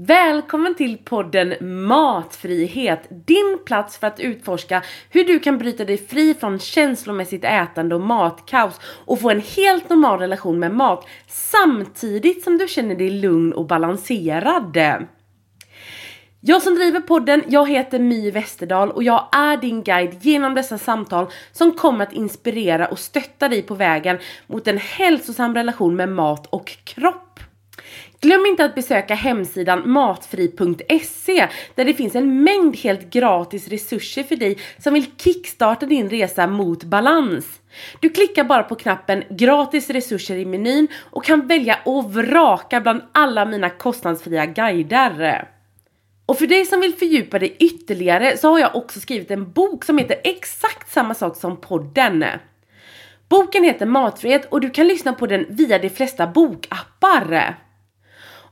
Välkommen 0.00 0.74
till 0.74 0.98
podden 0.98 1.54
Matfrihet, 1.86 3.08
din 3.26 3.58
plats 3.66 3.98
för 3.98 4.06
att 4.06 4.20
utforska 4.20 4.82
hur 5.10 5.24
du 5.24 5.38
kan 5.38 5.58
bryta 5.58 5.84
dig 5.84 5.98
fri 5.98 6.34
från 6.34 6.58
känslomässigt 6.58 7.44
ätande 7.44 7.94
och 7.94 8.00
matkaos 8.00 8.80
och 9.04 9.20
få 9.20 9.30
en 9.30 9.40
helt 9.40 9.88
normal 9.88 10.18
relation 10.18 10.58
med 10.58 10.74
mat 10.74 11.06
samtidigt 11.26 12.44
som 12.44 12.58
du 12.58 12.68
känner 12.68 12.94
dig 12.94 13.10
lugn 13.10 13.52
och 13.52 13.66
balanserad. 13.66 14.78
Jag 16.40 16.62
som 16.62 16.74
driver 16.74 17.00
podden, 17.00 17.42
jag 17.48 17.68
heter 17.68 17.98
My 17.98 18.30
Westerdahl 18.30 18.90
och 18.90 19.02
jag 19.02 19.28
är 19.32 19.56
din 19.56 19.82
guide 19.82 20.16
genom 20.20 20.54
dessa 20.54 20.78
samtal 20.78 21.26
som 21.52 21.72
kommer 21.72 22.06
att 22.06 22.12
inspirera 22.12 22.86
och 22.86 22.98
stötta 22.98 23.48
dig 23.48 23.62
på 23.62 23.74
vägen 23.74 24.18
mot 24.46 24.68
en 24.68 24.78
hälsosam 24.78 25.54
relation 25.54 25.96
med 25.96 26.08
mat 26.08 26.46
och 26.46 26.76
kropp. 26.84 27.40
Glöm 28.20 28.46
inte 28.46 28.64
att 28.64 28.74
besöka 28.74 29.14
hemsidan 29.14 29.90
matfri.se 29.90 31.48
där 31.74 31.84
det 31.84 31.94
finns 31.94 32.14
en 32.14 32.42
mängd 32.44 32.76
helt 32.76 33.10
gratis 33.10 33.68
resurser 33.68 34.22
för 34.22 34.36
dig 34.36 34.58
som 34.78 34.94
vill 34.94 35.06
kickstarta 35.16 35.86
din 35.86 36.10
resa 36.10 36.46
mot 36.46 36.84
balans. 36.84 37.60
Du 38.00 38.08
klickar 38.08 38.44
bara 38.44 38.62
på 38.62 38.74
knappen 38.74 39.24
gratis 39.30 39.90
resurser 39.90 40.36
i 40.36 40.44
menyn 40.44 40.88
och 41.10 41.24
kan 41.24 41.46
välja 41.46 41.78
och 41.84 42.14
vraka 42.14 42.80
bland 42.80 43.02
alla 43.12 43.44
mina 43.44 43.70
kostnadsfria 43.70 44.46
guider. 44.46 45.48
Och 46.26 46.38
för 46.38 46.46
dig 46.46 46.64
som 46.64 46.80
vill 46.80 46.94
fördjupa 46.94 47.38
dig 47.38 47.56
ytterligare 47.58 48.36
så 48.36 48.50
har 48.50 48.58
jag 48.58 48.76
också 48.76 49.00
skrivit 49.00 49.30
en 49.30 49.52
bok 49.52 49.84
som 49.84 49.98
heter 49.98 50.16
exakt 50.24 50.92
samma 50.92 51.14
sak 51.14 51.36
som 51.36 51.56
podden. 51.56 52.24
Boken 53.28 53.64
heter 53.64 53.86
Matfrihet 53.86 54.52
och 54.52 54.60
du 54.60 54.70
kan 54.70 54.88
lyssna 54.88 55.12
på 55.12 55.26
den 55.26 55.46
via 55.48 55.78
de 55.78 55.90
flesta 55.90 56.26
bokappar. 56.26 57.58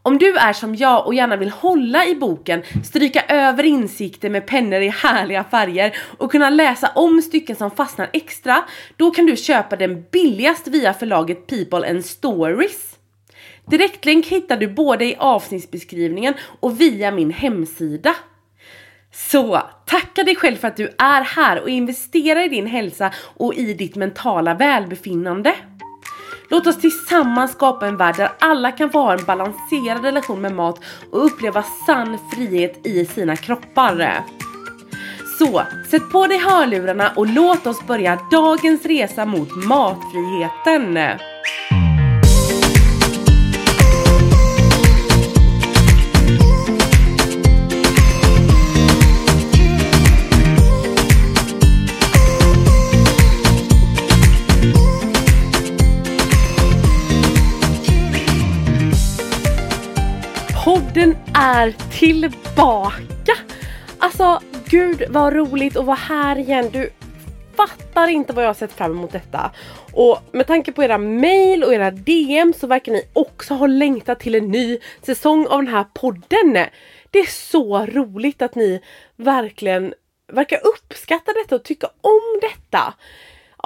Om 0.06 0.18
du 0.18 0.36
är 0.36 0.52
som 0.52 0.74
jag 0.74 1.06
och 1.06 1.14
gärna 1.14 1.36
vill 1.36 1.50
hålla 1.50 2.06
i 2.06 2.14
boken, 2.14 2.62
stryka 2.84 3.24
över 3.28 3.64
insikter 3.64 4.30
med 4.30 4.46
pennor 4.46 4.80
i 4.80 4.88
härliga 4.88 5.44
färger 5.44 5.96
och 6.18 6.30
kunna 6.30 6.50
läsa 6.50 6.90
om 6.94 7.22
stycken 7.22 7.56
som 7.56 7.70
fastnar 7.70 8.10
extra, 8.12 8.64
då 8.96 9.10
kan 9.10 9.26
du 9.26 9.36
köpa 9.36 9.76
den 9.76 10.04
billigast 10.12 10.68
via 10.68 10.94
förlaget 10.94 11.46
People 11.46 11.90
and 11.90 12.04
Stories. 12.04 12.96
Direktlänk 13.70 14.26
hittar 14.26 14.56
du 14.56 14.68
både 14.68 15.04
i 15.04 15.16
avsnittsbeskrivningen 15.18 16.34
och 16.60 16.80
via 16.80 17.10
min 17.10 17.30
hemsida. 17.30 18.14
Så 19.12 19.62
tacka 19.86 20.24
dig 20.24 20.36
själv 20.36 20.56
för 20.56 20.68
att 20.68 20.76
du 20.76 20.94
är 20.98 21.22
här 21.22 21.60
och 21.60 21.68
investerar 21.68 22.44
i 22.44 22.48
din 22.48 22.66
hälsa 22.66 23.10
och 23.18 23.54
i 23.54 23.74
ditt 23.74 23.96
mentala 23.96 24.54
välbefinnande. 24.54 25.54
Låt 26.48 26.66
oss 26.66 26.80
tillsammans 26.80 27.52
skapa 27.52 27.86
en 27.86 27.96
värld 27.96 28.16
där 28.16 28.32
alla 28.38 28.72
kan 28.72 28.90
få 28.90 28.98
ha 28.98 29.12
en 29.12 29.24
balanserad 29.24 30.04
relation 30.04 30.40
med 30.40 30.52
mat 30.52 30.80
och 31.10 31.26
uppleva 31.26 31.64
sann 31.86 32.18
frihet 32.32 32.86
i 32.86 33.06
sina 33.06 33.36
kroppar. 33.36 34.24
Så, 35.38 35.62
sätt 35.90 36.10
på 36.12 36.26
dig 36.26 36.38
hörlurarna 36.38 37.12
och 37.16 37.26
låt 37.26 37.66
oss 37.66 37.86
börja 37.86 38.18
dagens 38.30 38.86
resa 38.86 39.26
mot 39.26 39.56
matfriheten. 39.56 41.18
Den 60.96 61.16
är 61.34 61.74
tillbaka! 61.98 63.32
Alltså 63.98 64.40
gud 64.68 65.02
vad 65.08 65.32
roligt 65.32 65.76
att 65.76 65.84
vara 65.84 65.96
här 65.96 66.38
igen. 66.38 66.70
Du 66.72 66.90
fattar 67.56 68.08
inte 68.08 68.32
vad 68.32 68.44
jag 68.44 68.48
har 68.48 68.54
sett 68.54 68.72
fram 68.72 68.90
emot 68.92 69.12
detta. 69.12 69.50
Och 69.92 70.18
med 70.32 70.46
tanke 70.46 70.72
på 70.72 70.82
era 70.82 70.98
mail 70.98 71.64
och 71.64 71.74
era 71.74 71.90
DM 71.90 72.52
så 72.52 72.66
verkar 72.66 72.92
ni 72.92 73.02
också 73.12 73.54
ha 73.54 73.66
längtat 73.66 74.20
till 74.20 74.34
en 74.34 74.48
ny 74.48 74.78
säsong 75.02 75.46
av 75.46 75.64
den 75.64 75.74
här 75.74 75.84
podden. 75.94 76.66
Det 77.10 77.18
är 77.18 77.30
så 77.30 77.86
roligt 77.86 78.42
att 78.42 78.54
ni 78.54 78.80
verkligen 79.16 79.94
verkar 80.32 80.60
uppskatta 80.66 81.32
detta 81.32 81.54
och 81.54 81.64
tycka 81.64 81.86
om 82.00 82.40
detta. 82.40 82.94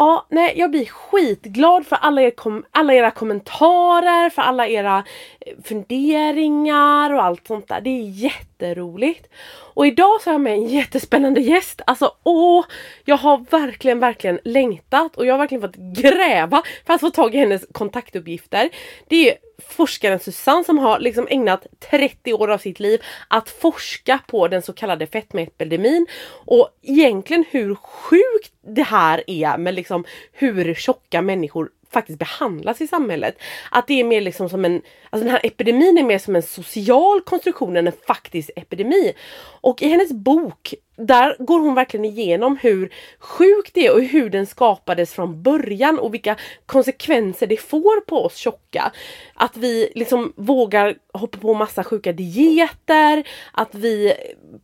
Ja, 0.01 0.27
nej, 0.31 0.53
jag 0.57 0.71
blir 0.71 0.87
skitglad 0.87 1.87
för 1.87 1.97
alla, 1.97 2.23
er 2.23 2.31
kom 2.31 2.65
alla 2.71 2.95
era 2.95 3.11
kommentarer, 3.11 4.31
för 4.31 4.43
alla 4.43 4.69
era 4.69 5.05
eh, 5.41 5.53
funderingar 5.65 7.15
och 7.15 7.25
allt 7.25 7.47
sånt 7.47 7.69
där. 7.69 7.81
Det 7.81 7.91
är 7.91 8.03
jätteroligt. 8.03 9.29
Och 9.75 9.87
idag 9.87 10.21
så 10.21 10.31
har 10.31 10.35
jag 10.35 10.41
med 10.41 10.53
en 10.53 10.69
jättespännande 10.69 11.41
gäst. 11.41 11.81
Alltså 11.87 12.13
åh, 12.23 12.65
jag 13.05 13.17
har 13.17 13.39
verkligen, 13.51 13.99
verkligen 13.99 14.39
längtat 14.45 15.17
och 15.17 15.27
jag 15.27 15.35
har 15.35 15.39
verkligen 15.39 15.63
fått 15.63 15.77
gräva 15.77 16.63
för 16.87 16.95
att 16.95 17.01
få 17.01 17.11
tag 17.11 17.35
i 17.35 17.39
hennes 17.39 17.67
kontaktuppgifter. 17.73 18.71
Det 19.09 19.31
är 19.31 19.37
forskaren 19.69 20.21
Susanne 20.21 20.65
som 20.65 20.79
har 20.79 20.99
liksom 20.99 21.27
ägnat 21.31 21.67
30 21.91 22.33
år 22.33 22.51
av 22.51 22.59
sitt 22.59 22.81
liv 22.81 23.03
att 23.29 23.51
forska 23.51 24.21
på 24.27 24.49
den 24.49 24.63
så 24.63 24.73
kallade 24.73 25.07
fetmaepidemin 25.07 26.07
och 26.47 26.69
egentligen 26.83 27.45
hur 27.51 27.75
sjukt 27.75 28.53
det 28.67 28.83
här 28.83 29.25
är 29.27 29.59
med 29.59 29.75
liksom 29.75 30.05
hur 30.33 30.75
tjocka 30.75 31.23
människor 31.23 31.71
faktiskt 31.93 32.19
behandlas 32.19 32.81
i 32.81 32.87
samhället. 32.87 33.39
Att 33.71 33.87
det 33.87 34.01
är 34.01 34.05
mer 34.05 34.21
liksom 34.21 34.49
som 34.49 34.65
en, 34.65 34.83
alltså 35.11 35.25
den 35.25 35.33
här 35.33 35.47
epidemin 35.47 35.99
är 35.99 36.03
mer 36.03 36.19
som 36.19 36.37
en 36.37 36.43
social 36.43 37.21
konstruktion 37.21 37.77
än 37.77 37.87
en 37.87 37.93
faktisk 38.07 38.51
epidemi. 38.57 39.13
Och 39.61 39.83
i 39.83 39.89
hennes 39.89 40.13
bok, 40.13 40.75
där 40.97 41.37
går 41.39 41.61
hon 41.61 41.75
verkligen 41.75 42.05
igenom 42.05 42.57
hur 42.63 42.93
sjukt 43.19 43.75
det 43.75 43.87
är 43.87 43.95
och 43.95 44.03
hur 44.03 44.31
den 44.31 44.47
skapades 44.47 45.15
från 45.15 45.43
början 45.43 45.99
och 45.99 46.15
vilka 46.15 46.37
konsekvenser 46.67 47.47
det 47.47 47.57
får 47.57 48.01
på 48.01 48.25
oss 48.25 48.37
tjocka. 48.37 48.93
Att 49.35 49.57
vi 49.57 49.93
liksom 49.95 50.33
vågar 50.37 50.95
hoppa 51.13 51.39
på 51.39 51.55
massa 51.55 51.85
sjuka 51.85 52.13
dieter, 52.13 53.25
att 53.53 53.75
vi 53.75 54.13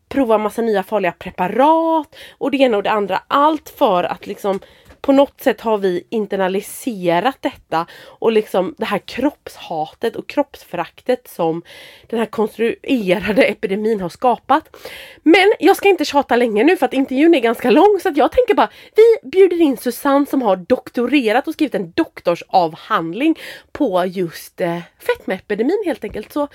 provar 0.09 0.39
massa 0.39 0.63
nya 0.63 0.83
farliga 0.83 1.13
preparat 1.13 2.17
och 2.39 2.51
det 2.51 2.57
ena 2.57 2.77
och 2.77 2.83
det 2.83 2.91
andra. 2.91 3.23
Allt 3.29 3.69
för 3.69 4.05
att 4.05 4.27
liksom 4.27 4.61
på 5.07 5.13
något 5.13 5.41
sätt 5.41 5.61
har 5.61 5.79
vi 5.79 6.07
internaliserat 6.09 7.37
detta 7.41 7.87
och 8.05 8.33
liksom 8.33 8.75
det 8.79 8.85
här 8.85 8.99
kroppshatet 8.99 10.17
och 10.17 10.29
kroppsföraktet 10.29 11.29
som 11.29 11.63
den 12.07 12.19
här 12.19 12.27
konstruerade 12.27 13.43
epidemin 13.43 14.01
har 14.01 14.09
skapat. 14.09 14.77
Men 15.23 15.53
jag 15.59 15.77
ska 15.77 15.89
inte 15.89 16.05
tjata 16.05 16.37
länge 16.37 16.65
nu 16.65 16.77
för 16.77 16.87
att 16.87 16.93
intervjun 16.93 17.35
är 17.35 17.41
ganska 17.41 17.71
lång 17.71 17.99
så 18.03 18.09
att 18.09 18.17
jag 18.17 18.33
tänker 18.33 18.55
bara 18.55 18.71
vi 18.97 19.29
bjuder 19.31 19.61
in 19.61 19.77
Susanne 19.77 20.27
som 20.27 20.43
har 20.43 20.57
doktorerat 20.57 21.49
och 21.49 21.55
skrivit 21.55 21.75
en 21.75 21.91
doktorsavhandling 21.91 23.39
på 23.73 24.05
just 24.07 24.61
eh, 24.61 24.79
fetmaepidemin 24.99 25.83
helt 25.87 26.05
enkelt. 26.05 26.33
Så 26.33 26.49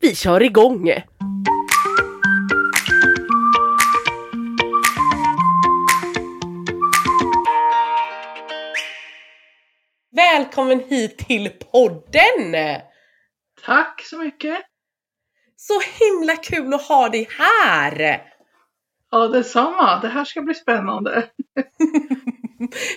vi 0.00 0.14
kör 0.14 0.42
igång! 0.42 0.90
Välkommen 10.54 10.84
hit 10.88 11.18
till 11.18 11.50
podden! 11.50 12.80
Tack 13.66 14.02
så 14.04 14.18
mycket! 14.18 14.58
Så 15.56 15.80
himla 15.80 16.36
kul 16.36 16.74
att 16.74 16.82
ha 16.82 17.08
dig 17.08 17.28
här! 17.38 18.22
Ja, 19.10 19.28
detsamma. 19.28 20.00
Det 20.00 20.08
här 20.08 20.24
ska 20.24 20.42
bli 20.42 20.54
spännande. 20.54 21.10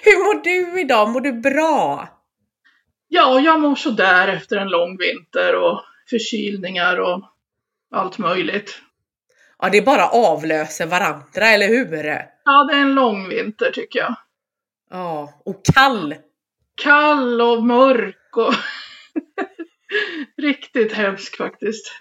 Hur 0.04 0.26
mår 0.26 0.44
du 0.44 0.82
idag? 0.82 1.10
Mår 1.10 1.22
du 1.22 1.34
bra? 1.34 2.08
Ja, 3.08 3.40
jag 3.40 3.60
mår 3.60 3.76
sådär 3.76 4.28
efter 4.28 4.58
en 4.58 4.70
lång 4.70 4.98
vinter 4.98 5.56
och 5.56 5.82
förkylningar 6.10 6.98
och 6.98 7.22
allt 7.92 8.18
möjligt. 8.18 8.82
Ja, 9.60 9.70
det 9.70 9.82
bara 9.82 10.08
avlöser 10.08 10.86
varandra, 10.86 11.48
eller 11.48 11.68
hur? 11.68 11.96
Ja, 12.44 12.68
det 12.70 12.78
är 12.78 12.82
en 12.82 12.96
lång 12.96 13.30
vinter 13.30 13.72
tycker 13.72 14.00
jag. 14.00 14.16
Ja, 14.90 15.42
och 15.46 15.66
kall 15.74 16.16
kall 16.78 17.42
och 17.42 17.64
mörk 17.64 18.38
och 18.38 18.54
riktigt 20.42 20.94
hemsk 20.94 21.38
faktiskt. 21.38 21.92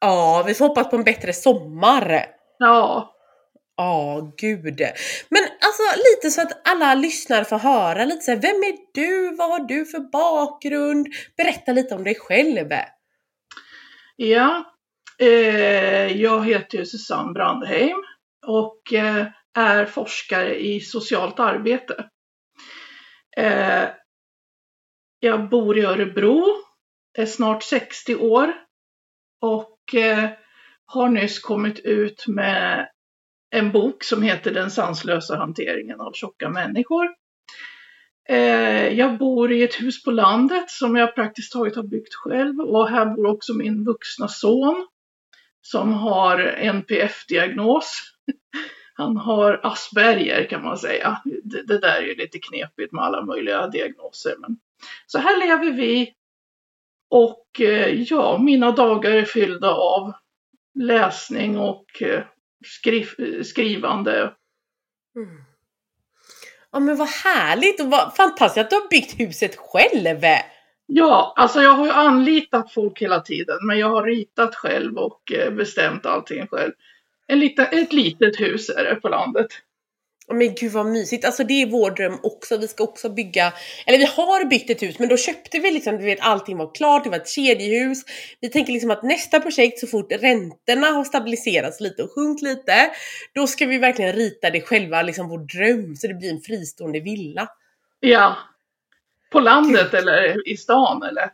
Ja, 0.00 0.44
vi 0.46 0.54
får 0.54 0.68
hoppas 0.68 0.90
på 0.90 0.96
en 0.96 1.04
bättre 1.04 1.32
sommar. 1.32 2.26
Ja. 2.58 3.16
Ja, 3.76 4.32
gud. 4.36 4.80
Men 5.28 5.42
alltså 5.42 5.82
lite 5.96 6.30
så 6.30 6.42
att 6.42 6.68
alla 6.68 6.94
lyssnare 6.94 7.44
får 7.44 7.58
höra 7.58 8.04
lite 8.04 8.20
så 8.20 8.30
här, 8.30 8.38
vem 8.38 8.56
är 8.56 8.76
du? 8.94 9.36
Vad 9.36 9.50
har 9.50 9.68
du 9.68 9.86
för 9.86 9.98
bakgrund? 9.98 11.06
Berätta 11.36 11.72
lite 11.72 11.94
om 11.94 12.04
dig 12.04 12.14
själv. 12.14 12.68
Ja, 14.16 14.74
eh, 15.18 16.06
jag 16.20 16.46
heter 16.46 16.84
Susanne 16.84 17.32
Brandheim 17.32 18.04
och 18.46 18.92
eh, 18.92 19.26
är 19.54 19.86
forskare 19.86 20.60
i 20.60 20.80
socialt 20.80 21.40
arbete. 21.40 22.04
Eh, 23.36 23.84
jag 25.20 25.48
bor 25.48 25.78
i 25.78 25.84
Örebro, 25.84 26.44
är 27.18 27.26
snart 27.26 27.62
60 27.62 28.16
år 28.16 28.54
och 29.40 29.94
eh, 29.94 30.30
har 30.84 31.08
nyss 31.08 31.38
kommit 31.38 31.78
ut 31.78 32.26
med 32.26 32.88
en 33.50 33.72
bok 33.72 34.04
som 34.04 34.22
heter 34.22 34.50
Den 34.50 34.70
sanslösa 34.70 35.36
hanteringen 35.36 36.00
av 36.00 36.12
tjocka 36.12 36.48
människor. 36.48 37.08
Eh, 38.28 38.88
jag 38.88 39.18
bor 39.18 39.52
i 39.52 39.62
ett 39.62 39.80
hus 39.80 40.04
på 40.04 40.10
landet 40.10 40.70
som 40.70 40.96
jag 40.96 41.14
praktiskt 41.14 41.52
taget 41.52 41.76
har 41.76 41.82
byggt 41.82 42.14
själv 42.14 42.60
och 42.60 42.88
här 42.88 43.06
bor 43.06 43.26
också 43.26 43.54
min 43.54 43.84
vuxna 43.84 44.28
son 44.28 44.86
som 45.62 45.92
har 45.92 46.38
NPF-diagnos. 46.58 48.02
Han 48.94 49.16
har 49.16 49.60
Asperger 49.62 50.46
kan 50.50 50.62
man 50.62 50.78
säga. 50.78 51.22
Det, 51.24 51.62
det, 51.62 51.78
där 51.78 52.02
är 52.02 52.16
lite 52.16 52.38
knepigt 52.38 52.92
med 52.92 53.04
alla 53.04 53.24
möjliga 53.24 53.66
diagnoser. 53.66 54.34
Men 54.38 54.58
så 55.06 55.18
här 55.18 55.38
lever 55.38 55.72
vi. 55.72 56.14
Och 57.10 57.60
eh, 57.60 58.02
ja, 58.02 58.38
mina 58.38 58.70
dagar 58.72 59.10
är 59.10 59.24
fyllda 59.24 59.70
av 59.70 60.12
läsning 60.74 61.58
och 61.58 62.02
eh, 62.02 62.22
skriv, 62.66 63.06
skrivande. 63.42 64.34
Mm. 65.16 65.44
Ja 66.72 66.80
men 66.80 66.96
vad 66.96 67.08
härligt 67.08 67.80
och 67.80 67.90
vad 67.90 68.16
fantastiskt 68.16 68.64
att 68.64 68.70
du 68.70 68.76
har 68.76 68.88
byggt 68.88 69.20
huset 69.20 69.56
själv! 69.56 70.24
Ja, 70.86 71.32
alltså 71.36 71.62
jag 71.62 71.72
har 71.72 71.86
ju 71.86 71.92
anlitat 71.92 72.72
folk 72.72 73.02
hela 73.02 73.20
tiden 73.20 73.56
men 73.66 73.78
jag 73.78 73.90
har 73.90 74.02
ritat 74.02 74.54
själv 74.54 74.98
och 74.98 75.32
eh, 75.32 75.50
bestämt 75.50 76.06
allting 76.06 76.46
själv. 76.46 76.72
En 77.26 77.40
liten, 77.40 77.66
ett 77.70 77.92
litet 77.92 78.40
hus 78.40 78.70
är 78.70 78.84
det 78.84 78.94
på 78.94 79.08
landet. 79.08 79.46
Men 80.34 80.54
gud 80.54 80.72
vad 80.72 80.86
mysigt, 80.86 81.24
alltså 81.24 81.44
det 81.44 81.62
är 81.62 81.66
vår 81.66 81.90
dröm 81.90 82.18
också. 82.22 82.56
Vi 82.56 82.68
ska 82.68 82.84
också 82.84 83.08
bygga, 83.08 83.52
eller 83.86 83.98
vi 83.98 84.04
har 84.04 84.44
byggt 84.44 84.70
ett 84.70 84.82
hus 84.82 84.98
men 84.98 85.08
då 85.08 85.16
köpte 85.16 85.58
vi 85.58 85.70
liksom, 85.70 85.96
du 85.96 86.04
vet 86.04 86.18
allting 86.20 86.56
var 86.56 86.74
klart, 86.74 87.04
det 87.04 87.10
var 87.10 87.16
ett 87.16 87.28
kedjehus. 87.28 88.02
Vi 88.40 88.48
tänker 88.48 88.72
liksom 88.72 88.90
att 88.90 89.02
nästa 89.02 89.40
projekt 89.40 89.78
så 89.78 89.86
fort 89.86 90.12
räntorna 90.12 90.86
har 90.86 91.04
stabiliserats 91.04 91.80
lite 91.80 92.02
och 92.02 92.14
sjunkit 92.14 92.42
lite, 92.42 92.90
då 93.34 93.46
ska 93.46 93.66
vi 93.66 93.78
verkligen 93.78 94.12
rita 94.12 94.50
det 94.50 94.60
själva, 94.60 95.02
liksom 95.02 95.28
vår 95.28 95.38
dröm, 95.38 95.96
så 95.96 96.06
det 96.06 96.14
blir 96.14 96.30
en 96.30 96.40
fristående 96.40 97.00
villa. 97.00 97.48
Ja. 98.00 98.36
På 99.30 99.40
landet 99.40 99.90
gud. 99.90 100.00
eller 100.00 100.48
i 100.48 100.56
stan 100.56 101.02
eller? 101.02 101.30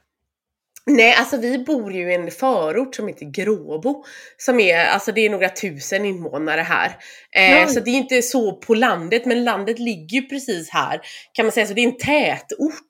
Nej, 0.90 1.14
alltså 1.14 1.36
vi 1.36 1.58
bor 1.58 1.92
ju 1.92 2.10
i 2.10 2.14
en 2.14 2.30
förort 2.30 2.94
som 2.94 3.08
heter 3.08 3.26
Gråbo. 3.26 4.04
Som 4.36 4.60
är, 4.60 4.86
alltså 4.86 5.12
det 5.12 5.26
är 5.26 5.30
några 5.30 5.48
tusen 5.48 6.04
invånare 6.04 6.60
här. 6.60 6.96
Eh, 7.32 7.68
så 7.68 7.80
det 7.80 7.90
är 7.90 7.94
inte 7.94 8.22
så 8.22 8.56
på 8.56 8.74
landet, 8.74 9.26
men 9.26 9.44
landet 9.44 9.78
ligger 9.78 10.20
ju 10.20 10.28
precis 10.28 10.70
här. 10.70 11.00
Kan 11.32 11.46
man 11.46 11.52
säga, 11.52 11.66
så 11.66 11.74
det 11.74 11.80
är 11.80 11.88
en 11.88 11.98
tätort. 11.98 12.82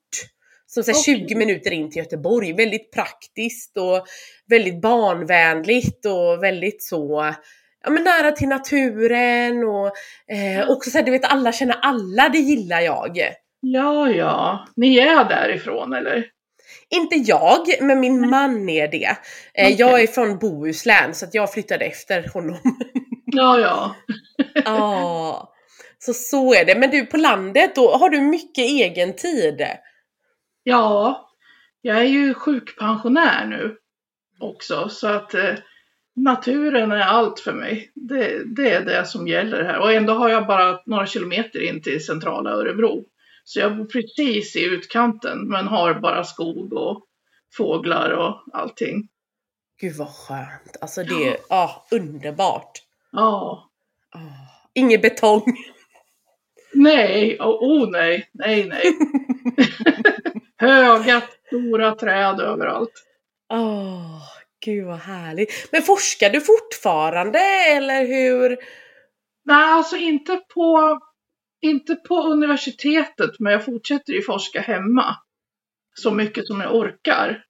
Som 0.66 0.82
så 0.82 0.90
okay. 0.90 1.02
20 1.02 1.34
minuter 1.34 1.70
in 1.70 1.90
till 1.90 2.02
Göteborg. 2.02 2.52
Väldigt 2.52 2.93
praktiskt 2.93 3.76
och 3.76 4.06
väldigt 4.46 4.81
barnvänligt 4.81 6.06
och 6.06 6.43
väldigt 6.43 6.82
så 6.82 7.34
ja, 7.84 7.90
men 7.90 8.04
nära 8.04 8.32
till 8.32 8.48
naturen 8.48 9.64
och 9.64 9.87
eh, 10.34 10.70
också 10.70 10.90
så 10.90 10.98
här, 10.98 11.04
du 11.04 11.10
vet 11.10 11.25
alla 11.25 11.52
känner 11.52 11.76
alla, 11.82 12.28
det 12.28 12.38
gillar 12.38 12.81
jag. 12.81 13.19
Ja, 13.60 14.10
ja. 14.10 14.66
Ni 14.76 14.98
är 14.98 15.25
därifrån 15.25 15.93
eller? 15.93 16.25
Inte 16.94 17.17
jag, 17.17 17.67
men 17.81 18.00
min 18.00 18.31
man 18.31 18.69
är 18.69 18.88
det. 18.88 19.17
Okay. 19.55 19.75
Jag 19.79 20.03
är 20.03 20.06
från 20.06 20.38
Bohuslän 20.38 21.15
så 21.15 21.25
att 21.25 21.35
jag 21.35 21.53
flyttade 21.53 21.85
efter 21.85 22.29
honom. 22.29 22.59
Ja, 23.29 23.59
ja. 23.59 23.97
Ja, 24.65 25.53
så 25.99 26.12
så 26.12 26.55
är 26.55 26.65
det. 26.65 26.79
Men 26.79 26.91
du, 26.91 27.06
på 27.06 27.17
landet 27.17 27.75
då, 27.75 27.97
har 27.97 28.11
du 28.11 28.21
mycket 28.21 28.65
egen 28.65 29.17
tid? 29.17 29.67
Ja, 30.62 31.29
jag 31.81 31.97
är 31.97 32.05
ju 32.05 32.35
sjukpensionär 32.35 33.47
nu 33.47 33.77
också 34.41 34.89
så 34.89 35.09
att 35.09 35.35
eh, 35.35 35.55
naturen 36.17 36.93
är 36.93 37.00
allt 37.00 37.41
för 37.41 37.53
mig. 37.53 37.91
Det, 37.94 38.43
det, 38.56 38.71
är 38.71 38.85
det 38.85 39.05
som 39.05 39.29
gäller 39.29 39.65
här 39.65 39.79
och 39.79 39.93
ändå 39.93 40.12
har 40.12 40.29
jag 40.29 40.47
bara 40.47 40.81
några 40.87 41.06
kilometer 41.06 41.62
in 41.62 41.82
till 41.82 42.05
centrala 42.05 42.50
Örebro. 42.50 43.05
Så 43.48 43.60
jag 43.60 43.76
bor 43.76 43.84
precis 43.84 44.56
i 44.56 44.64
utkanten 44.64 45.48
men 45.48 45.66
har 45.66 45.94
bara 45.94 46.25
skog 46.25 46.72
och 46.72 47.06
fåglar 47.56 48.10
och 48.10 48.43
allting. 48.52 49.08
Gud 49.81 49.96
vad 49.96 50.08
skönt. 50.08 50.76
Alltså 50.81 51.02
det 51.02 51.28
är 51.28 51.37
ja. 51.48 51.87
underbart. 51.90 52.82
Ja. 53.12 53.69
Oh. 54.14 54.32
Ingen 54.75 55.00
betong. 55.00 55.43
Nej, 56.75 57.38
oh, 57.40 57.46
oh 57.46 57.90
nej, 57.90 58.31
nej, 58.32 58.69
nej. 58.69 58.84
Höga, 60.56 61.22
stora 61.46 61.94
träd 61.94 62.40
överallt. 62.40 63.04
Åh, 63.48 63.58
oh, 63.58 64.22
gud 64.64 64.87
vad 64.87 64.98
härligt. 64.98 65.69
Men 65.72 65.82
forskar 65.82 66.31
du 66.31 66.40
fortfarande 66.40 67.38
eller 67.76 68.06
hur? 68.06 68.48
Nej, 69.44 69.72
alltså 69.72 69.96
inte 69.96 70.37
på 70.54 71.00
inte 71.71 71.95
på 71.95 72.23
universitetet, 72.23 73.31
men 73.39 73.53
jag 73.53 73.65
fortsätter 73.65 74.13
ju 74.13 74.23
forska 74.23 74.61
hemma. 74.61 75.17
Så 75.95 76.11
mycket 76.11 76.47
som 76.47 76.61
jag 76.61 76.75
orkar. 76.75 77.45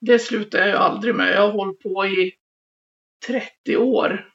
Det 0.00 0.18
slutar 0.18 0.58
jag 0.58 0.68
ju 0.68 0.74
aldrig 0.74 1.14
med. 1.14 1.34
Jag 1.34 1.40
har 1.40 1.52
hållit 1.52 1.80
på 1.80 2.06
i 2.06 2.32
30 3.26 3.76
år. 3.76 4.28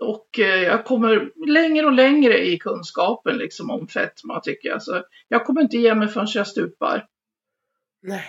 Och 0.00 0.38
eh, 0.38 0.62
jag 0.62 0.84
kommer 0.84 1.30
längre 1.46 1.86
och 1.86 1.92
längre 1.92 2.38
i 2.38 2.58
kunskapen 2.58 3.36
liksom 3.36 3.70
om 3.70 3.88
fetma 3.88 4.40
tycker 4.40 4.68
jag. 4.68 4.82
Så 4.82 5.04
jag 5.28 5.46
kommer 5.46 5.60
inte 5.60 5.76
ge 5.76 5.94
mig 5.94 6.08
förrän 6.08 6.26
jag 6.34 6.46
stupar. 6.46 7.06
Nej. 8.02 8.24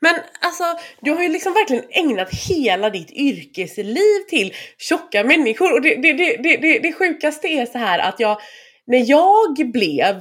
Men 0.00 0.14
alltså, 0.40 0.64
du 1.00 1.10
har 1.10 1.22
ju 1.22 1.28
liksom 1.28 1.52
verkligen 1.52 1.84
ägnat 1.90 2.34
hela 2.34 2.90
ditt 2.90 3.10
yrkesliv 3.10 4.20
till 4.28 4.54
tjocka 4.78 5.24
människor. 5.24 5.72
Och 5.72 5.82
det, 5.82 5.94
det, 5.94 6.12
det, 6.12 6.56
det, 6.56 6.78
det 6.78 6.92
sjukaste 6.92 7.48
är 7.48 7.66
så 7.66 7.78
här 7.78 7.98
att 7.98 8.20
jag 8.20 8.40
när 8.86 9.10
jag 9.10 9.72
blev, 9.72 10.20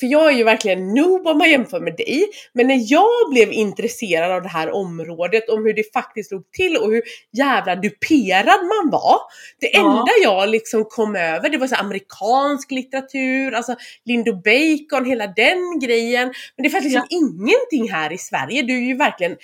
för 0.00 0.06
jag 0.06 0.32
är 0.32 0.36
ju 0.36 0.44
verkligen 0.44 0.94
noob 0.94 1.26
om 1.26 1.38
man 1.38 1.50
jämför 1.50 1.80
med 1.80 1.96
dig, 1.96 2.24
men 2.52 2.66
när 2.66 2.92
jag 2.92 3.30
blev 3.30 3.52
intresserad 3.52 4.32
av 4.32 4.42
det 4.42 4.48
här 4.48 4.70
området, 4.70 5.48
om 5.48 5.64
hur 5.64 5.74
det 5.74 5.92
faktiskt 5.92 6.32
låg 6.32 6.50
till 6.50 6.76
och 6.76 6.92
hur 6.92 7.02
jävla 7.32 7.76
duperad 7.76 8.60
man 8.60 8.90
var. 8.90 9.18
Det 9.60 9.70
ja. 9.72 9.80
enda 9.80 10.12
jag 10.22 10.48
liksom 10.48 10.84
kom 10.84 11.16
över, 11.16 11.48
det 11.48 11.58
var 11.58 11.66
så 11.66 11.74
amerikansk 11.74 12.70
litteratur, 12.70 13.52
alltså 13.52 13.76
Lindo 14.04 14.32
Bacon, 14.32 15.04
hela 15.04 15.26
den 15.26 15.80
grejen. 15.82 16.32
Men 16.56 16.62
det 16.62 16.70
fanns 16.70 16.84
liksom 16.84 17.06
ja. 17.10 17.18
ingenting 17.18 17.92
här 17.92 18.12
i 18.12 18.18
Sverige. 18.18 18.62
Du 18.62 18.76
är 18.76 18.86
ju 18.86 18.96
verkligen 18.96 19.36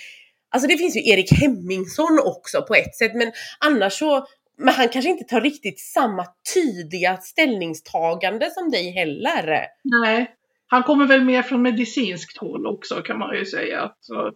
Alltså 0.53 0.67
det 0.67 0.77
finns 0.77 0.95
ju 0.95 1.09
Erik 1.09 1.31
Hemmingsson 1.31 2.19
också 2.23 2.61
på 2.61 2.75
ett 2.75 2.95
sätt 2.95 3.11
men 3.15 3.31
annars 3.59 3.93
så 3.93 4.25
men 4.61 4.73
han 4.73 4.89
kanske 4.89 5.11
inte 5.11 5.23
tar 5.23 5.41
riktigt 5.41 5.79
samma 5.79 6.25
tydliga 6.53 7.17
ställningstagande 7.17 8.49
som 8.49 8.71
dig 8.71 8.91
heller. 8.91 9.65
Nej, 9.83 10.35
han 10.67 10.83
kommer 10.83 11.05
väl 11.05 11.23
mer 11.23 11.41
från 11.41 11.61
medicinskt 11.61 12.37
håll 12.37 12.67
också 12.67 13.01
kan 13.01 13.19
man 13.19 13.35
ju 13.35 13.45
säga. 13.45 13.91
Så, 13.99 14.31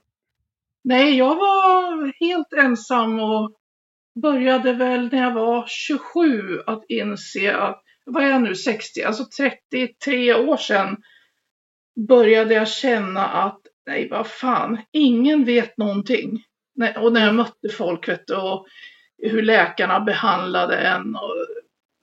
nej, 0.83 1.17
jag 1.17 1.35
var 1.35 2.13
helt 2.19 2.53
ensam 2.53 3.19
och 3.19 3.51
började 4.21 4.73
väl 4.73 5.11
när 5.11 5.21
jag 5.21 5.33
var 5.33 5.65
27 5.67 6.59
att 6.65 6.83
inse 6.89 7.55
att, 7.55 7.81
vad 8.05 8.23
är 8.23 8.29
jag 8.29 8.41
nu, 8.41 8.55
60, 8.55 9.01
alltså 9.01 9.25
33 9.37 10.33
år 10.33 10.57
sedan 10.57 10.97
började 12.07 12.53
jag 12.53 12.67
känna 12.67 13.25
att 13.25 13.61
nej, 13.87 14.09
vad 14.09 14.27
fan, 14.27 14.77
ingen 14.91 15.45
vet 15.45 15.77
någonting. 15.77 16.43
Och 16.97 17.13
när 17.13 17.25
jag 17.25 17.35
mötte 17.35 17.69
folk 17.69 18.09
vet 18.09 18.27
du, 18.27 18.35
och 18.35 18.67
hur 19.17 19.41
läkarna 19.41 19.99
behandlade 19.99 20.77
en. 20.77 21.15
Och, 21.15 21.45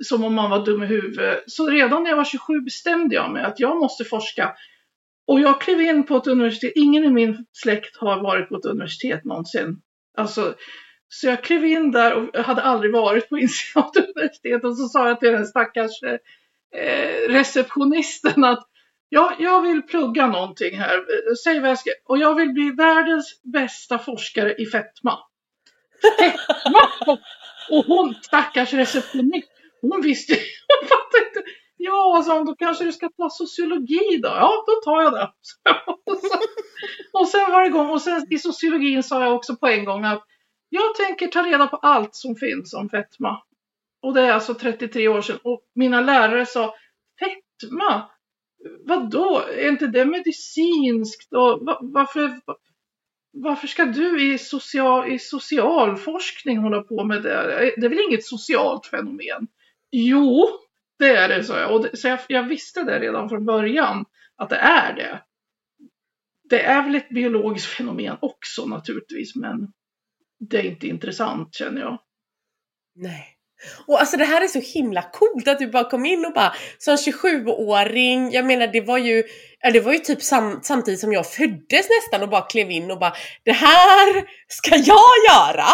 som 0.05 0.25
om 0.25 0.35
man 0.35 0.51
var 0.51 0.65
dum 0.65 0.83
i 0.83 0.87
huvudet. 0.87 1.45
Så 1.47 1.71
redan 1.71 2.03
när 2.03 2.11
jag 2.11 2.17
var 2.17 2.25
27 2.25 2.61
bestämde 2.61 3.15
jag 3.15 3.31
mig 3.31 3.45
att 3.45 3.61
jag 3.61 3.77
måste 3.77 4.05
forska. 4.05 4.55
Och 5.27 5.41
jag 5.41 5.61
klev 5.61 5.81
in 5.81 6.07
på 6.07 6.17
ett 6.17 6.27
universitet. 6.27 6.73
Ingen 6.75 7.05
i 7.05 7.11
min 7.11 7.47
släkt 7.53 7.97
har 7.97 8.23
varit 8.23 8.49
på 8.49 8.57
ett 8.57 8.65
universitet 8.65 9.25
någonsin. 9.25 9.77
Alltså, 10.17 10.55
så 11.09 11.27
jag 11.27 11.45
klev 11.45 11.65
in 11.65 11.91
där 11.91 12.15
och 12.15 12.45
hade 12.45 12.63
aldrig 12.63 12.93
varit 12.93 13.29
på 13.29 13.39
Insiat 13.39 13.97
universitet 13.97 14.65
och 14.65 14.77
så 14.77 14.89
sa 14.89 15.09
jag 15.09 15.21
till 15.21 15.33
den 15.33 15.47
stackars 15.47 16.03
eh, 16.03 17.29
receptionisten 17.29 18.45
att 18.45 18.69
ja, 19.09 19.37
jag 19.39 19.63
vill 19.63 19.83
plugga 19.83 20.27
någonting 20.27 20.79
här. 20.79 21.05
Säg 21.45 21.61
vad 21.61 21.71
jag 21.71 21.79
ska. 21.79 21.91
Och 22.05 22.19
jag 22.19 22.35
vill 22.35 22.53
bli 22.53 22.71
världens 22.71 23.41
bästa 23.43 23.99
forskare 23.99 24.55
i 24.55 24.67
fetma 24.67 25.19
och 27.71 27.85
hon, 27.87 28.15
stackars 28.23 28.73
receptionist, 28.73 29.49
hon 29.81 30.01
visste, 30.03 30.33
hon 30.69 30.89
fattade 30.89 31.29
inte. 31.29 31.51
Ja, 31.77 32.23
sa 32.27 32.37
hon, 32.37 32.47
då 32.47 32.55
kanske 32.55 32.85
du 32.85 32.93
ska 32.93 33.09
ta 33.09 33.31
sociologi 33.31 34.21
då? 34.23 34.29
Ja, 34.29 34.65
då 34.67 34.91
tar 34.91 35.03
jag 35.03 35.13
det. 35.13 35.31
och, 36.07 36.19
sen, 36.31 36.41
och 37.13 37.29
sen 37.29 37.51
var 37.51 37.61
det 37.61 37.67
igång. 37.67 37.91
Och 37.91 38.03
sen 38.03 38.27
i 38.31 38.39
sociologin 38.39 39.03
sa 39.03 39.25
jag 39.25 39.35
också 39.35 39.57
på 39.57 39.67
en 39.67 39.85
gång 39.85 40.05
att 40.05 40.25
jag 40.69 40.95
tänker 40.95 41.27
ta 41.27 41.43
reda 41.43 41.67
på 41.67 41.77
allt 41.77 42.15
som 42.15 42.37
finns 42.37 42.75
om 42.75 42.89
fetma. 42.89 43.43
Och 44.03 44.15
det 44.15 44.21
är 44.21 44.33
alltså 44.33 44.55
33 44.55 45.09
år 45.09 45.21
sedan. 45.21 45.39
Och 45.45 45.63
mina 45.75 46.01
lärare 46.01 46.47
sa, 46.47 46.75
fetma? 47.19 48.11
Vadå? 48.85 49.43
Är 49.51 49.69
inte 49.69 49.87
det 49.87 50.05
medicinskt? 50.05 51.33
Och 51.33 51.61
varför? 51.81 52.41
Varför 53.33 53.67
ska 53.67 53.85
du 53.85 54.33
i, 54.33 54.39
social, 54.39 55.13
i 55.13 55.19
socialforskning 55.19 56.59
hålla 56.59 56.83
på 56.83 57.05
med 57.05 57.23
det? 57.23 57.53
Eh, 57.53 57.73
det 57.77 57.87
är 57.87 57.89
väl 57.89 58.07
inget 58.09 58.25
socialt 58.25 58.87
fenomen? 58.87 59.49
Jo, 59.91 60.49
det 60.99 61.17
är 61.17 61.29
det, 61.29 61.45
sa 61.45 61.61
jag. 61.61 61.75
Och 61.75 61.83
det, 61.83 61.97
så 61.97 62.09
jag, 62.09 62.19
jag 62.29 62.43
visste 62.43 62.83
det 62.83 63.01
redan 63.01 63.29
från 63.29 63.45
början, 63.45 64.05
att 64.37 64.51
det 64.51 64.57
är 64.57 64.97
det. 64.97 65.23
Det 66.45 66.63
är 66.63 66.83
väl 66.83 66.95
ett 66.95 67.09
biologiskt 67.09 67.67
fenomen 67.67 68.17
också 68.21 68.67
naturligtvis, 68.67 69.37
men 69.37 69.73
det 70.39 70.59
är 70.59 70.65
inte 70.65 70.87
intressant 70.87 71.55
känner 71.55 71.81
jag. 71.81 71.99
Nej. 72.95 73.37
Och 73.87 74.01
alltså 74.01 74.17
det 74.17 74.25
här 74.25 74.41
är 74.41 74.47
så 74.47 74.61
himla 74.61 75.03
coolt 75.03 75.49
att 75.49 75.59
du 75.59 75.67
bara 75.67 75.91
kom 75.91 76.07
in 76.07 76.25
och 76.25 76.33
bara 76.33 76.55
som 76.79 76.97
27-åring, 76.97 78.33
jag 78.33 78.45
menar 78.45 78.67
det 78.67 78.81
var 78.81 78.99
ju, 78.99 79.25
ja, 79.61 79.71
det 79.71 79.81
var 79.81 79.93
ju 79.93 79.99
typ 79.99 80.23
sam, 80.23 80.61
samtidigt 80.63 81.01
som 81.01 81.13
jag 81.13 81.27
föddes 81.27 81.87
nästan 82.01 82.23
och 82.23 82.29
bara 82.29 82.43
klev 82.43 82.71
in 82.71 82.91
och 82.91 82.99
bara 82.99 83.13
det 83.45 83.53
här 83.53 84.25
ska 84.49 84.77
jag 84.77 85.15
göra! 85.31 85.67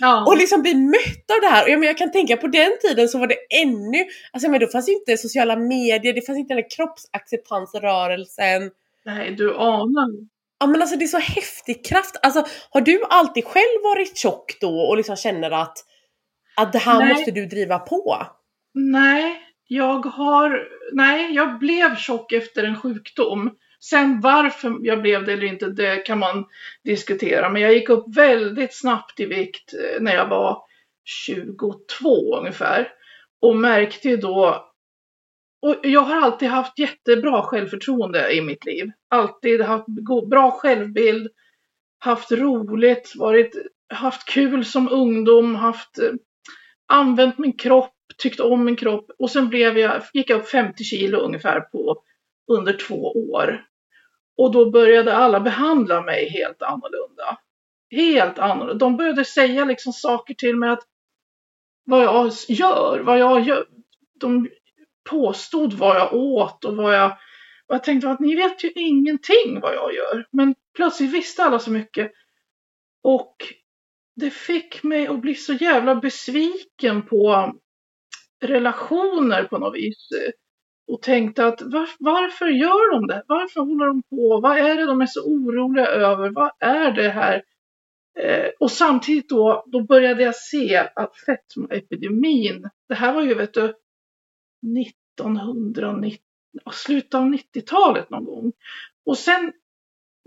Ja. 0.00 0.24
Och 0.26 0.36
liksom 0.36 0.62
bli 0.62 0.74
mött 0.74 1.30
av 1.34 1.40
det 1.40 1.46
här. 1.46 1.64
Och 1.64 1.70
jag, 1.70 1.78
men 1.78 1.86
jag 1.86 1.98
kan 1.98 2.12
tänka 2.12 2.36
på 2.36 2.46
den 2.46 2.72
tiden 2.82 3.08
så 3.08 3.18
var 3.18 3.26
det 3.26 3.36
ännu, 3.62 4.04
alltså 4.32 4.50
men 4.50 4.60
då 4.60 4.66
fanns 4.66 4.88
ju 4.88 4.92
inte 4.92 5.16
sociala 5.16 5.56
medier, 5.56 6.12
det 6.12 6.26
fanns 6.26 6.38
inte 6.38 6.54
den 6.54 6.68
kroppsacceptansrörelsen. 6.76 8.70
Nej, 9.04 9.30
du 9.30 9.54
anar. 9.56 10.08
Ja 10.60 10.66
men 10.66 10.80
alltså 10.80 10.96
det 10.96 11.04
är 11.04 11.08
så 11.08 11.18
häftig 11.18 11.84
kraft. 11.84 12.16
Alltså 12.22 12.46
har 12.70 12.80
du 12.80 13.04
alltid 13.10 13.44
själv 13.44 13.82
varit 13.82 14.16
tjock 14.16 14.60
då 14.60 14.80
och 14.80 14.96
liksom 14.96 15.16
känner 15.16 15.50
att, 15.50 15.78
att 16.56 16.72
det 16.72 16.78
här 16.78 16.98
nej. 16.98 17.08
måste 17.08 17.30
du 17.30 17.46
driva 17.46 17.78
på? 17.78 18.26
Nej, 18.74 19.42
jag 19.68 20.06
har, 20.06 20.68
nej 20.92 21.34
jag 21.34 21.58
blev 21.58 21.96
tjock 21.96 22.32
efter 22.32 22.64
en 22.64 22.80
sjukdom. 22.80 23.50
Sen 23.80 24.20
varför 24.20 24.76
jag 24.82 25.02
blev 25.02 25.24
det 25.24 25.32
eller 25.32 25.46
inte, 25.46 25.66
det 25.66 25.96
kan 25.96 26.18
man 26.18 26.44
diskutera. 26.84 27.50
Men 27.50 27.62
jag 27.62 27.74
gick 27.74 27.88
upp 27.88 28.16
väldigt 28.16 28.74
snabbt 28.74 29.20
i 29.20 29.26
vikt 29.26 29.74
eh, 29.74 30.02
när 30.02 30.14
jag 30.14 30.28
var 30.28 30.62
22 31.04 32.36
ungefär. 32.36 32.88
Och 33.40 33.56
märkte 33.56 34.08
ju 34.08 34.16
då 34.16 34.70
och 35.64 35.76
jag 35.82 36.00
har 36.00 36.16
alltid 36.16 36.48
haft 36.48 36.78
jättebra 36.78 37.42
självförtroende 37.42 38.32
i 38.32 38.40
mitt 38.40 38.64
liv. 38.64 38.90
Alltid 39.08 39.60
haft 39.60 39.86
bra 40.30 40.50
självbild, 40.50 41.28
haft 41.98 42.32
roligt, 42.32 43.12
varit, 43.16 43.56
haft 43.88 44.28
kul 44.28 44.64
som 44.64 44.88
ungdom, 44.92 45.54
haft 45.54 45.98
eh, 45.98 46.10
använt 46.86 47.38
min 47.38 47.52
kropp, 47.52 47.94
tyckt 48.18 48.40
om 48.40 48.64
min 48.64 48.76
kropp 48.76 49.10
och 49.18 49.30
sen 49.30 49.48
blev 49.48 49.78
jag, 49.78 50.02
gick 50.12 50.30
jag 50.30 50.40
upp 50.40 50.48
50 50.48 50.84
kilo 50.84 51.18
ungefär 51.18 51.60
på 51.60 52.02
under 52.52 52.72
två 52.72 53.12
år. 53.12 53.64
Och 54.36 54.52
då 54.52 54.70
började 54.70 55.16
alla 55.16 55.40
behandla 55.40 56.02
mig 56.02 56.28
helt 56.28 56.62
annorlunda. 56.62 57.38
Helt 57.90 58.38
annorlunda. 58.38 58.86
De 58.86 58.96
började 58.96 59.24
säga 59.24 59.64
liksom 59.64 59.92
saker 59.92 60.34
till 60.34 60.56
mig 60.56 60.70
att 60.70 60.82
vad 61.84 62.04
jag 62.04 62.32
gör, 62.48 63.00
vad 63.00 63.18
jag 63.18 63.40
gör. 63.40 63.66
De 64.20 64.48
påstod 65.10 65.72
vad 65.72 65.96
jag 65.96 66.14
åt 66.14 66.64
och 66.64 66.76
vad 66.76 66.94
jag... 66.94 67.10
Och 67.66 67.74
jag 67.74 67.84
tänkte 67.84 68.10
att 68.10 68.20
ni 68.20 68.34
vet 68.34 68.64
ju 68.64 68.72
ingenting 68.74 69.60
vad 69.60 69.74
jag 69.74 69.94
gör. 69.94 70.26
Men 70.30 70.54
plötsligt 70.76 71.12
visste 71.12 71.44
alla 71.44 71.58
så 71.58 71.70
mycket. 71.70 72.12
Och 73.02 73.36
det 74.16 74.30
fick 74.30 74.82
mig 74.82 75.06
att 75.06 75.20
bli 75.20 75.34
så 75.34 75.52
jävla 75.52 75.94
besviken 75.94 77.02
på 77.02 77.52
relationer 78.40 79.44
på 79.44 79.58
något 79.58 79.76
vis. 79.76 80.08
Och 80.92 81.02
tänkte 81.02 81.46
att 81.46 81.62
var, 81.62 81.88
varför 81.98 82.46
gör 82.46 82.92
de 82.92 83.06
det? 83.06 83.22
Varför 83.26 83.60
håller 83.60 83.86
de 83.86 84.02
på? 84.02 84.40
Vad 84.42 84.58
är 84.58 84.74
det 84.76 84.86
de 84.86 85.00
är 85.00 85.06
så 85.06 85.20
oroliga 85.20 85.86
över? 85.86 86.30
Vad 86.30 86.50
är 86.60 86.92
det 86.92 87.08
här? 87.08 87.42
Eh, 88.18 88.50
och 88.60 88.70
samtidigt 88.70 89.28
då, 89.28 89.64
då 89.66 89.82
började 89.82 90.22
jag 90.22 90.36
se 90.36 90.76
att 90.94 91.16
fetmaepidemin, 91.16 92.70
det 92.88 92.94
här 92.94 93.14
var 93.14 93.22
ju 93.22 93.34
vet 93.34 93.54
du 93.54 93.74
1990, 94.80 96.20
slutet 96.72 97.14
av 97.14 97.24
90-talet 97.24 98.10
någon 98.10 98.24
gång. 98.24 98.52
Och 99.06 99.18
sen 99.18 99.52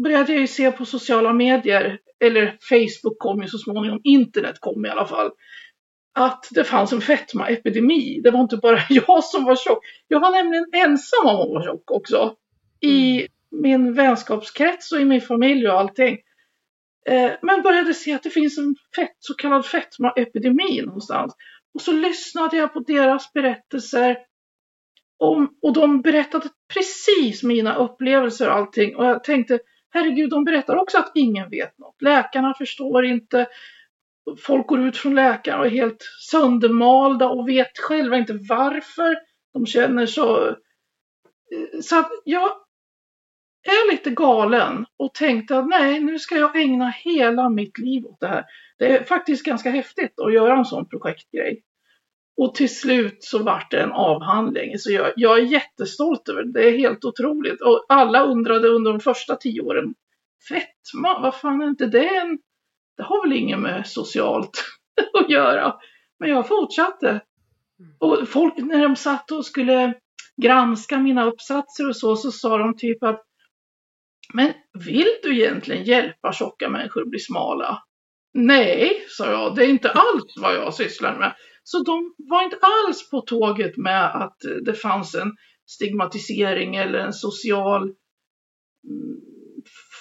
började 0.04 0.32
jag 0.32 0.42
ju 0.42 0.48
se 0.48 0.72
på 0.72 0.86
sociala 0.86 1.34
medier, 1.34 2.00
eller 2.20 2.58
Facebook 2.70 3.20
kom 3.20 3.42
ju 3.42 3.48
så 3.48 3.58
småningom, 3.58 4.00
internet 4.04 4.56
kom 4.60 4.86
i 4.86 4.90
alla 4.90 5.06
fall, 5.06 5.32
att 6.18 6.48
det 6.52 6.64
fanns 6.64 6.94
en 6.94 7.02
fetmaepidemi. 7.02 8.22
Det 8.24 8.32
var 8.32 8.42
inte 8.42 8.58
bara 8.58 8.80
jag 8.90 9.24
som 9.24 9.44
var 9.44 9.56
tjock. 9.56 9.86
Jag 10.08 10.20
var 10.20 10.32
nämligen 10.32 10.66
ensam 10.74 11.26
om 11.26 11.42
att 11.42 11.50
vara 11.50 11.64
tjock 11.64 11.92
också. 11.92 12.36
I 12.80 13.12
mm. 13.12 13.28
min 13.50 13.94
vänskapskrets 13.94 14.92
och 14.92 15.02
i 15.02 15.06
min 15.06 15.22
familj 15.22 15.68
och 15.68 15.80
allting. 15.80 16.18
Eh, 17.10 17.32
men 17.42 17.62
började 17.62 17.94
se 17.94 18.14
att 18.14 18.24
det 18.24 18.30
finns 18.30 18.58
en 18.58 18.76
fett, 18.96 19.16
så 19.20 19.34
kallad 19.34 19.66
fetmaepidemi 19.66 20.82
någonstans. 20.86 21.34
Och 21.74 21.82
så 21.82 21.92
lyssnade 21.92 22.58
jag 22.58 22.74
på 22.74 22.80
deras 22.80 23.34
berättelser. 23.34 24.18
Om, 25.20 25.58
och 25.62 25.74
de 25.74 26.02
berättade 26.02 26.50
precis 26.74 27.44
mina 27.44 27.76
upplevelser 27.76 28.50
och 28.50 28.56
allting. 28.56 28.96
Och 28.96 29.06
jag 29.06 29.24
tänkte, 29.24 29.60
herregud, 29.90 30.30
de 30.30 30.44
berättar 30.44 30.76
också 30.76 30.98
att 30.98 31.12
ingen 31.16 31.50
vet 31.50 31.78
något. 31.78 32.02
Läkarna 32.02 32.54
förstår 32.54 33.06
inte. 33.06 33.48
Folk 34.38 34.68
går 34.68 34.88
ut 34.88 34.98
från 34.98 35.16
läkaren 35.16 35.60
och 35.60 35.66
är 35.66 35.70
helt 35.70 36.04
söndermalda 36.32 37.30
och 37.30 37.50
vet 37.50 37.78
själva 37.78 38.18
inte 38.18 38.40
varför 38.50 39.18
de 39.54 39.66
känner 39.66 40.06
så. 40.06 40.48
Eh, 40.48 41.80
så 41.82 42.00
att 42.00 42.12
jag 42.24 42.52
är 43.64 43.92
lite 43.92 44.10
galen 44.10 44.86
och 44.98 45.14
tänkte 45.14 45.58
att 45.58 45.68
nej, 45.68 46.00
nu 46.00 46.20
ska 46.20 46.38
jag 46.38 46.62
ägna 46.62 46.90
hela 46.90 47.50
mitt 47.50 47.78
liv 47.78 48.06
åt 48.06 48.20
det 48.20 48.28
här. 48.28 48.46
Det 48.78 48.98
är 48.98 49.04
faktiskt 49.04 49.46
ganska 49.46 49.70
häftigt 49.70 50.20
att 50.20 50.34
göra 50.34 50.58
en 50.58 50.66
sån 50.66 50.90
projektgrej. 50.90 51.64
Och 52.38 52.56
till 52.56 52.76
slut 52.76 53.18
så 53.20 53.44
vart 53.44 53.72
det 53.72 53.82
en 53.82 53.92
avhandling. 53.92 54.78
Så 54.78 54.92
jag, 54.92 55.14
jag 55.16 55.40
är 55.40 55.44
jättestolt 55.44 56.30
över 56.30 56.44
det. 56.44 56.52
Det 56.52 56.68
är 56.68 56.78
helt 56.78 57.06
otroligt. 57.06 57.62
Och 57.62 57.86
alla 57.90 58.24
undrade 58.24 58.68
under 58.68 58.92
de 58.92 59.00
första 59.00 59.36
tio 59.36 59.62
åren. 59.62 59.94
Fetma, 60.50 61.20
vad 61.20 61.36
fan 61.36 61.62
är 61.62 61.68
inte 61.68 61.86
det 61.86 62.18
en... 62.18 62.40
Det 62.98 63.04
har 63.04 63.28
väl 63.28 63.38
inget 63.38 63.60
med 63.60 63.88
socialt 63.88 64.64
att 65.14 65.30
göra. 65.30 65.76
Men 66.20 66.30
jag 66.30 66.48
fortsatte. 66.48 67.22
Och 68.00 68.30
folk 68.30 68.58
när 68.58 68.84
de 68.84 68.96
satt 68.96 69.32
och 69.32 69.46
skulle 69.46 69.94
granska 70.42 70.98
mina 70.98 71.26
uppsatser 71.26 71.90
och 71.90 71.96
så, 71.96 72.16
så 72.16 72.32
sa 72.32 72.58
de 72.58 72.78
typ 72.78 73.04
att 73.04 73.24
Men 74.34 74.54
vill 74.86 75.08
du 75.24 75.40
egentligen 75.40 75.84
hjälpa 75.84 76.34
tjocka 76.34 76.70
människor 76.70 77.02
att 77.02 77.10
bli 77.10 77.20
smala? 77.20 77.84
Nej, 78.34 79.06
sa 79.10 79.32
jag, 79.32 79.56
det 79.56 79.66
är 79.66 79.70
inte 79.70 79.92
alls 79.92 80.34
vad 80.42 80.56
jag 80.56 80.74
sysslar 80.74 81.20
med. 81.20 81.36
Så 81.70 81.84
de 81.84 82.16
var 82.18 82.44
inte 82.44 82.58
alls 82.62 83.10
på 83.10 83.22
tåget 83.22 83.78
med 83.78 84.16
att 84.16 84.46
eh, 84.46 84.52
det 84.52 84.74
fanns 84.74 85.16
en 85.16 85.32
stigmatisering 85.70 86.76
eller 86.76 87.00
en 87.00 87.14
social, 87.14 87.82
mm, 87.84 89.22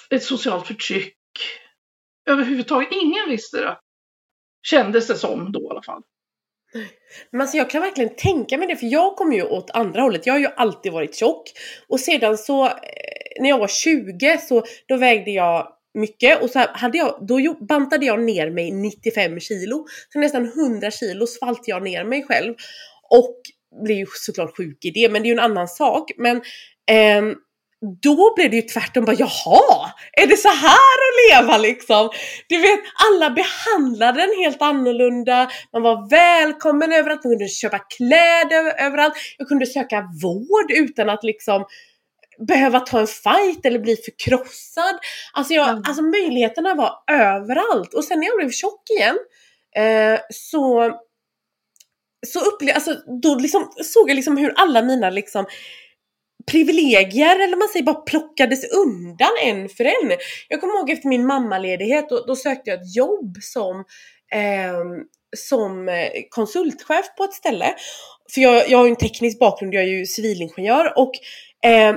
ett 0.09 0.23
socialt 0.23 0.67
förtryck. 0.67 1.17
Överhuvudtaget, 2.29 2.89
ingen 2.91 3.29
visste 3.29 3.57
det. 3.57 3.77
Kändes 4.67 5.07
det 5.07 5.15
som 5.15 5.51
då 5.51 5.59
i 5.59 5.69
alla 5.69 5.81
fall. 5.81 6.01
Men 7.31 7.41
alltså 7.41 7.57
jag 7.57 7.69
kan 7.69 7.81
verkligen 7.81 8.15
tänka 8.15 8.57
mig 8.57 8.67
det, 8.67 8.75
för 8.75 8.87
jag 8.87 9.15
kom 9.15 9.33
ju 9.33 9.43
åt 9.43 9.69
andra 9.69 10.01
hållet. 10.01 10.25
Jag 10.25 10.33
har 10.33 10.39
ju 10.39 10.47
alltid 10.55 10.91
varit 10.91 11.15
tjock. 11.15 11.51
Och 11.87 11.99
sedan 11.99 12.37
så, 12.37 12.65
eh, 12.65 12.73
när 13.39 13.49
jag 13.49 13.59
var 13.59 13.67
20 13.67 14.37
så 14.37 14.63
då 14.87 14.97
vägde 14.97 15.31
jag 15.31 15.76
mycket 15.97 16.41
och 16.41 16.49
så 16.49 16.65
hade 16.73 16.97
jag, 16.97 17.17
då 17.27 17.53
bantade 17.53 18.05
jag 18.05 18.23
ner 18.23 18.49
mig 18.49 18.71
95 18.71 19.39
kilo. 19.39 19.85
Så 20.13 20.19
nästan 20.19 20.45
100 20.45 20.91
kilo 20.91 21.27
svalt 21.27 21.61
jag 21.65 21.83
ner 21.83 22.03
mig 22.03 22.23
själv. 22.23 22.53
Och 23.09 23.35
blev 23.85 23.97
ju 23.97 24.05
såklart 24.13 24.57
sjuk 24.57 24.85
i 24.85 24.91
det, 24.91 25.09
men 25.09 25.21
det 25.21 25.25
är 25.25 25.29
ju 25.29 25.39
en 25.39 25.51
annan 25.51 25.67
sak. 25.67 26.11
Men 26.17 26.37
eh, 26.91 27.35
då 28.01 28.33
blev 28.35 28.51
det 28.51 28.55
ju 28.55 28.61
tvärtom 28.61 29.05
bara 29.05 29.15
jaha, 29.19 29.91
är 30.13 30.27
det 30.27 30.37
så 30.37 30.47
här 30.49 30.97
att 31.07 31.43
leva 31.43 31.57
liksom? 31.57 32.09
Du 32.49 32.57
vet, 32.57 32.79
alla 33.09 33.29
behandlade 33.29 34.21
den 34.21 34.43
helt 34.43 34.61
annorlunda, 34.61 35.49
man 35.73 35.81
var 35.81 36.09
välkommen 36.09 36.91
överallt, 36.93 37.23
man 37.23 37.31
kunde 37.31 37.47
köpa 37.47 37.79
kläder 37.79 38.85
överallt, 38.85 39.13
jag 39.37 39.47
kunde 39.47 39.65
söka 39.65 40.03
vård 40.23 40.71
utan 40.71 41.09
att 41.09 41.23
liksom 41.23 41.65
behöva 42.47 42.79
ta 42.79 42.99
en 42.99 43.07
fight 43.07 43.65
eller 43.65 43.79
bli 43.79 43.95
förkrossad. 43.95 44.99
Alltså, 45.33 45.53
jag, 45.53 45.69
mm. 45.69 45.83
alltså 45.87 46.01
möjligheterna 46.01 46.75
var 46.75 47.03
överallt. 47.11 47.93
Och 47.93 48.03
sen 48.03 48.19
när 48.19 48.27
jag 48.27 48.37
blev 48.37 48.51
tjock 48.51 48.89
igen 48.89 49.17
eh, 49.75 50.19
så, 50.29 50.91
så 52.27 52.39
upplevde 52.39 52.75
alltså, 52.75 52.95
då 53.21 53.35
liksom, 53.35 53.71
såg 53.83 54.09
jag 54.09 54.15
liksom 54.15 54.37
hur 54.37 54.53
alla 54.55 54.81
mina 54.81 55.09
liksom 55.09 55.45
privilegier, 56.51 57.39
eller 57.43 57.57
man 57.57 57.67
säger 57.67 57.85
bara 57.85 58.01
plockades 58.01 58.71
undan 58.71 59.31
en 59.43 59.69
för 59.69 59.83
en. 59.83 60.17
Jag 60.47 60.61
kommer 60.61 60.77
ihåg 60.77 60.89
efter 60.89 61.09
min 61.09 61.25
mammaledighet, 61.25 62.09
då, 62.09 62.25
då 62.27 62.35
sökte 62.35 62.69
jag 62.69 62.81
ett 62.81 62.95
jobb 62.95 63.37
som 63.41 63.79
eh, 64.31 64.77
som 65.37 65.89
eh, 65.89 66.09
konsultchef 66.29 67.05
på 67.17 67.23
ett 67.23 67.33
ställe. 67.33 67.75
För 68.33 68.41
jag, 68.41 68.69
jag 68.69 68.77
har 68.77 68.85
ju 68.85 68.89
en 68.89 68.95
teknisk 68.95 69.39
bakgrund, 69.39 69.73
jag 69.73 69.83
är 69.83 69.87
ju 69.87 70.05
civilingenjör 70.05 70.93
och 70.97 71.11
eh, 71.63 71.95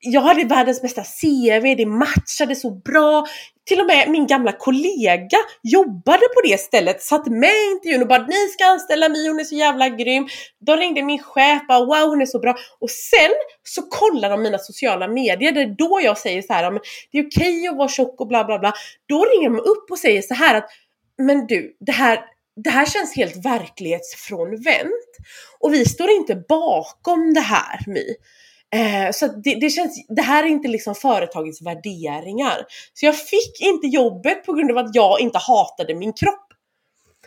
jag 0.00 0.20
hade 0.20 0.44
världens 0.44 0.82
bästa 0.82 1.02
CV, 1.02 1.74
det 1.76 1.86
matchade 1.86 2.56
så 2.56 2.70
bra. 2.70 3.26
Till 3.66 3.80
och 3.80 3.86
med 3.86 4.10
min 4.10 4.26
gamla 4.26 4.52
kollega 4.52 5.38
jobbade 5.62 6.28
på 6.34 6.40
det 6.44 6.60
stället, 6.60 7.02
satt 7.02 7.26
med 7.26 7.50
i 7.50 7.70
intervjun 7.72 8.02
och 8.02 8.08
bara 8.08 8.26
ni 8.26 8.48
ska 8.48 8.64
anställa 8.64 9.08
mig, 9.08 9.28
hon 9.28 9.40
är 9.40 9.44
så 9.44 9.54
jävla 9.54 9.88
grym. 9.88 10.28
Då 10.60 10.76
ringde 10.76 11.02
min 11.02 11.22
chef 11.22 11.62
bara 11.68 11.84
wow 11.84 12.08
hon 12.08 12.22
är 12.22 12.26
så 12.26 12.38
bra. 12.38 12.56
Och 12.80 12.90
sen 12.90 13.30
så 13.62 13.82
kollar 13.82 14.30
de 14.30 14.42
mina 14.42 14.58
sociala 14.58 15.08
medier, 15.08 15.52
det 15.52 15.60
är 15.60 15.74
då 15.78 16.00
jag 16.02 16.18
säger 16.18 16.42
så 16.42 16.52
här, 16.52 16.80
det 17.12 17.18
är 17.18 17.26
okej 17.26 17.68
att 17.68 17.76
vara 17.76 17.88
tjock 17.88 18.20
och 18.20 18.26
bla 18.26 18.44
bla 18.44 18.58
bla. 18.58 18.72
Då 19.08 19.24
ringer 19.24 19.50
de 19.50 19.58
upp 19.58 19.90
och 19.90 19.98
säger 19.98 20.22
så 20.22 20.34
här 20.34 20.54
att 20.54 20.70
men 21.18 21.46
du, 21.46 21.76
det 21.80 21.92
här, 21.92 22.20
det 22.64 22.70
här 22.70 22.86
känns 22.86 23.16
helt 23.16 23.44
verklighetsfrånvänt. 23.44 25.16
Och 25.60 25.74
vi 25.74 25.84
står 25.84 26.10
inte 26.10 26.34
bakom 26.48 27.34
det 27.34 27.40
här 27.40 27.80
My. 27.86 28.14
Eh, 28.74 29.10
så 29.12 29.26
det, 29.26 29.54
det, 29.54 29.70
känns, 29.70 30.06
det 30.08 30.22
här 30.22 30.44
är 30.44 30.48
inte 30.48 30.68
liksom 30.68 30.94
företagets 30.94 31.62
värderingar. 31.62 32.66
Så 32.94 33.06
jag 33.06 33.16
fick 33.16 33.60
inte 33.60 33.86
jobbet 33.86 34.46
på 34.46 34.52
grund 34.52 34.70
av 34.70 34.78
att 34.78 34.94
jag 34.94 35.20
inte 35.20 35.38
hatade 35.38 35.94
min 35.94 36.12
kropp. 36.12 36.44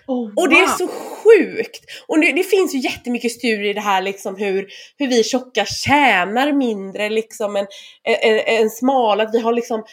Oh, 0.08 0.18
wow. 0.18 0.34
Och 0.36 0.50
det 0.50 0.56
är 0.56 0.68
så 0.68 0.88
sjukt! 0.88 1.86
Och 2.08 2.20
det, 2.20 2.32
det, 2.32 2.44
finns 2.44 2.76
ju 2.76 2.80
jättemycket 2.80 3.32
studier 3.32 3.70
i 3.70 3.74
det 3.74 3.82
här 3.82 4.02
liksom 4.02 4.36
hur, 4.36 4.68
hur 4.98 5.08
vi 5.08 5.24
tjocka 5.24 5.66
tjänar 5.66 6.52
mindre 6.52 7.10
liksom 7.10 7.56
än, 7.56 7.68
än, 8.04 8.40
än 8.40 8.70
smala, 8.70 9.24
att 9.24 9.34
vi 9.34 9.40
har 9.40 9.54
liksom 9.54 9.84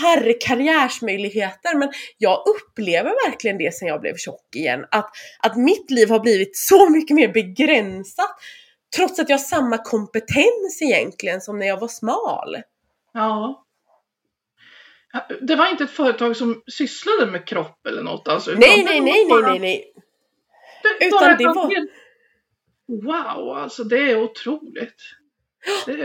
färre 0.00 0.32
karriärsmöjligheter. 0.32 1.78
Men 1.78 1.92
jag 2.18 2.42
upplever 2.46 3.30
verkligen 3.30 3.58
det 3.58 3.74
sen 3.74 3.88
jag 3.88 4.00
blev 4.00 4.16
tjock 4.16 4.56
igen. 4.56 4.84
Att, 4.90 5.10
att 5.42 5.56
mitt 5.56 5.90
liv 5.90 6.10
har 6.10 6.20
blivit 6.20 6.56
så 6.56 6.90
mycket 6.90 7.14
mer 7.14 7.28
begränsat. 7.28 8.30
Trots 8.96 9.18
att 9.18 9.28
jag 9.28 9.36
har 9.36 9.42
samma 9.42 9.78
kompetens 9.78 10.82
egentligen 10.82 11.40
som 11.40 11.58
när 11.58 11.66
jag 11.66 11.80
var 11.80 11.88
smal. 11.88 12.56
Ja. 13.12 13.64
Det 15.40 15.56
var 15.56 15.70
inte 15.70 15.84
ett 15.84 15.90
företag 15.90 16.36
som 16.36 16.62
sysslade 16.66 17.26
med 17.26 17.46
kropp 17.46 17.86
eller 17.86 18.02
något 18.02 18.28
alltså? 18.28 18.50
Nej, 18.50 18.84
nej, 18.84 19.00
nej, 19.00 19.26
nej, 19.28 19.42
nej, 19.42 19.58
nej. 19.58 19.92
Det, 20.82 21.06
utan 21.06 21.36
det 21.38 21.44
var... 21.44 21.88
Wow, 22.86 23.56
alltså 23.56 23.84
det 23.84 24.10
är 24.10 24.22
otroligt. 24.22 24.96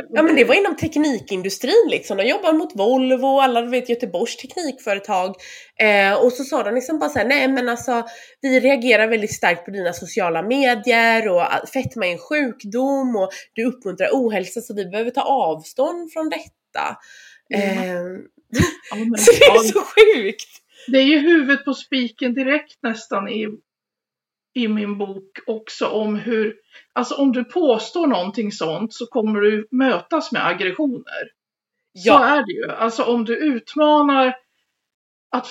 Ja 0.10 0.24
men 0.24 0.36
det 0.36 0.44
var 0.44 0.56
inom 0.56 0.76
teknikindustrin 0.76 1.88
liksom. 1.90 2.18
De 2.18 2.24
jobbar 2.24 2.54
mot 2.54 2.76
Volvo 2.76 3.28
och 3.28 3.44
alla 3.44 3.62
du 3.62 3.70
vet 3.70 3.90
Göteborgs 3.90 4.38
teknikföretag. 4.38 5.36
Eh, 5.80 6.14
och 6.14 6.34
så 6.34 6.44
sa 6.44 6.64
de 6.64 6.76
liksom 6.76 7.00
bara 7.00 7.10
såhär, 7.10 7.26
nej 7.26 7.48
men 7.48 7.70
alltså 7.70 8.04
vi 8.42 8.60
reagerar 8.60 9.08
väldigt 9.08 9.34
starkt 9.34 9.66
på 9.66 9.72
dina 9.72 9.94
sociala 9.94 10.42
medier 10.42 11.30
och 11.30 11.70
fetma 11.74 12.08
är 12.08 12.12
en 12.12 12.18
sjukdom 12.18 13.16
och 13.16 13.30
du 13.54 13.66
uppmuntrar 13.66 14.10
ohälsa 14.12 14.62
så 14.62 14.74
vi 14.74 14.86
behöver 14.86 15.12
ta 15.12 15.22
avstånd 15.22 16.14
från 16.14 16.30
detta. 16.30 16.98
Mm. 17.54 17.78
Eh, 17.78 18.22
ja, 18.90 19.18
så 19.18 19.32
det 19.32 19.46
är 19.46 19.64
så 19.64 19.80
sjukt! 19.82 20.50
Det 20.88 20.98
är 20.98 21.06
ju 21.06 21.20
huvudet 21.20 21.66
på 21.66 21.74
spiken 21.74 22.34
direkt 22.34 22.84
nästan 22.84 23.30
i 23.30 23.48
i 24.58 24.68
min 24.68 24.98
bok 24.98 25.40
också 25.46 25.88
om 25.88 26.16
hur, 26.16 26.56
alltså 26.94 27.16
om 27.16 27.32
du 27.32 27.44
påstår 27.44 28.08
någonting 28.08 28.52
sånt 28.52 28.94
så 28.94 29.06
kommer 29.06 29.42
du 29.42 29.68
mötas 29.72 30.32
med 30.32 30.48
aggressioner. 30.48 31.32
Ja. 31.92 32.18
Så 32.18 32.24
är 32.24 32.46
det 32.46 32.54
ju. 32.54 32.72
Alltså 32.72 33.04
om 33.04 33.26
du 33.26 33.38
utmanar 33.38 34.36
att 35.32 35.48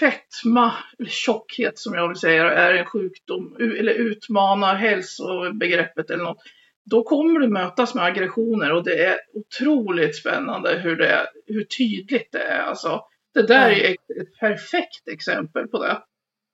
fetma, 0.00 0.72
eller 0.98 1.10
tjockhet 1.10 1.78
som 1.78 1.94
jag 1.94 2.08
vill 2.08 2.16
säga, 2.16 2.50
är 2.50 2.74
en 2.74 2.86
sjukdom, 2.86 3.56
eller 3.60 3.92
utmanar 3.92 4.74
hälsobegreppet 4.74 6.10
eller 6.10 6.24
något, 6.24 6.42
då 6.84 7.02
kommer 7.02 7.40
du 7.40 7.48
mötas 7.48 7.94
med 7.94 8.04
aggressioner 8.04 8.72
och 8.72 8.84
det 8.84 9.04
är 9.04 9.18
otroligt 9.34 10.16
spännande 10.16 10.74
hur, 10.74 10.96
det 10.96 11.08
är, 11.08 11.26
hur 11.46 11.64
tydligt 11.64 12.32
det 12.32 12.42
är. 12.42 12.62
Alltså, 12.62 13.00
det 13.34 13.42
där 13.42 13.70
är 13.70 13.90
ett, 13.90 14.20
ett 14.20 14.38
perfekt 14.40 15.08
exempel 15.08 15.68
på 15.68 15.82
det 15.84 16.02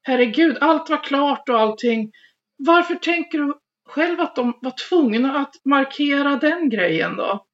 herregud, 0.08 0.58
allt 0.60 0.90
var 0.90 1.04
klart 1.04 1.48
och 1.48 1.60
allting. 1.60 2.10
Varför 2.56 2.94
tänker 2.94 3.38
du 3.38 3.54
själv 3.88 4.20
att 4.20 4.36
de 4.36 4.58
var 4.60 4.88
tvungna 4.88 5.38
att 5.38 5.54
markera 5.64 6.36
den 6.36 6.70
grejen 6.70 7.16
då? 7.16 7.44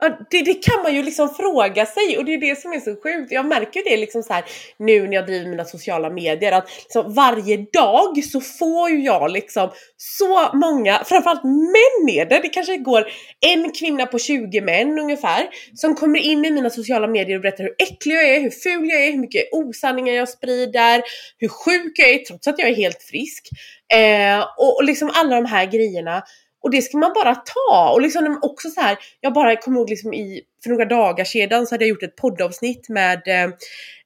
Ja, 0.00 0.18
det, 0.30 0.42
det, 0.42 0.54
kan 0.54 0.82
man 0.82 0.94
ju 0.94 1.02
liksom 1.02 1.34
fråga 1.34 1.86
sig 1.86 2.18
och 2.18 2.24
det 2.24 2.34
är 2.34 2.40
det 2.40 2.60
som 2.60 2.72
är 2.72 2.80
så 2.80 2.96
sjukt. 3.02 3.32
Jag 3.32 3.46
märker 3.46 3.84
det 3.84 3.96
liksom 3.96 4.22
så 4.22 4.32
här, 4.32 4.44
nu 4.78 5.08
när 5.08 5.14
jag 5.14 5.26
driver 5.26 5.50
mina 5.50 5.64
sociala 5.64 6.10
medier 6.10 6.52
att 6.52 6.70
liksom 6.82 7.14
varje 7.14 7.56
dag 7.56 8.24
så 8.24 8.40
får 8.40 8.90
ju 8.90 9.04
jag 9.04 9.30
liksom 9.30 9.70
så 9.96 10.50
många, 10.54 11.04
framförallt 11.04 11.44
män 11.44 12.08
är 12.08 12.26
det, 12.26 12.38
det 12.42 12.48
kanske 12.48 12.76
går 12.76 13.06
en 13.40 13.72
kvinna 13.72 14.06
på 14.06 14.18
20 14.18 14.60
män 14.60 14.98
ungefär 14.98 15.48
som 15.74 15.94
kommer 15.94 16.18
in 16.18 16.44
i 16.44 16.50
mina 16.50 16.70
sociala 16.70 17.06
medier 17.06 17.36
och 17.36 17.42
berättar 17.42 17.64
hur 17.64 17.74
äcklig 17.78 18.14
jag 18.14 18.28
är, 18.28 18.40
hur 18.40 18.50
ful 18.50 18.88
jag 18.88 19.04
är, 19.04 19.12
hur 19.12 19.18
mycket 19.18 19.48
osanningar 19.52 20.14
jag 20.14 20.28
sprider, 20.28 21.02
hur 21.38 21.48
sjuk 21.48 21.92
jag 21.98 22.10
är 22.10 22.18
trots 22.18 22.48
att 22.48 22.58
jag 22.58 22.68
är 22.68 22.74
helt 22.74 23.02
frisk. 23.02 23.48
Eh, 23.94 24.40
och, 24.58 24.76
och 24.76 24.84
liksom 24.84 25.10
alla 25.14 25.36
de 25.36 25.44
här 25.44 25.66
grejerna 25.66 26.22
och 26.62 26.70
det 26.70 26.82
ska 26.82 26.98
man 26.98 27.12
bara 27.14 27.34
ta. 27.34 27.90
Och 27.92 28.00
liksom 28.00 28.38
också 28.42 28.68
så 28.68 28.80
här, 28.80 28.98
jag 29.20 29.32
bara 29.32 29.56
kommer 29.56 29.78
ihåg 29.78 29.90
liksom 29.90 30.14
i, 30.14 30.42
för 30.62 30.70
några 30.70 30.84
dagar 30.84 31.24
sedan 31.24 31.66
så 31.66 31.74
hade 31.74 31.84
jag 31.84 31.88
gjort 31.88 32.02
ett 32.02 32.16
poddavsnitt 32.16 32.88
med 32.88 33.22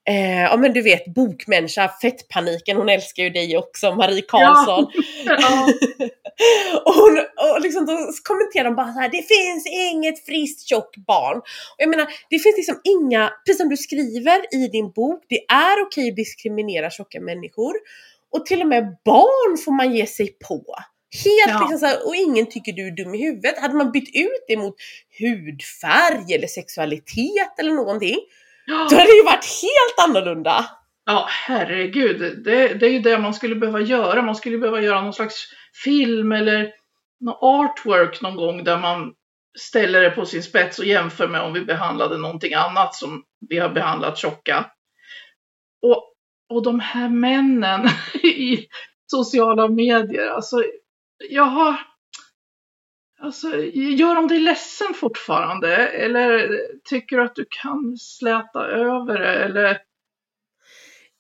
Eh, 0.09 0.43
ja 0.43 0.57
men 0.57 0.73
du 0.73 0.83
vet 0.83 1.15
bokmänniska, 1.15 1.91
fettpaniken, 2.03 2.77
hon 2.77 2.89
älskar 2.89 3.23
ju 3.23 3.31
dig 3.31 3.57
också, 3.57 3.95
Marie 3.95 4.23
Karlsson. 4.23 4.87
Ja. 5.25 5.37
ja. 5.39 5.69
och, 6.85 6.95
hon, 6.95 7.19
och 7.19 7.61
liksom 7.61 7.87
då 7.87 7.99
kommenterar 8.25 8.65
de 8.65 8.77
bara 8.77 8.93
så 8.93 9.01
här, 9.01 9.09
det 9.09 9.23
finns 9.23 9.67
inget 9.67 10.27
friskt 10.27 10.69
tjockt 10.69 10.97
barn. 10.97 11.39
Och 11.39 11.79
jag 11.79 11.89
menar, 11.89 12.07
det 12.31 12.39
finns 12.39 12.57
liksom 12.57 12.81
inga, 12.85 13.33
precis 13.47 13.61
som 13.61 13.69
du 13.69 13.77
skriver 13.77 14.55
i 14.55 14.69
din 14.69 14.93
bok, 14.93 15.25
det 15.29 15.45
är 15.49 15.83
okej 15.87 16.11
att 16.11 16.17
diskriminera 16.17 16.91
tjocka 16.91 17.21
människor. 17.21 17.75
Och 18.33 18.47
till 18.47 18.61
och 18.61 18.69
med 18.69 18.97
barn 19.05 19.59
får 19.65 19.73
man 19.73 19.95
ge 19.95 20.07
sig 20.07 20.37
på. 20.49 20.65
Helt 21.15 21.49
ja. 21.49 21.61
liksom 21.61 21.79
så 21.79 21.87
här, 21.87 22.07
och 22.07 22.17
ingen 22.17 22.47
tycker 22.47 22.73
du 22.73 22.87
är 22.87 22.91
dum 22.91 23.15
i 23.15 23.23
huvudet. 23.23 23.59
Hade 23.59 23.75
man 23.75 23.93
bytt 23.93 24.09
ut 24.17 24.45
det 24.49 24.57
mot 24.57 24.75
hudfärg 25.19 26.35
eller 26.35 26.47
sexualitet 26.47 27.59
eller 27.59 27.73
någonting, 27.73 28.19
ja. 28.67 28.87
då 28.91 28.97
hade 28.97 29.11
det 29.11 29.17
ju 29.17 29.25
varit 29.25 29.63
helt 29.63 30.09
annorlunda. 30.09 30.67
Ja, 31.07 31.27
herregud. 31.29 32.45
Det, 32.45 32.75
det 32.75 32.87
är 32.87 32.91
ju 32.91 32.99
det 32.99 33.19
man 33.19 33.35
skulle 33.35 33.55
behöva 33.55 33.81
göra. 33.81 34.23
Man 34.23 34.35
skulle 34.35 34.59
behöva 34.59 34.81
göra 34.81 35.01
någon 35.01 35.13
slags 35.13 35.49
film 35.85 36.33
eller 36.33 36.73
någon 37.21 37.37
artwork 37.41 38.21
någon 38.21 38.37
gång 38.37 38.65
där 38.65 38.79
man 38.79 39.13
ställer 39.59 40.01
det 40.01 40.11
på 40.11 40.27
sin 40.27 40.43
spets 40.43 40.79
och 40.79 40.85
jämför 40.85 41.29
med 41.29 41.41
om 41.41 41.53
vi 41.53 41.61
behandlade 41.61 42.19
någonting 42.19 42.55
annat 42.55 42.95
som 42.95 43.23
vi 43.49 43.59
har 43.59 43.69
behandlat 43.69 44.19
tjocka. 44.19 44.71
Och, 45.83 46.13
och 46.49 46.63
de 46.63 46.81
här 46.81 47.09
männen 47.09 47.89
i 48.23 48.67
sociala 49.07 49.69
medier, 49.69 50.29
alltså 50.29 50.65
jag 51.31 51.45
har... 51.45 51.77
Alltså, 53.21 53.57
gör 53.75 54.15
de 54.15 54.29
dig 54.29 54.39
ledsen 54.39 54.95
fortfarande? 54.95 55.89
Eller 55.89 56.61
tycker 56.85 57.17
du 57.17 57.23
att 57.23 57.35
du 57.35 57.47
kan 57.49 57.97
släta 57.99 58.67
över 58.67 59.19
det? 59.19 59.45
Eller? 59.45 59.79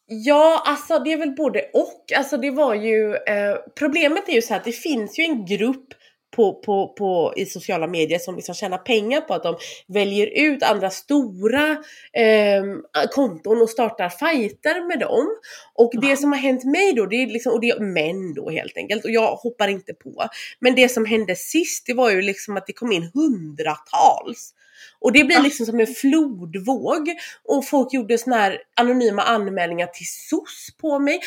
Ja, 0.07 0.63
alltså 0.67 0.99
det 0.99 1.13
är 1.13 1.19
väl 1.19 1.35
både 1.35 1.71
och. 1.73 2.13
Alltså 2.17 2.37
det 2.37 2.51
var 2.51 2.75
ju... 2.75 3.15
Eh, 3.15 3.57
problemet 3.79 4.29
är 4.29 4.33
ju 4.33 4.43
så 4.43 4.53
här 4.53 4.61
att 4.61 4.65
det 4.65 4.73
finns 4.73 5.19
ju 5.19 5.25
en 5.25 5.47
grupp 5.47 5.95
på, 6.35 6.55
på, 6.55 6.89
på, 6.89 7.35
i 7.37 7.47
sociala 7.47 7.87
medier 7.87 8.19
som 8.19 8.37
liksom 8.37 8.55
tjänar 8.55 8.79
pengar 8.79 9.21
på 9.21 9.35
att 9.35 9.43
de 9.43 9.57
väljer 9.87 10.27
ut 10.27 10.63
andra 10.63 10.91
stora 10.91 11.71
eh, 12.13 12.65
konton 13.11 13.63
och 13.63 13.71
startar 13.71 14.09
fighter 14.09 14.89
med 14.89 14.99
dem. 14.99 15.27
Och 15.75 15.93
det 16.01 16.17
som 16.17 16.33
har 16.33 16.39
hänt 16.39 16.65
mig 16.65 16.93
då, 16.93 17.07
det 17.07 17.17
är 17.17 17.27
liksom, 17.27 17.53
och 17.53 17.61
det 17.61 17.71
är 17.71 17.81
män 17.81 18.35
då 18.35 18.51
helt 18.51 18.77
enkelt, 18.77 19.05
och 19.05 19.11
jag 19.11 19.37
hoppar 19.37 19.69
inte 19.69 19.95
på. 19.95 20.25
Men 20.59 20.75
det 20.75 20.89
som 20.89 21.05
hände 21.05 21.37
sist, 21.37 21.87
det 21.87 21.95
var 21.95 22.11
ju 22.11 22.23
liksom 22.23 22.57
att 22.57 22.67
det 22.67 22.73
kom 22.73 22.93
in 22.93 23.11
hundratals. 23.15 24.55
Och 25.01 25.13
det 25.13 25.25
blir 25.25 25.43
liksom 25.43 25.67
som 25.67 25.81
en 25.81 25.87
flodvåg. 25.87 27.11
Och 27.45 27.67
folk 27.67 27.93
gjorde 27.93 28.19
såna 28.19 28.37
här 28.37 28.59
anonyma 28.77 29.23
anmälningar 29.23 29.87
till 29.87 30.07
SOS 30.07 30.77
på 30.81 30.99
mig 30.99 31.21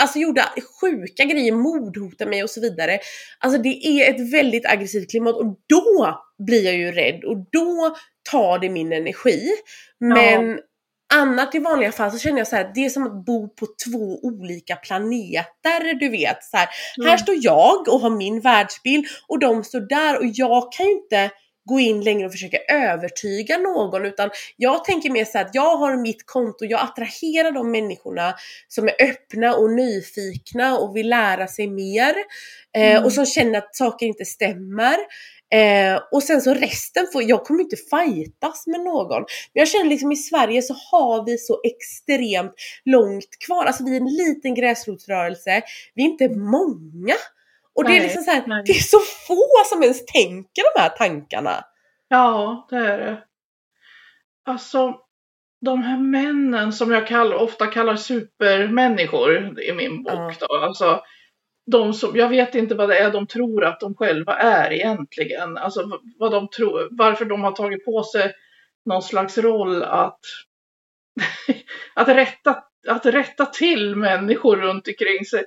alltså 0.00 0.18
gjorde 0.18 0.44
sjuka 0.80 1.24
grejer, 1.24 1.52
mordhotade 1.52 2.30
mig 2.30 2.42
och 2.42 2.50
så 2.50 2.60
vidare. 2.60 2.98
Alltså 3.38 3.62
det 3.62 3.86
är 3.86 4.14
ett 4.14 4.32
väldigt 4.32 4.66
aggressivt 4.66 5.10
klimat 5.10 5.34
och 5.34 5.56
då 5.68 6.20
blir 6.46 6.64
jag 6.64 6.74
ju 6.74 6.92
rädd 6.92 7.24
och 7.24 7.36
då 7.52 7.96
tar 8.30 8.58
det 8.58 8.68
min 8.68 8.92
energi. 8.92 9.50
Men 10.00 10.50
ja. 10.50 10.58
annat 11.14 11.54
i 11.54 11.58
vanliga 11.58 11.92
fall 11.92 12.10
så 12.10 12.18
känner 12.18 12.38
jag 12.38 12.48
så 12.48 12.56
här, 12.56 12.72
det 12.74 12.84
är 12.84 12.90
som 12.90 13.06
att 13.06 13.24
bo 13.26 13.48
på 13.48 13.66
två 13.86 14.18
olika 14.22 14.76
planeter, 14.76 16.00
du 16.00 16.08
vet. 16.08 16.44
Så 16.44 16.56
här, 16.56 16.68
mm. 16.98 17.10
här 17.10 17.16
står 17.16 17.36
jag 17.38 17.88
och 17.88 18.00
har 18.00 18.10
min 18.10 18.40
världsbild 18.40 19.06
och 19.28 19.38
de 19.38 19.64
står 19.64 19.80
där 19.80 20.18
och 20.18 20.26
jag 20.26 20.72
kan 20.72 20.86
ju 20.86 20.92
inte 20.92 21.30
gå 21.64 21.80
in 21.80 22.00
längre 22.00 22.26
och 22.26 22.32
försöka 22.32 22.58
övertyga 22.68 23.58
någon 23.58 24.04
utan 24.06 24.30
jag 24.56 24.84
tänker 24.84 25.10
mer 25.10 25.24
så 25.24 25.38
att 25.38 25.50
jag 25.52 25.76
har 25.76 25.96
mitt 25.96 26.26
konto, 26.26 26.64
jag 26.64 26.80
attraherar 26.80 27.52
de 27.52 27.70
människorna 27.70 28.34
som 28.68 28.88
är 28.88 28.94
öppna 29.02 29.54
och 29.54 29.70
nyfikna 29.70 30.78
och 30.78 30.96
vill 30.96 31.08
lära 31.08 31.46
sig 31.46 31.66
mer 31.66 32.14
eh, 32.76 32.94
Mm. 32.94 33.04
och 33.04 33.12
som 33.12 33.26
känner 33.26 33.58
att 33.58 33.76
saker 33.76 34.06
inte 34.06 34.24
stämmer. 34.24 34.96
Eh, 35.54 36.00
och 36.12 36.22
sen 36.22 36.40
så 36.42 36.54
resten 36.54 37.06
får, 37.12 37.22
jag 37.22 37.44
kommer 37.44 37.60
inte 37.62 37.76
fightas 37.76 38.66
med 38.66 38.80
någon. 38.80 39.20
Men 39.20 39.60
jag 39.60 39.68
känner 39.68 39.90
liksom 39.90 40.12
i 40.12 40.16
Sverige 40.16 40.62
så 40.62 40.74
har 40.74 41.26
vi 41.26 41.38
så 41.38 41.60
extremt 41.64 42.54
långt 42.84 43.38
kvar. 43.46 43.64
Alltså 43.64 43.84
vi 43.84 43.96
är 43.96 44.00
en 44.00 44.06
liten 44.06 44.54
gräsrotsrörelse, 44.54 45.62
vi 45.94 46.02
är 46.02 46.06
inte 46.06 46.28
många. 46.28 47.14
Och 47.74 47.84
det 47.84 47.96
är 47.96 48.02
liksom 48.02 48.22
så 48.22 48.30
här, 48.30 48.42
nej. 48.46 48.62
det 48.66 48.72
är 48.72 48.80
så 48.80 48.98
få 48.98 49.48
som 49.64 49.82
ens 49.82 50.06
tänker 50.06 50.74
de 50.74 50.80
här 50.80 50.88
tankarna. 50.88 51.64
Ja, 52.08 52.66
det 52.70 52.76
är 52.76 52.98
det. 52.98 53.22
Alltså, 54.46 54.98
de 55.60 55.82
här 55.82 55.98
männen 55.98 56.72
som 56.72 56.90
jag 56.90 57.06
kallar, 57.06 57.36
ofta 57.36 57.66
kallar 57.66 57.96
supermänniskor 57.96 59.60
i 59.60 59.72
min 59.72 60.02
bok. 60.02 60.40
Då, 60.40 60.56
alltså, 60.56 61.02
de 61.66 61.92
som, 61.92 62.16
jag 62.16 62.28
vet 62.28 62.54
inte 62.54 62.74
vad 62.74 62.88
det 62.88 62.98
är 62.98 63.10
de 63.10 63.26
tror 63.26 63.64
att 63.64 63.80
de 63.80 63.94
själva 63.94 64.36
är 64.36 64.72
egentligen. 64.72 65.56
Alltså 65.56 66.00
vad 66.18 66.32
de 66.32 66.48
tror, 66.48 66.88
varför 66.90 67.24
de 67.24 67.42
har 67.42 67.52
tagit 67.52 67.84
på 67.84 68.02
sig 68.02 68.32
någon 68.84 69.02
slags 69.02 69.38
roll 69.38 69.82
att, 69.82 70.20
att, 71.94 72.08
rätta, 72.08 72.62
att 72.88 73.06
rätta 73.06 73.46
till 73.46 73.96
människor 73.96 74.56
runt 74.56 74.88
omkring 74.88 75.24
sig. 75.24 75.44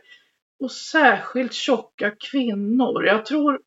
Och 0.60 0.72
särskilt 0.72 1.54
tjocka 1.54 2.12
kvinnor. 2.32 3.06
Jag 3.06 3.26
tror 3.26 3.60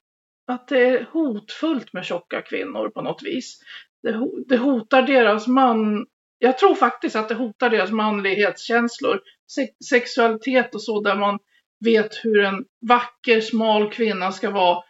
att 0.46 0.68
det 0.68 0.78
är 0.78 1.06
hotfullt 1.12 1.92
med 1.92 2.04
tjocka 2.04 2.42
kvinnor 2.42 2.88
på 2.88 3.02
något 3.02 3.22
vis. 3.22 3.60
Det, 4.02 4.20
det 4.48 4.56
hotar 4.56 5.02
deras 5.02 5.46
man... 5.46 6.06
Jag 6.38 6.58
tror 6.58 6.74
faktiskt 6.74 7.16
att 7.16 7.28
det 7.28 7.34
hotar 7.34 7.70
deras 7.70 7.90
manlighetskänslor. 7.90 9.20
Se- 9.46 9.84
sexualitet 9.90 10.74
och 10.74 10.82
så 10.82 11.00
där 11.00 11.16
man 11.16 11.38
vet 11.84 12.24
hur 12.24 12.44
en 12.44 12.64
vacker 12.88 13.40
smal 13.40 13.92
kvinna 13.92 14.32
ska 14.32 14.50
vara. 14.50 14.82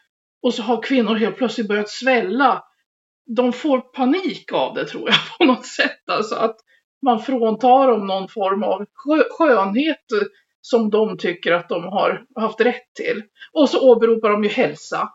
Och 0.43 0.55
så 0.55 0.63
har 0.63 0.83
kvinnor 0.83 1.15
helt 1.15 1.37
plötsligt 1.37 1.69
börjat 1.69 1.89
svälla. 1.89 2.65
De 3.37 3.53
får 3.53 3.81
panik 3.81 4.53
av 4.53 4.75
det 4.75 4.87
tror 4.87 5.09
jag 5.11 5.19
på 5.39 5.45
något 5.45 5.67
sätt. 5.67 6.09
Alltså 6.11 6.35
att 6.35 6.57
man 7.03 7.21
fråntar 7.23 7.89
dem 7.89 8.07
någon 8.07 8.29
form 8.29 8.63
av 8.63 8.87
skönhet 9.31 10.05
som 10.61 10.91
de 10.91 11.19
tycker 11.19 11.53
att 11.53 11.69
de 11.69 11.85
har 11.85 12.25
haft 12.35 12.61
rätt 12.61 12.95
till. 12.95 13.23
Och 13.53 13.69
så 13.69 13.91
åberopar 13.91 14.31
de 14.31 14.45
ju 14.45 14.51
hälsa. 14.51 15.09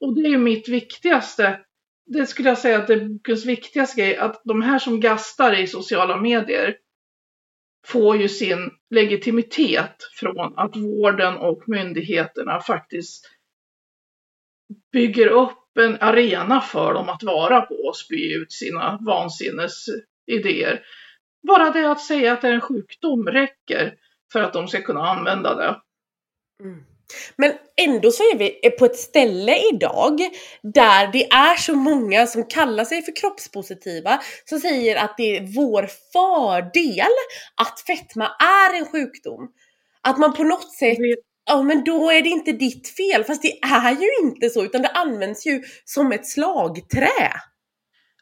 Och 0.00 0.14
det 0.14 0.20
är 0.20 0.28
ju 0.28 0.38
mitt 0.38 0.68
viktigaste. 0.68 1.60
Det 2.06 2.26
skulle 2.26 2.48
jag 2.48 2.58
säga 2.58 2.78
att 2.78 2.86
det 2.86 2.94
är 2.94 3.08
bokens 3.08 3.46
viktigaste 3.46 4.00
grej. 4.00 4.16
Att 4.16 4.42
de 4.44 4.62
här 4.62 4.78
som 4.78 5.00
gastar 5.00 5.60
i 5.60 5.66
sociala 5.66 6.16
medier 6.16 6.76
får 7.86 8.16
ju 8.16 8.28
sin 8.28 8.70
legitimitet 8.90 9.96
från 10.20 10.58
att 10.58 10.76
vården 10.76 11.36
och 11.36 11.62
myndigheterna 11.66 12.60
faktiskt 12.60 13.30
bygger 14.92 15.26
upp 15.26 15.78
en 15.78 15.96
arena 16.00 16.60
för 16.60 16.94
dem 16.94 17.08
att 17.08 17.22
vara 17.22 17.60
på 17.60 17.74
och 17.74 17.96
spy 17.96 18.34
ut 18.34 18.52
sina 18.52 18.98
vansinnesidéer. 19.06 20.84
Bara 21.42 21.70
det 21.70 21.90
att 21.90 22.00
säga 22.00 22.32
att 22.32 22.42
det 22.42 22.48
är 22.48 22.52
en 22.52 22.60
sjukdom 22.60 23.26
räcker 23.28 23.94
för 24.32 24.42
att 24.42 24.52
de 24.52 24.68
ska 24.68 24.82
kunna 24.82 25.08
använda 25.08 25.54
det. 25.54 25.80
Men 27.36 27.52
ändå 27.76 28.10
så 28.10 28.22
är 28.22 28.38
vi 28.38 28.70
på 28.78 28.84
ett 28.84 28.96
ställe 28.96 29.58
idag 29.72 30.20
där 30.62 31.12
det 31.12 31.32
är 31.32 31.56
så 31.56 31.74
många 31.74 32.26
som 32.26 32.44
kallar 32.44 32.84
sig 32.84 33.02
för 33.02 33.16
kroppspositiva 33.16 34.20
som 34.44 34.60
säger 34.60 34.96
att 34.96 35.14
det 35.16 35.36
är 35.36 35.54
vår 35.54 35.88
fördel 36.12 37.12
att 37.56 37.80
fetma 37.80 38.30
är 38.38 38.78
en 38.78 38.86
sjukdom. 38.86 39.48
Att 40.00 40.18
man 40.18 40.34
på 40.34 40.44
något 40.44 40.72
sätt, 40.72 40.98
ja 41.46 41.62
men 41.62 41.84
då 41.84 42.10
är 42.10 42.22
det 42.22 42.28
inte 42.28 42.52
ditt 42.52 42.88
fel. 42.88 43.24
Fast 43.24 43.42
det 43.42 43.58
är 43.62 43.90
ju 43.90 44.26
inte 44.26 44.50
så 44.50 44.64
utan 44.64 44.82
det 44.82 44.88
används 44.88 45.46
ju 45.46 45.62
som 45.84 46.12
ett 46.12 46.26
slagträ. 46.26 47.32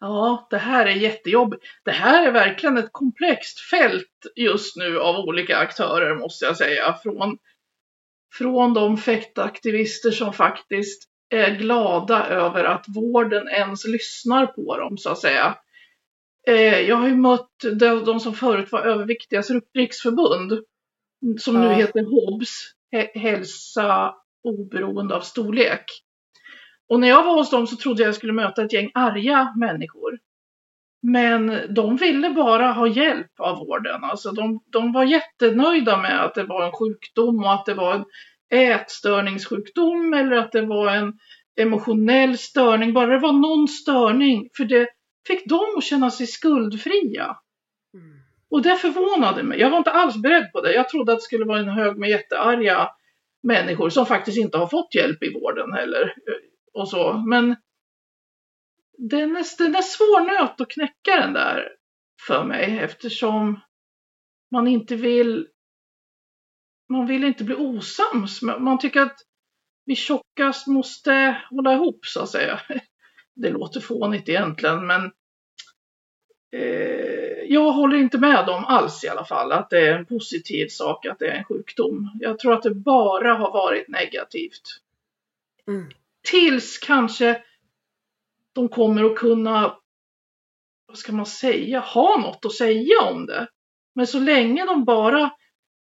Ja, 0.07 0.47
det 0.51 0.59
här 0.59 0.87
är 0.87 0.91
jättejobbigt. 0.95 1.65
Det 1.85 1.91
här 1.91 2.27
är 2.27 2.33
verkligen 2.33 2.79
ett 2.79 2.93
komplext 2.93 3.61
fält 3.71 4.27
just 4.37 4.77
nu 4.77 5.01
av 5.01 5.17
olika 5.17 5.57
aktörer 5.57 6.15
måste 6.15 6.45
jag 6.45 6.57
säga. 6.57 6.95
Från, 7.03 7.39
från 8.35 8.75
de 8.75 8.97
fäktaktivister 8.97 10.11
som 10.11 10.33
faktiskt 10.33 11.03
är 11.31 11.55
glada 11.55 12.27
över 12.27 12.65
att 12.65 12.85
vården 12.89 13.49
ens 13.49 13.87
lyssnar 13.87 14.47
på 14.47 14.77
dem 14.77 14.99
så 14.99 15.11
att 15.11 15.19
säga. 15.19 15.59
Eh, 16.47 16.81
jag 16.81 16.97
har 16.97 17.09
ju 17.09 17.17
mött 17.17 17.51
de, 17.73 18.05
de 18.05 18.21
som 18.21 18.35
förut 18.35 18.73
var 18.73 18.81
överviktigas 18.83 19.51
riksförbund. 19.75 20.53
Som 21.39 21.61
nu 21.61 21.75
heter 21.75 22.03
HOBS, 22.03 22.73
Hä- 22.93 23.19
Hälsa 23.19 24.15
oberoende 24.43 25.17
av 25.17 25.21
storlek. 25.21 25.85
Och 26.89 27.01
när 27.01 27.09
jag 27.09 27.25
var 27.25 27.35
hos 27.35 27.51
dem 27.51 27.67
så 27.67 27.77
trodde 27.77 28.03
jag 28.03 28.09
jag 28.09 28.15
skulle 28.15 28.33
möta 28.33 28.65
ett 28.65 28.73
gäng 28.73 28.91
arga 28.95 29.53
människor. 29.57 30.19
Men 31.03 31.61
de 31.75 31.97
ville 31.97 32.31
bara 32.31 32.73
ha 32.73 32.87
hjälp 32.87 33.41
av 33.41 33.59
vården. 33.59 34.05
Alltså 34.05 34.31
de, 34.31 34.61
de 34.73 34.93
var 34.93 35.05
jättenöjda 35.05 35.97
med 35.97 36.25
att 36.25 36.35
det 36.35 36.45
var 36.45 36.67
en 36.67 36.73
sjukdom 36.73 37.45
och 37.45 37.53
att 37.53 37.67
det 37.67 37.75
var 37.75 37.95
en 37.95 38.05
ätstörningssjukdom 38.51 40.15
eller 40.15 40.37
att 40.37 40.53
det 40.53 40.63
var 40.63 40.89
en 40.89 41.13
emotionell 41.61 42.39
störning. 42.39 42.93
Bara 42.93 43.07
det 43.07 43.19
var 43.19 43.33
någon 43.33 43.69
störning. 43.69 44.49
För 44.57 44.65
det 44.65 44.89
fick 45.27 45.49
dem 45.49 45.75
att 45.79 45.85
känna 45.85 46.11
sig 46.11 46.27
skuldfria. 46.27 47.37
Och 48.51 48.63
det 48.63 48.77
förvånade 48.77 49.43
mig. 49.43 49.61
Jag 49.61 49.71
var 49.71 49.79
inte 49.79 49.91
alls 49.91 50.17
beredd 50.17 50.53
på 50.53 50.61
det. 50.61 50.75
Jag 50.75 50.89
trodde 50.89 51.13
att 51.13 51.19
det 51.19 51.23
skulle 51.23 51.45
vara 51.45 51.59
en 51.59 51.69
hög 51.69 51.99
med 51.99 52.11
jättearga 52.11 52.89
människor 53.43 53.89
som 53.89 54.07
faktiskt 54.07 54.39
inte 54.39 54.59
har 54.59 54.67
fått 54.67 54.95
hjälp 54.95 55.23
i 55.23 55.33
vården 55.35 55.73
heller. 55.73 56.15
Och 56.75 56.89
så. 56.89 57.13
Men 57.13 57.57
den 58.99 59.37
är, 59.37 59.59
den 59.59 59.75
är 59.75 59.83
svår 59.83 60.21
nöt 60.21 60.61
att 60.61 60.71
knäcka 60.71 61.21
den 61.21 61.33
där 61.33 61.69
för 62.27 62.45
mig 62.45 62.79
eftersom 62.79 63.61
man 64.51 64.67
inte 64.67 64.97
vill 64.97 65.49
man 66.89 67.07
vill 67.07 67.25
inte 67.25 67.45
bli 67.45 67.55
osams. 67.55 68.43
Man 68.43 68.79
tycker 68.79 69.01
att 69.01 69.17
vi 69.85 69.97
tjockast 69.97 70.67
måste 70.67 71.43
hålla 71.51 71.75
ihop 71.75 72.07
så 72.07 72.21
att 72.23 72.31
säga. 72.31 72.61
Det 73.35 73.51
låter 73.51 73.81
fånigt 73.81 74.29
egentligen 74.29 74.87
men 74.87 75.13
eh, 76.53 77.45
jag 77.49 77.73
håller 77.73 77.97
inte 77.97 78.19
med 78.19 78.47
dem 78.47 78.65
alls 78.65 79.05
i 79.05 79.09
alla 79.09 79.25
fall 79.25 79.53
att 79.53 79.71
det 79.71 79.89
är 79.89 79.99
en 79.99 80.07
positiv 80.07 80.69
sak 80.69 81.07
att 81.07 81.19
det 81.19 81.27
är 81.27 81.39
en 81.39 81.45
sjukdom. 81.45 82.11
Jag 82.21 82.39
tror 82.39 82.53
att 82.53 82.63
det 82.63 82.75
bara 82.75 83.35
har 83.35 83.53
varit 83.53 83.89
negativt. 83.89 84.63
Mm. 85.69 85.89
Tills 86.31 86.79
kanske 86.79 87.43
de 88.53 88.69
kommer 88.69 89.05
att 89.05 89.17
kunna, 89.17 89.77
vad 90.87 90.99
ska 90.99 91.13
man 91.13 91.27
säga, 91.27 91.81
ha 91.81 92.19
något 92.21 92.45
att 92.45 92.53
säga 92.53 93.01
om 93.03 93.27
det. 93.27 93.49
Men 93.95 94.07
så 94.07 94.19
länge 94.19 94.67
de 94.67 94.85
bara 94.85 95.31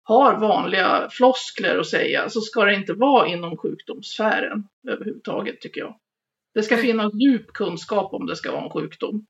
har 0.04 0.40
vanliga 0.40 1.10
floskler 1.12 1.78
att 1.78 1.88
säga 1.88 2.30
så 2.30 2.42
ska 2.42 2.66
det 2.66 2.76
inte 2.76 2.94
vara 2.94 3.28
inom 3.28 3.58
sjukdomssfären 3.58 4.68
överhuvudtaget 4.88 5.62
tycker 5.62 5.82
jag. 5.82 6.00
Det 6.54 6.64
ska 6.64 6.78
finnas 6.78 7.14
djup 7.14 7.48
kunskap 7.54 8.14
om 8.14 8.26
det 8.26 8.36
ska 8.36 8.52
vara 8.52 8.64
en 8.64 8.70
sjukdom. 8.70 9.26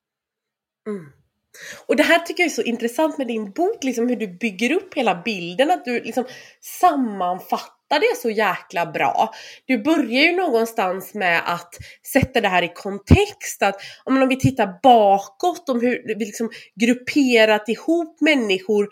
Mm. 0.87 1.11
Och 1.87 1.95
det 1.95 2.03
här 2.03 2.19
tycker 2.19 2.43
jag 2.43 2.49
är 2.49 2.55
så 2.55 2.61
intressant 2.61 3.17
med 3.17 3.27
din 3.27 3.51
bok, 3.51 3.83
liksom 3.83 4.07
hur 4.09 4.15
du 4.15 4.27
bygger 4.27 4.71
upp 4.71 4.93
hela 4.93 5.21
bilden, 5.25 5.71
att 5.71 5.85
du 5.85 5.93
liksom 6.03 6.25
sammanfattar 6.61 7.78
det 7.89 8.17
så 8.17 8.29
jäkla 8.29 8.85
bra. 8.85 9.33
Du 9.65 9.77
börjar 9.77 10.21
ju 10.21 10.31
någonstans 10.31 11.13
med 11.13 11.41
att 11.45 11.75
sätta 12.13 12.41
det 12.41 12.47
här 12.47 12.63
i 12.63 12.71
kontext, 12.75 13.63
att 13.63 13.81
om 14.03 14.21
om 14.21 14.29
vi 14.29 14.39
tittar 14.39 14.79
bakåt 14.83 15.69
om 15.69 15.81
hur 15.81 16.03
vi 16.17 16.25
liksom 16.25 16.49
grupperat 16.75 17.69
ihop 17.69 18.21
människor 18.21 18.87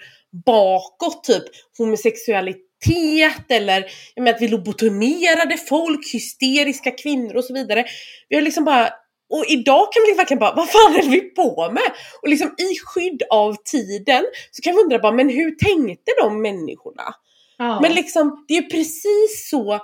bakåt, 0.45 1.23
typ 1.23 1.43
homosexualitet 1.77 3.45
eller 3.49 3.85
jag 4.15 4.23
menar, 4.23 4.35
att 4.35 4.41
vi 4.41 4.47
lobotomerade 4.47 5.57
folk, 5.57 6.13
hysteriska 6.13 6.91
kvinnor 6.91 7.35
och 7.35 7.43
så 7.43 7.53
vidare. 7.53 7.85
Vi 8.29 8.35
har 8.35 8.43
liksom 8.43 8.65
bara 8.65 8.89
och 9.29 9.45
idag 9.47 9.93
kan 9.93 10.03
vi 10.07 10.13
verkligen 10.13 10.39
bara, 10.39 10.55
vad 10.55 10.69
fan 10.69 10.95
är 10.95 11.09
vi 11.09 11.21
på 11.21 11.69
med? 11.71 11.91
Och 12.21 12.29
liksom 12.29 12.47
i 12.47 12.79
skydd 12.85 13.23
av 13.29 13.55
tiden 13.71 14.23
så 14.51 14.61
kan 14.61 14.75
vi 14.75 14.81
undra 14.81 14.99
bara, 14.99 15.11
men 15.11 15.29
hur 15.29 15.51
tänkte 15.51 16.11
de 16.21 16.41
människorna? 16.41 17.15
Ja. 17.57 17.79
Men 17.81 17.93
liksom, 17.93 18.45
det 18.47 18.57
är 18.57 18.61
ju 18.61 18.67
precis 18.69 19.49
så 19.49 19.79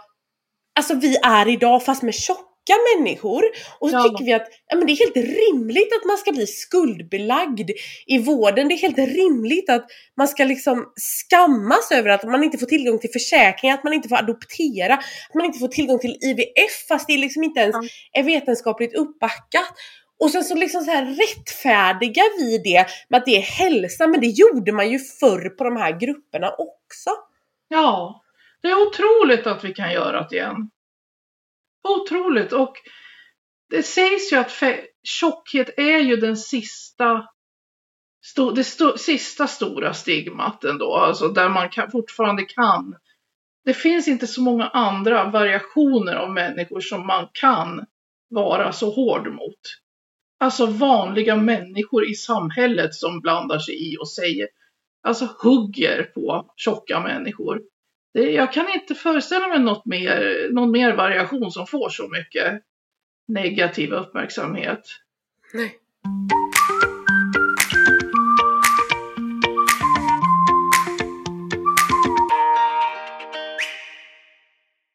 alltså 0.79 0.93
vi 0.95 1.15
är 1.23 1.47
idag 1.47 1.85
fast 1.85 2.03
med 2.03 2.13
tjockare 2.15 2.43
människor. 2.97 3.43
Och 3.79 3.89
så 3.89 3.95
Ja. 3.95 4.03
tycker 4.03 4.25
vi 4.25 4.33
att 4.33 4.47
ja, 4.67 4.77
men 4.77 4.87
det 4.87 4.93
är 4.93 4.97
helt 4.97 5.17
rimligt 5.51 5.93
att 6.01 6.05
man 6.07 6.17
ska 6.17 6.31
bli 6.31 6.47
skuldbelagd 6.47 7.69
i 8.07 8.17
vården. 8.17 8.67
Det 8.67 8.73
är 8.73 8.77
helt 8.77 8.97
rimligt 8.97 9.69
att 9.69 9.85
man 10.17 10.27
ska 10.27 10.43
liksom 10.43 10.85
skammas 10.95 11.91
över 11.91 12.09
att 12.09 12.23
man 12.23 12.43
inte 12.43 12.57
får 12.57 12.65
tillgång 12.65 12.99
till 12.99 13.11
försäkringar, 13.11 13.75
att 13.75 13.83
man 13.83 13.93
inte 13.93 14.09
får 14.09 14.15
adoptera, 14.17 14.93
att 14.93 15.33
man 15.35 15.45
inte 15.45 15.59
får 15.59 15.67
tillgång 15.67 15.99
till 15.99 16.17
IVF 16.21 16.87
fast 16.87 17.07
det 17.07 17.17
liksom 17.17 17.43
inte 17.43 17.59
ens 17.59 17.75
Ja. 17.75 18.19
är 18.19 18.23
vetenskapligt 18.23 18.95
uppbackat. 18.95 19.73
Och 20.19 20.31
sen 20.31 20.43
så 20.43 20.55
liksom 20.55 20.81
så 20.83 20.91
här 20.91 21.05
rättfärdigar 21.05 22.39
vi 22.39 22.57
det 22.57 22.85
med 23.09 23.17
att 23.17 23.25
det 23.25 23.37
är 23.37 23.41
hälsa, 23.41 24.07
men 24.07 24.19
det 24.21 24.27
gjorde 24.27 24.71
man 24.71 24.89
ju 24.91 24.99
förr 24.99 25.49
på 25.49 25.63
de 25.63 25.77
här 25.77 25.99
grupperna 25.99 26.49
också. 26.49 27.09
Ja, 27.73 28.23
det 28.61 28.67
är 28.67 28.87
otroligt 28.87 29.47
att 29.47 29.63
vi 29.63 29.73
kan 29.73 29.93
göra 29.93 30.27
det 30.29 30.35
igen. 30.35 30.69
Otroligt. 31.83 32.53
Och 32.53 32.73
det 33.69 33.83
sägs 33.83 34.33
ju 34.33 34.37
att 34.37 34.63
tjockhet 35.03 35.69
är 35.77 35.99
ju 35.99 36.15
den 36.15 36.37
sista, 36.37 37.27
sto, 38.25 38.51
det 38.51 38.63
sto, 38.63 38.97
sista 38.97 39.47
stora 39.47 39.93
stigmat 39.93 40.63
ändå. 40.63 40.95
Alltså 40.95 41.27
där 41.27 41.49
man 41.49 41.69
kan, 41.69 41.91
fortfarande 41.91 42.43
kan. 42.43 42.95
Det 43.65 43.73
finns 43.73 44.07
inte 44.07 44.27
så 44.27 44.41
många 44.41 44.67
andra 44.67 45.29
variationer 45.29 46.15
av 46.15 46.31
människor 46.31 46.79
som 46.79 47.07
man 47.07 47.27
kan 47.33 47.85
vara 48.29 48.71
så 48.71 48.89
hård 48.91 49.27
mot. 49.27 49.61
Alltså 50.39 50.65
vanliga 50.65 51.35
människor 51.35 52.05
i 52.09 52.13
samhället 52.13 52.95
som 52.95 53.19
blandar 53.19 53.59
sig 53.59 53.93
i 53.93 53.97
och 53.97 54.09
säger, 54.09 54.47
alltså 55.03 55.25
hugger 55.43 56.03
på 56.03 56.53
tjocka 56.55 56.99
människor. 56.99 57.61
Det, 58.13 58.31
jag 58.31 58.53
kan 58.53 58.65
inte 58.73 58.95
föreställa 58.95 59.47
mig 59.47 59.59
något 59.59 59.85
mer, 59.85 60.47
någon 60.51 60.71
mer 60.71 60.95
variation 60.95 61.51
som 61.51 61.67
får 61.67 61.89
så 61.89 62.09
mycket 62.09 62.61
negativ 63.27 63.93
uppmärksamhet. 63.93 64.81
Nej. 65.53 65.79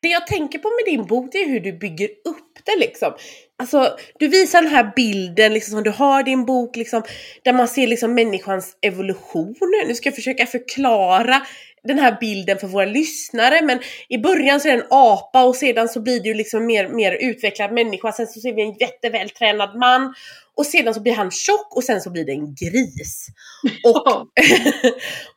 Det 0.09 0.12
jag 0.12 0.27
tänker 0.27 0.59
på 0.59 0.68
med 0.68 0.94
din 0.94 1.07
bok 1.07 1.29
det 1.33 1.38
är 1.38 1.47
hur 1.47 1.61
du 1.61 1.73
bygger 1.73 2.07
upp 2.07 2.59
det 2.64 2.77
liksom. 2.79 3.12
Alltså, 3.59 3.97
du 4.18 4.29
visar 4.29 4.62
den 4.62 4.71
här 4.71 4.92
bilden 4.97 5.53
liksom, 5.53 5.73
som 5.73 5.85
du 5.85 5.90
har 5.90 6.21
i 6.21 6.23
din 6.23 6.44
bok, 6.44 6.77
liksom, 6.77 7.03
där 7.42 7.53
man 7.53 7.68
ser 7.68 7.87
liksom, 7.87 8.14
människans 8.14 8.77
evolution. 8.83 9.55
Nu 9.87 9.94
ska 9.94 10.09
jag 10.09 10.16
försöka 10.16 10.47
förklara 10.47 11.42
den 11.88 11.98
här 11.98 12.16
bilden 12.20 12.59
för 12.59 12.66
våra 12.66 12.85
lyssnare, 12.85 13.62
men 13.62 13.81
i 14.09 14.18
början 14.18 14.61
så 14.61 14.68
är 14.68 14.72
det 14.72 14.83
en 14.83 14.87
apa 14.90 15.44
och 15.44 15.57
sedan 15.57 15.88
så 15.88 16.01
blir 16.01 16.20
det 16.20 16.29
ju 16.29 16.35
liksom 16.35 16.66
mer, 16.66 16.88
mer 16.88 17.12
utvecklad 17.12 17.72
människa. 17.72 18.12
Sen 18.12 18.27
så 18.27 18.40
ser 18.40 18.53
vi 18.53 18.62
en 18.62 18.74
jättevältränad 18.74 19.79
man 19.79 20.14
och 20.57 20.66
sedan 20.66 20.94
så 20.94 21.01
blir 21.01 21.14
han 21.14 21.31
tjock 21.31 21.77
och 21.77 21.85
sen 21.85 22.01
så 22.01 22.11
blir 22.11 22.24
det 22.24 22.33
en 22.33 22.55
gris. 22.55 23.27
Och 23.85 24.07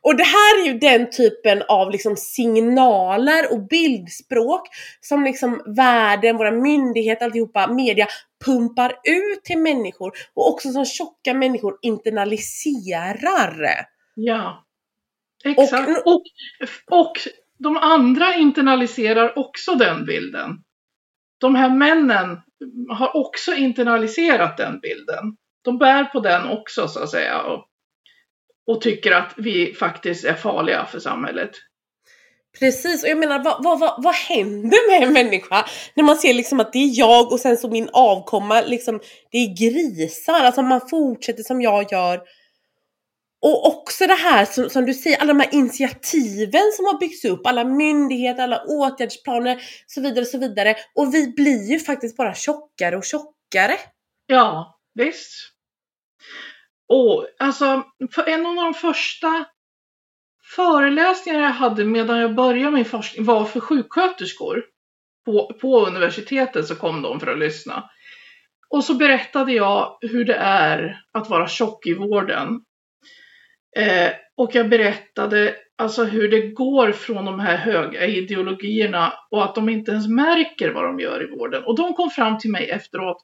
och 0.00 0.16
det 0.16 0.24
här 0.24 0.62
är 0.62 0.66
ju 0.66 0.78
den 0.78 1.10
typen 1.10 1.62
av 1.68 1.90
liksom 1.90 2.16
signaler 2.16 3.52
och 3.52 3.66
bildspråk 3.66 4.68
som 5.00 5.24
liksom 5.24 5.62
världen, 5.76 6.36
våra 6.36 6.50
myndigheter, 6.50 7.24
alltihopa, 7.24 7.66
media 7.66 8.06
pumpar 8.44 8.92
ut 9.04 9.44
till 9.44 9.58
människor 9.58 10.12
och 10.34 10.52
också 10.52 10.72
som 10.72 10.84
tjocka 10.84 11.34
människor 11.34 11.78
internaliserar. 11.82 13.86
ja. 14.14 14.64
Exakt. 15.44 16.06
Och, 16.06 16.22
och 16.90 17.12
de 17.58 17.76
andra 17.76 18.34
internaliserar 18.34 19.38
också 19.38 19.74
den 19.74 20.04
bilden. 20.04 20.50
De 21.40 21.54
här 21.54 21.70
männen 21.70 22.40
har 22.88 23.16
också 23.16 23.54
internaliserat 23.54 24.56
den 24.56 24.80
bilden. 24.80 25.36
De 25.64 25.78
bär 25.78 26.04
på 26.04 26.20
den 26.20 26.48
också 26.48 26.88
så 26.88 27.02
att 27.02 27.10
säga. 27.10 27.42
Och, 27.42 27.66
och 28.66 28.80
tycker 28.80 29.12
att 29.12 29.34
vi 29.36 29.74
faktiskt 29.74 30.24
är 30.24 30.34
farliga 30.34 30.86
för 30.86 30.98
samhället. 30.98 31.50
Precis, 32.58 33.04
och 33.04 33.08
jag 33.08 33.18
menar 33.18 33.44
vad, 33.44 33.64
vad, 33.64 33.80
vad, 33.80 34.02
vad 34.02 34.14
händer 34.14 34.90
med 34.90 35.08
en 35.08 35.12
människa 35.12 35.66
när 35.94 36.04
man 36.04 36.16
ser 36.16 36.34
liksom 36.34 36.60
att 36.60 36.72
det 36.72 36.78
är 36.78 36.98
jag 36.98 37.32
och 37.32 37.40
sen 37.40 37.56
så 37.56 37.68
min 37.68 37.88
avkomma, 37.92 38.60
liksom, 38.60 39.00
det 39.30 39.38
är 39.38 39.56
grisar, 39.56 40.44
alltså 40.44 40.62
man 40.62 40.88
fortsätter 40.90 41.42
som 41.42 41.62
jag 41.62 41.92
gör. 41.92 42.20
Och 43.42 43.66
också 43.66 44.06
det 44.06 44.14
här 44.14 44.44
som, 44.44 44.70
som 44.70 44.86
du 44.86 44.94
säger, 44.94 45.20
alla 45.20 45.32
de 45.32 45.40
här 45.40 45.54
initiativen 45.54 46.72
som 46.76 46.84
har 46.84 46.98
byggts 46.98 47.24
upp, 47.24 47.46
alla 47.46 47.64
myndigheter, 47.64 48.42
alla 48.42 48.62
åtgärdsplaner, 48.68 49.62
så 49.86 50.00
vidare, 50.00 50.24
så 50.24 50.38
vidare. 50.38 50.76
Och 50.94 51.14
vi 51.14 51.32
blir 51.32 51.70
ju 51.70 51.78
faktiskt 51.78 52.16
bara 52.16 52.34
tjockare 52.34 52.96
och 52.96 53.04
tjockare. 53.04 53.76
Ja, 54.26 54.78
visst. 54.94 55.32
Och 56.88 57.26
alltså, 57.38 57.82
för 58.14 58.28
en 58.28 58.46
av 58.46 58.54
de 58.54 58.74
första 58.74 59.44
föreläsningarna 60.56 61.44
jag 61.44 61.52
hade 61.52 61.84
medan 61.84 62.18
jag 62.18 62.34
började 62.34 62.70
min 62.70 62.84
forskning 62.84 63.24
var 63.24 63.44
för 63.44 63.60
sjuksköterskor. 63.60 64.64
På, 65.24 65.52
på 65.60 65.86
universitetet 65.86 66.66
så 66.66 66.76
kom 66.76 67.02
de 67.02 67.20
för 67.20 67.26
att 67.26 67.38
lyssna. 67.38 67.90
Och 68.68 68.84
så 68.84 68.94
berättade 68.94 69.52
jag 69.52 69.98
hur 70.00 70.24
det 70.24 70.34
är 70.34 71.00
att 71.12 71.30
vara 71.30 71.48
tjock 71.48 71.86
i 71.86 71.94
vården. 71.94 72.60
Eh, 73.76 74.10
och 74.36 74.54
jag 74.54 74.68
berättade 74.68 75.54
alltså 75.78 76.04
hur 76.04 76.28
det 76.30 76.48
går 76.48 76.92
från 76.92 77.24
de 77.24 77.40
här 77.40 77.56
höga 77.56 78.06
ideologierna 78.06 79.12
och 79.30 79.44
att 79.44 79.54
de 79.54 79.68
inte 79.68 79.90
ens 79.90 80.08
märker 80.08 80.72
vad 80.72 80.84
de 80.84 81.00
gör 81.00 81.22
i 81.22 81.38
vården. 81.38 81.64
Och 81.64 81.76
de 81.76 81.94
kom 81.94 82.10
fram 82.10 82.38
till 82.38 82.50
mig 82.50 82.70
efteråt 82.70 83.16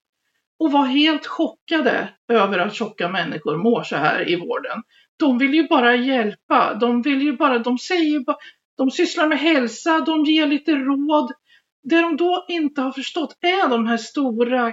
och 0.58 0.72
var 0.72 0.84
helt 0.84 1.26
chockade 1.26 2.08
över 2.32 2.58
att 2.58 2.74
tjocka 2.74 3.08
människor 3.08 3.56
mår 3.56 3.82
så 3.82 3.96
här 3.96 4.30
i 4.30 4.36
vården. 4.36 4.82
De 5.18 5.38
vill 5.38 5.54
ju 5.54 5.68
bara 5.68 5.96
hjälpa. 5.96 6.74
De 6.74 7.02
vill 7.02 7.22
ju 7.22 7.36
bara, 7.36 7.58
de 7.58 7.78
säger 7.78 8.10
ju 8.10 8.20
bara, 8.20 8.36
de 8.76 8.90
sysslar 8.90 9.28
med 9.28 9.38
hälsa, 9.38 10.00
de 10.00 10.24
ger 10.24 10.46
lite 10.46 10.74
råd. 10.74 11.32
Det 11.82 12.00
de 12.00 12.16
då 12.16 12.44
inte 12.48 12.80
har 12.80 12.92
förstått 12.92 13.38
är 13.40 13.68
de 13.68 13.86
här 13.86 13.96
stora 13.96 14.72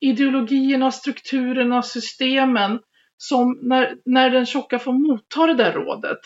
ideologierna, 0.00 0.90
strukturerna, 0.90 1.82
systemen 1.82 2.78
som 3.28 3.58
när, 3.62 3.96
när 4.04 4.30
den 4.30 4.46
tjocka 4.46 4.78
får 4.78 4.92
motta 4.92 5.46
det 5.46 5.54
där 5.54 5.72
rådet 5.72 6.18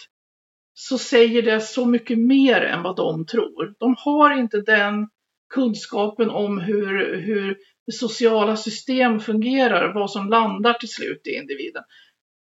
så 0.74 0.98
säger 0.98 1.42
det 1.42 1.60
så 1.60 1.86
mycket 1.86 2.18
mer 2.18 2.60
än 2.60 2.82
vad 2.82 2.96
de 2.96 3.26
tror. 3.26 3.74
De 3.78 3.94
har 3.98 4.38
inte 4.38 4.60
den 4.60 5.08
kunskapen 5.54 6.30
om 6.30 6.58
hur, 6.58 7.16
hur 7.16 7.58
sociala 7.92 8.56
system 8.56 9.20
fungerar, 9.20 9.94
vad 9.94 10.10
som 10.10 10.28
landar 10.28 10.72
till 10.72 10.88
slut 10.88 11.26
i 11.26 11.34
individen. 11.34 11.82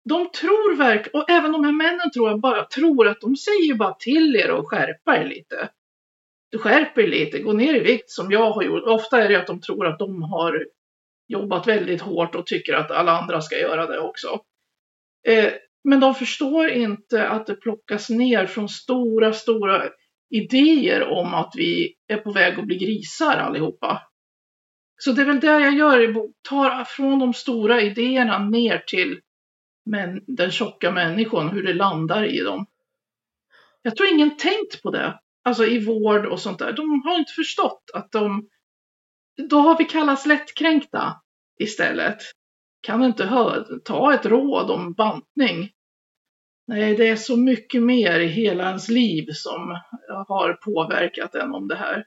De 0.09 0.31
tror 0.31 0.75
verkligen, 0.75 1.21
och 1.21 1.29
även 1.29 1.51
de 1.51 1.63
här 1.63 1.71
männen 1.71 2.11
tror 2.11 2.29
jag 2.29 2.41
bara 2.41 2.65
tror 2.65 3.07
att 3.07 3.21
de 3.21 3.35
säger 3.35 3.75
bara 3.75 3.93
till 3.93 4.35
er 4.35 4.51
och 4.51 4.69
skärpa 4.69 5.17
er 5.17 5.25
lite. 5.25 5.69
Du 6.51 6.57
skärper 6.57 7.01
er 7.01 7.07
lite, 7.07 7.39
gå 7.39 7.53
ner 7.53 7.75
i 7.75 7.79
vikt 7.79 8.09
som 8.09 8.31
jag 8.31 8.51
har 8.51 8.63
gjort. 8.63 8.83
Ofta 8.83 9.23
är 9.23 9.29
det 9.29 9.35
att 9.35 9.47
de 9.47 9.61
tror 9.61 9.87
att 9.87 9.99
de 9.99 10.23
har 10.23 10.65
jobbat 11.29 11.67
väldigt 11.67 12.01
hårt 12.01 12.35
och 12.35 12.45
tycker 12.45 12.73
att 12.73 12.91
alla 12.91 13.11
andra 13.11 13.41
ska 13.41 13.57
göra 13.57 13.85
det 13.85 13.99
också. 13.99 14.39
Eh, 15.27 15.51
men 15.83 15.99
de 15.99 16.15
förstår 16.15 16.69
inte 16.69 17.27
att 17.27 17.47
det 17.47 17.55
plockas 17.55 18.09
ner 18.09 18.45
från 18.45 18.69
stora, 18.69 19.33
stora 19.33 19.83
idéer 20.29 21.07
om 21.07 21.33
att 21.33 21.53
vi 21.55 21.95
är 22.07 22.17
på 22.17 22.31
väg 22.31 22.59
att 22.59 22.65
bli 22.65 22.77
grisar 22.77 23.37
allihopa. 23.37 24.01
Så 24.97 25.11
det 25.11 25.21
är 25.21 25.25
väl 25.25 25.39
det 25.39 25.47
jag 25.47 25.73
gör 25.73 25.99
i 26.01 26.13
boken, 26.13 26.33
tar 26.49 26.83
från 26.83 27.19
de 27.19 27.33
stora 27.33 27.81
idéerna 27.81 28.39
ner 28.39 28.83
till 28.87 29.19
men, 29.89 30.23
den 30.27 30.51
tjocka 30.51 30.91
människan, 30.91 31.49
hur 31.49 31.63
det 31.63 31.73
landar 31.73 32.25
i 32.25 32.39
dem. 32.39 32.65
Jag 33.81 33.95
tror 33.95 34.09
ingen 34.09 34.37
tänkt 34.37 34.81
på 34.83 34.91
det, 34.91 35.19
alltså 35.43 35.65
i 35.65 35.85
vård 35.85 36.25
och 36.25 36.39
sånt 36.39 36.59
där. 36.59 36.71
De 36.71 37.01
har 37.05 37.19
inte 37.19 37.33
förstått 37.33 37.91
att 37.93 38.11
de, 38.11 38.49
då 39.49 39.59
har 39.59 39.77
vi 39.77 39.85
kallats 39.85 40.25
lättkränkta 40.25 41.21
istället. 41.59 42.17
Kan 42.81 43.03
inte 43.03 43.25
hö- 43.25 43.63
ta 43.85 44.13
ett 44.13 44.25
råd 44.25 44.71
om 44.71 44.93
bantning. 44.93 45.71
Nej, 46.67 46.95
det 46.95 47.07
är 47.07 47.15
så 47.15 47.37
mycket 47.37 47.83
mer 47.83 48.19
i 48.19 48.27
hela 48.27 48.67
ens 48.67 48.89
liv 48.89 49.25
som 49.33 49.79
har 50.27 50.53
påverkat 50.53 51.35
en 51.35 51.53
om 51.53 51.67
det 51.67 51.75
här. 51.75 52.05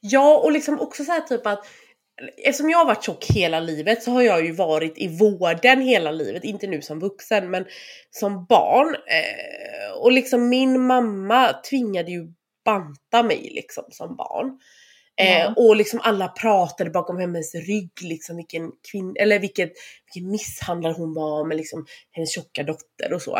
Ja, 0.00 0.38
och 0.38 0.52
liksom 0.52 0.80
också 0.80 1.04
så 1.04 1.12
här 1.12 1.20
typ 1.20 1.46
att 1.46 1.66
Eftersom 2.36 2.70
jag 2.70 2.78
har 2.78 2.86
varit 2.86 3.04
tjock 3.04 3.24
hela 3.24 3.60
livet 3.60 4.02
så 4.02 4.10
har 4.10 4.22
jag 4.22 4.44
ju 4.44 4.52
varit 4.52 4.98
i 4.98 5.18
vården 5.18 5.80
hela 5.80 6.10
livet, 6.10 6.44
inte 6.44 6.66
nu 6.66 6.82
som 6.82 7.00
vuxen 7.00 7.50
men 7.50 7.64
som 8.10 8.46
barn. 8.48 8.94
Eh, 8.94 9.98
och 10.00 10.12
liksom 10.12 10.48
min 10.48 10.86
mamma 10.86 11.52
tvingade 11.70 12.10
ju 12.10 12.32
banta 12.64 13.22
mig 13.22 13.50
liksom 13.54 13.84
som 13.90 14.16
barn. 14.16 14.58
Eh, 15.22 15.52
och 15.56 15.76
liksom 15.76 16.00
alla 16.02 16.28
pratade 16.28 16.90
bakom 16.90 17.18
hennes 17.18 17.54
rygg 17.54 17.90
liksom 18.02 18.36
vilken 18.36 18.70
kvinn 18.90 19.16
eller 19.20 19.38
vilket, 19.38 19.72
vilken 20.14 20.30
misshandlare 20.30 20.92
hon 20.92 21.14
var 21.14 21.44
med 21.44 21.56
liksom 21.56 21.86
hennes 22.12 22.34
tjocka 22.34 22.62
dotter 22.62 23.12
och 23.12 23.22
så. 23.22 23.38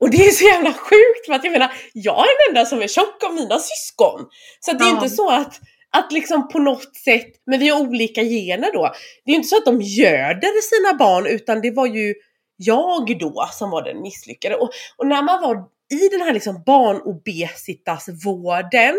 Och 0.00 0.10
det 0.10 0.26
är 0.26 0.30
så 0.30 0.44
jävla 0.44 0.72
sjukt 0.72 1.26
för 1.26 1.32
att 1.32 1.44
jag 1.44 1.52
menar, 1.52 1.72
jag 1.92 2.18
är 2.18 2.48
den 2.48 2.56
enda 2.56 2.66
som 2.68 2.82
är 2.82 2.88
tjock 2.88 3.24
av 3.24 3.34
mina 3.34 3.58
syskon. 3.58 4.20
Så 4.60 4.72
det 4.72 4.84
är 4.84 4.88
Ja. 4.88 4.94
inte 4.94 5.08
så 5.08 5.30
att 5.30 5.60
att 5.92 6.12
liksom 6.12 6.48
på 6.48 6.58
något 6.58 6.96
sätt, 6.96 7.26
men 7.46 7.58
vi 7.60 7.68
har 7.68 7.80
olika 7.80 8.22
gener 8.22 8.72
då. 8.72 8.82
Det 9.24 9.30
är 9.30 9.32
ju 9.32 9.36
inte 9.36 9.48
så 9.48 9.56
att 9.56 9.64
de 9.64 9.80
göder 9.82 10.60
sina 10.62 10.98
barn 10.98 11.26
utan 11.26 11.60
det 11.60 11.70
var 11.70 11.86
ju 11.86 12.14
jag 12.56 13.18
då 13.20 13.48
som 13.52 13.70
var 13.70 13.82
den 13.84 14.02
misslyckade. 14.02 14.54
Och, 14.56 14.70
och 14.96 15.06
när 15.06 15.22
man 15.22 15.42
var 15.42 15.64
i 15.90 16.08
den 16.08 16.20
här 16.20 16.32
liksom 16.32 16.62
barnobesitasvården, 16.66 18.94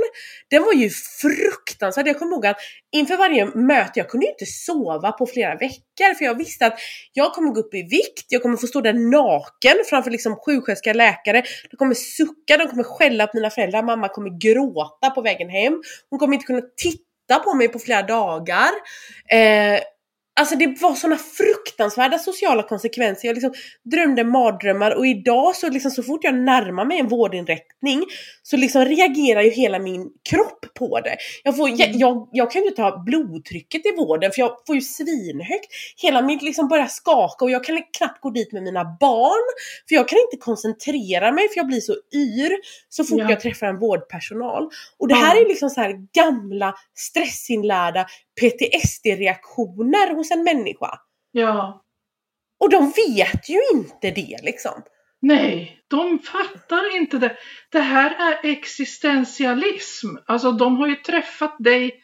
den 0.49 0.63
var 0.63 0.73
ju 0.73 0.89
fruktansvärd. 1.21 2.08
Jag 2.08 2.19
kommer 2.19 2.32
ihåg 2.32 2.45
att 2.45 2.58
inför 2.91 3.17
varje 3.17 3.45
möte, 3.45 3.99
jag 3.99 4.10
kunde 4.10 4.25
ju 4.25 4.32
inte 4.32 4.45
sova 4.45 5.12
på 5.12 5.27
flera 5.27 5.56
veckor 5.56 6.13
för 6.17 6.25
jag 6.25 6.38
visste 6.38 6.65
att 6.65 6.80
jag 7.13 7.34
kommer 7.34 7.51
gå 7.51 7.60
upp 7.60 7.73
i 7.73 7.84
vikt, 7.84 8.25
jag 8.27 8.41
kommer 8.41 8.58
få 8.58 8.67
stå 8.67 8.82
där 8.82 8.93
naken 8.93 9.77
framför 9.89 10.12
liksom 10.12 10.36
sjuksköterska, 10.36 10.93
läkare, 10.93 11.43
de 11.71 11.77
kommer 11.77 11.95
sucka, 11.95 12.58
de 12.58 12.67
kommer 12.67 12.84
skälla 12.84 13.27
på 13.27 13.38
mina 13.38 13.49
föräldrar, 13.49 13.84
mamma 13.84 14.10
kommer 14.10 14.39
gråta 14.39 15.10
på 15.10 15.21
vägen 15.21 15.49
hem, 15.49 15.82
hon 16.10 16.19
kommer 16.19 16.34
inte 16.34 16.45
kunna 16.45 16.62
titta 16.77 17.39
på 17.43 17.54
mig 17.54 17.67
på 17.67 17.80
flera 17.80 18.01
dagar. 18.01 18.69
Eh, 19.30 19.80
Alltså 20.41 20.56
det 20.56 20.82
var 20.82 20.95
sådana 20.95 21.17
fruktansvärda 21.17 22.19
sociala 22.19 22.63
konsekvenser. 22.63 23.27
Jag 23.27 23.34
liksom 23.34 23.54
drömde 23.91 24.23
mardrömmar 24.23 24.91
och 24.91 25.08
idag 25.08 25.56
så 25.56 25.69
liksom 25.69 25.91
så 25.91 26.04
fort 26.04 26.23
jag 26.23 26.36
närmar 26.36 26.86
mig 26.86 26.99
en 26.99 27.08
vårdinrättning 27.08 28.04
så 28.43 28.58
liksom 28.58 28.86
reagerar 28.86 29.41
ju 29.41 29.49
hela 29.49 29.80
min 29.80 30.10
kropp 30.30 30.65
på 30.80 30.99
det. 30.99 31.17
Jag, 31.43 31.58
får, 31.58 31.69
jag, 31.69 31.82
mm. 31.82 31.99
jag, 31.99 32.30
jag 32.32 32.51
kan 32.51 32.63
ju 32.63 32.69
ta 32.69 32.97
blodtrycket 32.97 33.86
i 33.86 33.95
vården 33.97 34.32
för 34.32 34.39
jag 34.39 34.51
får 34.67 34.75
ju 34.75 34.82
svinhögt. 34.82 35.67
Hela 35.97 36.21
mitt 36.21 36.41
liksom 36.41 36.67
börjar 36.67 36.88
skaka 36.88 37.45
och 37.45 37.51
jag 37.51 37.63
kan 37.63 37.84
knappt 37.97 38.21
gå 38.21 38.30
dit 38.30 38.51
med 38.51 38.63
mina 38.63 38.97
barn 38.99 39.45
för 39.89 39.95
jag 39.95 40.08
kan 40.08 40.19
inte 40.19 40.38
koncentrera 40.38 41.32
mig 41.32 41.49
för 41.49 41.58
jag 41.58 41.67
blir 41.67 41.82
så 41.82 41.93
yr 42.15 42.51
så 42.89 43.04
fort 43.04 43.19
ja. 43.19 43.30
jag 43.30 43.39
träffar 43.39 43.67
en 43.67 43.80
vårdpersonal. 43.80 44.69
Och 44.99 45.08
det 45.08 45.15
här 45.15 45.36
ja. 45.36 45.41
är 45.41 45.47
liksom 45.47 45.69
så 45.69 45.82
här 45.82 46.08
gamla 46.13 46.75
stressinlärda 46.95 48.06
PTSD-reaktioner 48.41 50.15
hos 50.15 50.32
en 50.32 50.43
människa. 50.43 50.99
Ja. 51.32 51.84
Och 52.60 52.69
de 52.69 52.86
vet 52.86 53.49
ju 53.49 53.60
inte 53.73 54.12
det 54.12 54.38
liksom. 54.43 54.84
Nej, 55.21 55.80
de 55.88 56.19
fattar 56.19 56.95
inte 56.95 57.17
det. 57.17 57.38
Det 57.71 57.80
här 57.80 58.32
är 58.32 58.49
existentialism. 58.49 60.08
Alltså 60.25 60.51
de 60.51 60.77
har 60.77 60.88
ju 60.88 60.95
träffat 60.95 61.56
dig 61.60 62.04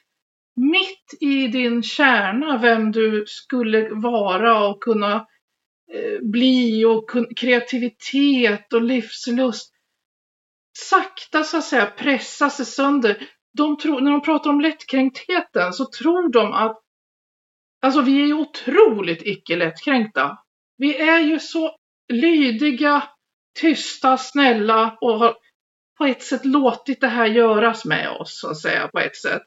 mitt 0.56 1.18
i 1.20 1.48
din 1.48 1.84
kärna, 1.84 2.58
vem 2.58 2.92
du 2.92 3.24
skulle 3.28 3.90
vara 3.90 4.68
och 4.68 4.84
kunna 4.84 5.16
eh, 5.94 6.22
bli 6.22 6.86
och 6.86 7.10
kreativitet 7.36 8.74
och 8.74 8.82
livslust. 8.82 9.74
Sakta 10.78 11.44
så 11.44 11.58
att 11.58 11.66
säga 11.66 11.86
pressa 11.86 12.50
sig 12.50 12.66
sönder. 12.66 13.28
De 13.58 13.78
tror, 13.78 14.02
när 14.02 14.12
de 14.12 14.22
pratar 14.22 14.50
om 14.50 14.62
lättkränktheten 14.62 15.74
så 15.74 15.86
tror 15.86 16.30
de 16.30 16.54
att 16.54 16.82
Alltså 17.82 18.02
vi 18.02 18.22
är 18.22 18.26
ju 18.26 18.34
otroligt 18.34 19.22
icke 19.22 19.56
lättkränkta. 19.56 20.38
Vi 20.78 20.98
är 20.98 21.20
ju 21.20 21.40
så 21.40 21.76
lydiga, 22.14 23.04
tysta, 23.60 24.18
snälla 24.18 24.98
och 25.02 25.20
har 25.20 25.36
på 25.98 26.06
ett 26.06 26.24
sätt 26.24 26.46
låtit 26.46 27.02
det 27.02 27.08
här 27.08 27.26
göras 27.26 27.86
med 27.86 28.10
oss, 28.10 28.40
så 28.40 28.50
att 28.50 28.58
säga, 28.58 28.88
på 28.88 29.00
ett 29.00 29.16
sätt. 29.16 29.42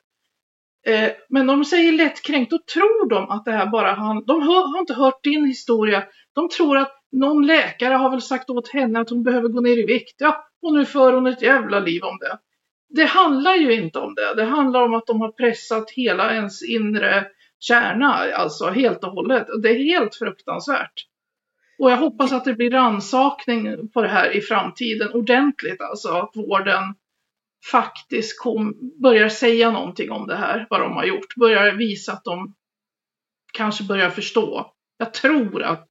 Eh, 0.86 1.10
men 1.28 1.46
de 1.46 1.64
säger 1.64 1.92
lättkränkt, 1.92 2.50
då 2.50 2.58
tror 2.74 3.08
de 3.08 3.30
att 3.30 3.44
det 3.44 3.52
här 3.52 3.66
bara 3.66 3.92
han, 3.92 4.24
de 4.26 4.42
har, 4.42 4.72
har 4.72 4.80
inte 4.80 4.94
hört 4.94 5.24
din 5.24 5.46
historia. 5.46 6.04
De 6.34 6.48
tror 6.48 6.78
att 6.78 6.92
någon 7.12 7.46
läkare 7.46 7.94
har 7.94 8.10
väl 8.10 8.22
sagt 8.22 8.50
åt 8.50 8.68
henne 8.68 9.00
att 9.00 9.10
hon 9.10 9.22
behöver 9.22 9.48
gå 9.48 9.60
ner 9.60 9.78
i 9.78 9.86
vikt. 9.86 10.14
Ja, 10.18 10.44
och 10.62 10.74
nu 10.74 10.86
för 10.86 11.12
hon 11.12 11.26
ett 11.26 11.42
jävla 11.42 11.80
liv 11.80 12.02
om 12.04 12.18
det. 12.18 12.38
Det 12.90 13.04
handlar 13.04 13.54
ju 13.54 13.72
inte 13.72 13.98
om 13.98 14.14
det. 14.14 14.34
Det 14.34 14.44
handlar 14.44 14.82
om 14.82 14.94
att 14.94 15.06
de 15.06 15.20
har 15.20 15.32
pressat 15.32 15.90
hela 15.90 16.34
ens 16.34 16.62
inre 16.62 17.26
kärna, 17.60 18.14
alltså 18.14 18.70
helt 18.70 19.04
och 19.04 19.12
hållet. 19.12 19.46
Det 19.62 19.68
är 19.68 19.84
helt 19.84 20.14
fruktansvärt. 20.14 21.06
Och 21.78 21.90
jag 21.90 21.96
hoppas 21.96 22.32
att 22.32 22.44
det 22.44 22.54
blir 22.54 22.70
rannsakning 22.70 23.88
på 23.88 24.02
det 24.02 24.08
här 24.08 24.36
i 24.36 24.40
framtiden 24.40 25.12
ordentligt, 25.12 25.80
alltså 25.80 26.08
att 26.08 26.36
vården 26.36 26.94
faktiskt 27.70 28.40
kom, 28.40 28.74
börjar 29.02 29.28
säga 29.28 29.70
någonting 29.70 30.10
om 30.10 30.26
det 30.26 30.36
här, 30.36 30.66
vad 30.70 30.80
de 30.80 30.92
har 30.92 31.04
gjort, 31.04 31.34
börjar 31.36 31.72
visa 31.72 32.12
att 32.12 32.24
de 32.24 32.54
kanske 33.52 33.84
börjar 33.84 34.10
förstå. 34.10 34.72
Jag 34.98 35.14
tror 35.14 35.62
att 35.62 35.88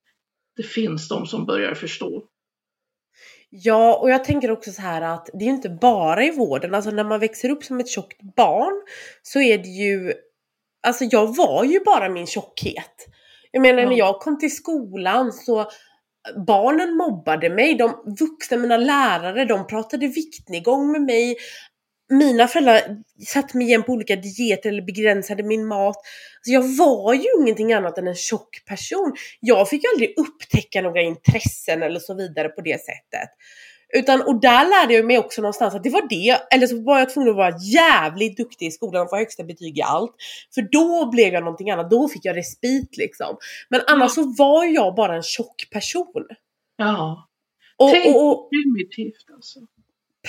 det 0.56 0.64
finns 0.64 1.10
de 1.10 1.26
som 1.26 1.46
börjar 1.46 1.74
förstå. 1.74 2.24
Ja, 3.50 3.98
och 3.98 4.10
jag 4.10 4.24
tänker 4.24 4.52
också 4.52 4.72
så 4.72 4.82
här 4.82 5.02
att 5.02 5.30
det 5.34 5.44
är 5.44 5.48
ju 5.48 5.56
inte 5.56 5.70
bara 5.70 6.24
i 6.24 6.32
vården, 6.32 6.76
alltså 6.76 6.92
när 6.92 7.04
man 7.04 7.20
växer 7.20 7.50
upp 7.50 7.64
som 7.64 7.80
ett 7.80 7.90
tjockt 7.90 8.22
barn 8.36 8.82
så 9.24 9.42
är 9.42 9.58
det 9.58 9.70
ju 9.70 10.14
Alltså 10.88 11.04
jag 11.04 11.36
var 11.36 11.64
ju 11.64 11.80
bara 11.80 12.10
min 12.10 12.28
tjockhet. 12.28 13.08
Jag 13.52 13.62
menar 13.62 13.82
ja. 13.82 13.90
när 13.90 13.98
jag 13.98 14.20
kom 14.20 14.40
till 14.40 14.56
skolan 14.56 15.32
så 15.32 15.66
barnen 16.48 16.98
mobbade 16.98 17.50
mig, 17.50 17.76
de 17.76 18.16
vuxna, 18.20 18.58
mina 18.58 18.78
lärare, 18.78 19.46
de 19.46 19.68
pratade 19.68 20.08
viktnedgång 20.08 20.92
med 20.92 21.02
mig. 21.02 21.36
Mina 22.10 22.48
föräldrar 22.48 22.82
satte 23.28 23.58
mig 23.58 23.68
igen 23.68 23.84
på 23.84 23.92
olika 23.92 24.16
dieter 24.16 24.70
eller 24.70 24.82
begränsade 24.82 25.44
min 25.44 25.68
mat. 25.68 25.96
Alltså 25.96 26.52
jag 26.52 26.78
var 26.78 27.14
ju 27.14 27.26
ingenting 27.42 27.74
annat 27.74 27.98
än 27.98 28.08
en 28.08 28.16
tjock 28.16 28.66
person. 28.66 29.14
Jag 29.40 29.70
fick 29.70 29.82
aldrig 29.94 30.14
upptäcka 30.20 30.82
några 30.82 31.02
intressen 31.02 31.84
eller 31.84 32.00
så 32.00 32.14
vidare 32.14 32.50
på 32.50 32.62
det 32.62 32.80
sättet. 32.82 33.30
Utan, 33.94 34.22
och 34.22 34.42
där 34.42 34.70
lärde 34.70 34.94
jag 34.94 35.06
mig 35.06 35.20
också 35.20 35.42
någonstans 35.42 35.76
att 35.76 35.84
det 35.84 35.90
var 35.90 36.08
det, 36.10 36.42
eller 36.52 36.68
så 36.68 36.84
var 36.84 37.00
jag 37.00 37.10
tvungen 37.10 37.30
att 37.30 37.36
vara 37.36 37.58
jävligt 37.74 38.38
duktig 38.38 38.68
i 38.68 38.72
skolan 38.72 39.04
och 39.04 39.10
få 39.10 39.16
högsta 39.16 39.44
betyg 39.44 39.78
i 39.78 39.82
allt. 39.82 40.16
För 40.56 40.62
då 40.62 41.10
blev 41.12 41.34
jag 41.34 41.44
någonting 41.44 41.72
annat, 41.72 41.90
då 41.90 42.08
fick 42.08 42.26
jag 42.26 42.38
respit 42.38 42.98
liksom. 42.98 43.38
Men 43.70 43.82
annars 43.88 44.18
ja. 44.18 44.24
så 44.24 44.34
var 44.38 44.66
jag 44.66 44.96
bara 44.96 45.16
en 45.16 45.24
tjock 45.24 45.70
person. 45.72 46.26
Ja. 46.78 47.30
Och, 47.78 47.90
Tänk 47.92 48.16
och, 48.16 48.30
och, 48.30 48.50
primitivt 48.50 49.26
alltså. 49.34 49.60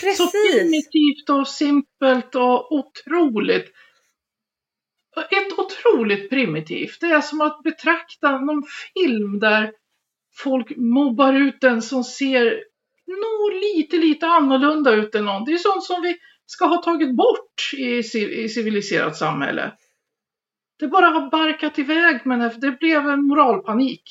Precis. 0.00 0.16
Så 0.16 0.30
primitivt 0.30 1.30
och 1.30 1.48
simpelt 1.48 2.34
och 2.34 2.72
otroligt. 2.72 3.66
Ett 5.30 5.58
otroligt 5.58 6.30
primitivt. 6.30 7.00
Det 7.00 7.06
är 7.06 7.20
som 7.20 7.40
att 7.40 7.62
betrakta 7.62 8.38
någon 8.38 8.62
film 8.94 9.38
där 9.38 9.72
folk 10.36 10.76
mobbar 10.76 11.32
ut 11.32 11.64
en 11.64 11.82
som 11.82 12.04
ser 12.04 12.64
nog 13.06 13.52
lite, 13.60 13.96
lite 13.96 14.26
annorlunda 14.26 14.92
ut 14.94 15.14
än 15.14 15.24
någon. 15.24 15.44
Det 15.44 15.52
är 15.52 15.56
sånt 15.56 15.84
som 15.84 16.02
vi 16.02 16.16
ska 16.46 16.66
ha 16.66 16.82
tagit 16.82 17.16
bort 17.16 17.72
i, 17.76 18.02
civiliserat 18.48 19.16
samhälle. 19.16 19.72
Det 20.78 20.88
bara 20.88 21.06
har 21.06 21.30
barkat 21.30 21.78
iväg 21.78 22.20
men 22.24 22.60
det 22.60 22.70
blev 22.80 23.08
en 23.08 23.26
moralpanik. 23.26 24.02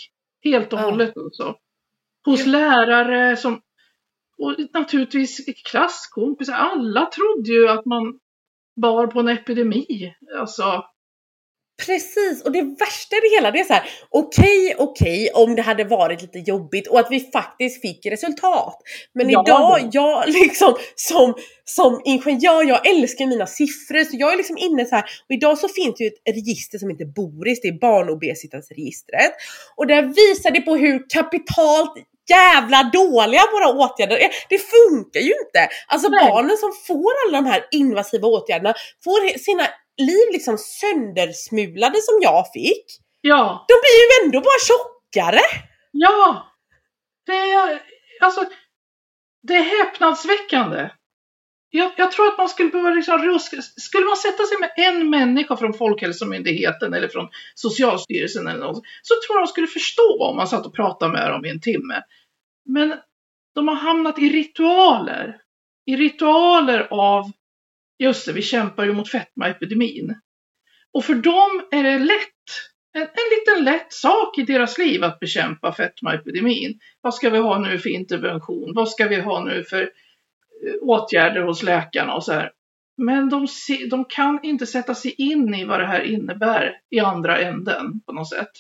Helt 0.43 0.73
och 0.73 0.79
ja. 0.79 0.83
hållet 0.83 1.17
alltså. 1.17 1.55
Hos 2.25 2.45
ja. 2.45 2.51
lärare 2.51 3.37
som 3.37 3.61
och 4.39 4.55
naturligtvis 4.73 5.45
klasskompisar. 5.65 6.53
Alla 6.53 7.05
trodde 7.05 7.49
ju 7.49 7.69
att 7.69 7.85
man 7.85 8.19
bar 8.81 9.07
på 9.07 9.19
en 9.19 9.27
epidemi. 9.27 10.13
Alltså, 10.39 10.83
Precis, 11.85 12.43
och 12.45 12.51
det 12.51 12.61
värsta 12.61 13.15
i 13.15 13.19
det 13.19 13.35
hela 13.35 13.51
det 13.51 13.59
är 13.59 13.63
så 13.63 13.73
här: 13.73 13.89
okej, 14.09 14.75
okay, 14.75 14.85
okej 14.87 15.29
okay, 15.31 15.43
om 15.43 15.55
det 15.55 15.61
hade 15.61 15.83
varit 15.83 16.21
lite 16.21 16.39
jobbigt 16.39 16.87
och 16.87 16.99
att 16.99 17.07
vi 17.11 17.19
faktiskt 17.19 17.81
fick 17.81 18.05
resultat. 18.05 18.77
Men 19.13 19.29
ja, 19.29 19.43
idag, 19.47 19.89
jag 19.91 20.29
liksom 20.29 20.75
som, 20.95 21.35
som 21.65 22.01
ingenjör, 22.05 22.63
jag 22.63 22.87
älskar 22.87 23.25
mina 23.25 23.47
siffror 23.47 24.03
så 24.03 24.17
jag 24.19 24.33
är 24.33 24.37
liksom 24.37 24.57
inne 24.57 24.85
så 24.85 24.95
här 24.95 25.03
och 25.03 25.35
idag 25.35 25.57
så 25.57 25.67
finns 25.67 25.95
det 25.97 26.03
ju 26.03 26.07
ett 26.07 26.35
register 26.35 26.77
som 26.77 26.89
heter 26.89 27.05
BORIS, 27.05 27.61
det 27.61 27.67
är 27.67 27.79
barnobesitasregistret. 27.79 29.31
Och 29.75 29.87
där 29.87 30.03
visar 30.03 30.51
det 30.51 30.61
på 30.61 30.75
hur 30.75 31.09
kapitalt 31.09 31.93
jävla 32.29 32.83
dåliga 32.83 33.41
våra 33.51 33.67
åtgärder 33.67 34.17
är. 34.17 34.29
Det 34.49 34.59
funkar 34.59 35.19
ju 35.19 35.33
inte! 35.43 35.61
Alltså 35.87 36.07
Nej. 36.09 36.29
barnen 36.29 36.57
som 36.57 36.71
får 36.87 37.11
alla 37.27 37.41
de 37.41 37.45
här 37.45 37.65
invasiva 37.71 38.27
åtgärderna 38.27 38.73
får 39.03 39.37
sina 39.37 39.63
liv 39.97 40.31
liksom 40.31 40.57
söndersmulade 40.57 42.01
som 42.01 42.19
jag 42.21 42.45
fick. 42.53 42.85
Ja. 43.21 43.65
De 43.67 43.73
blir 43.83 43.97
ju 44.01 44.25
ändå 44.25 44.41
bara 44.41 44.59
tjockare. 44.67 45.41
Ja. 45.91 46.45
Det 47.25 47.51
är, 47.51 47.81
alltså, 48.21 48.45
det 49.47 49.55
är 49.55 49.63
häpnadsväckande. 49.63 50.89
Jag, 51.71 51.91
jag, 51.97 52.11
tror 52.11 52.27
att 52.27 52.37
man 52.37 52.49
skulle 52.49 52.69
behöva 52.69 52.89
liksom 52.89 53.17
ruska, 53.17 53.61
skulle 53.61 54.05
man 54.05 54.17
sätta 54.17 54.43
sig 54.43 54.57
med 54.59 54.71
en 54.75 55.09
människa 55.09 55.57
från 55.57 55.73
Folkhälsomyndigheten 55.73 56.93
eller 56.93 57.07
från 57.07 57.29
Socialstyrelsen 57.55 58.47
eller 58.47 58.59
något, 58.59 58.83
så 59.01 59.13
tror 59.13 59.37
jag 59.37 59.47
de 59.47 59.47
skulle 59.47 59.67
förstå 59.67 60.17
om 60.29 60.35
man 60.35 60.47
satt 60.47 60.65
och 60.65 60.75
pratade 60.75 61.11
med 61.11 61.31
dem 61.31 61.45
i 61.45 61.49
en 61.49 61.61
timme. 61.61 62.01
Men 62.65 62.95
de 63.55 63.67
har 63.67 63.75
hamnat 63.75 64.19
i 64.19 64.29
ritualer. 64.29 65.41
I 65.85 65.95
ritualer 65.95 66.87
av 66.91 67.31
Just 67.99 68.25
det, 68.25 68.33
vi 68.33 68.41
kämpar 68.41 68.85
ju 68.85 68.93
mot 68.93 69.09
fetmaepidemin. 69.09 70.15
Och 70.93 71.05
för 71.05 71.15
dem 71.15 71.67
är 71.71 71.83
det 71.83 71.99
lätt, 71.99 72.45
en, 72.93 73.01
en 73.01 73.07
liten 73.37 73.65
lätt 73.65 73.93
sak 73.93 74.37
i 74.37 74.41
deras 74.41 74.77
liv 74.77 75.03
att 75.03 75.19
bekämpa 75.19 75.73
fetmaepidemin. 75.73 76.79
Vad 77.01 77.13
ska 77.13 77.29
vi 77.29 77.37
ha 77.37 77.59
nu 77.59 77.79
för 77.79 77.89
intervention? 77.89 78.73
Vad 78.75 78.89
ska 78.89 79.07
vi 79.07 79.21
ha 79.21 79.43
nu 79.43 79.63
för 79.63 79.81
eh, 79.81 80.73
åtgärder 80.81 81.41
hos 81.41 81.63
läkarna 81.63 82.13
och 82.13 82.23
så 82.23 82.33
här. 82.33 82.51
Men 82.97 83.29
de, 83.29 83.47
se, 83.47 83.87
de 83.89 84.05
kan 84.05 84.39
inte 84.43 84.65
sätta 84.65 84.95
sig 84.95 85.15
in 85.17 85.55
i 85.55 85.65
vad 85.65 85.79
det 85.79 85.87
här 85.87 86.01
innebär 86.01 86.73
i 86.89 86.99
andra 86.99 87.39
änden 87.39 88.01
på 88.05 88.13
något 88.13 88.29
sätt. 88.29 88.51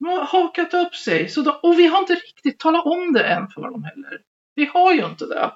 Har 0.00 0.24
hakat 0.24 0.74
upp 0.74 0.94
sig. 0.94 1.28
Så 1.28 1.40
de, 1.40 1.60
och 1.62 1.78
vi 1.78 1.86
har 1.86 1.98
inte 1.98 2.14
riktigt 2.14 2.58
talat 2.58 2.86
om 2.86 3.12
det 3.12 3.24
än 3.24 3.48
för 3.48 3.62
dem 3.62 3.84
heller. 3.84 4.20
Vi 4.54 4.64
har 4.64 4.92
ju 4.92 5.06
inte 5.06 5.26
det. 5.26 5.52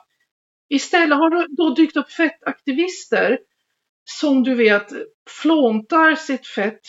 Istället 0.69 1.19
har 1.19 1.31
det 1.31 1.47
då 1.57 1.71
dykt 1.71 1.97
upp 1.97 2.13
fettaktivister 2.13 3.39
som 4.05 4.43
du 4.43 4.55
vet 4.55 4.93
flåntar 5.31 6.15
sitt 6.15 6.47
fett 6.47 6.81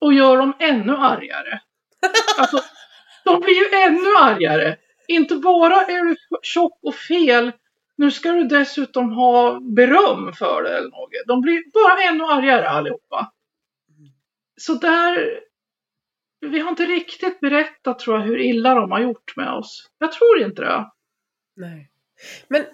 och 0.00 0.14
gör 0.14 0.36
dem 0.36 0.52
ännu 0.58 0.96
argare. 0.96 1.60
Alltså, 2.38 2.62
de 3.24 3.40
blir 3.40 3.54
ju 3.54 3.78
ännu 3.78 4.16
argare. 4.20 4.76
Inte 5.08 5.36
bara 5.36 5.82
är 5.82 6.04
du 6.04 6.16
tjock 6.42 6.78
och 6.82 6.94
fel, 6.94 7.52
nu 7.96 8.10
ska 8.10 8.32
du 8.32 8.44
dessutom 8.44 9.12
ha 9.12 9.60
beröm 9.60 10.32
för 10.32 10.62
det 10.62 10.76
eller 10.76 10.90
något. 10.90 11.10
De 11.26 11.40
blir 11.40 11.62
bara 11.72 12.02
ännu 12.02 12.24
argare 12.24 12.68
allihopa. 12.68 13.32
Så 14.56 14.74
där, 14.74 15.40
vi 16.50 16.60
har 16.60 16.70
inte 16.70 16.86
riktigt 16.86 17.40
berättat 17.40 17.98
tror 17.98 18.16
jag 18.16 18.24
hur 18.24 18.40
illa 18.40 18.74
de 18.74 18.90
har 18.90 19.00
gjort 19.00 19.36
med 19.36 19.52
oss. 19.52 19.90
Jag 19.98 20.12
tror 20.12 20.42
inte 20.42 20.62
det. 20.62 20.90
Nej. 21.56 21.90
Men 22.48 22.64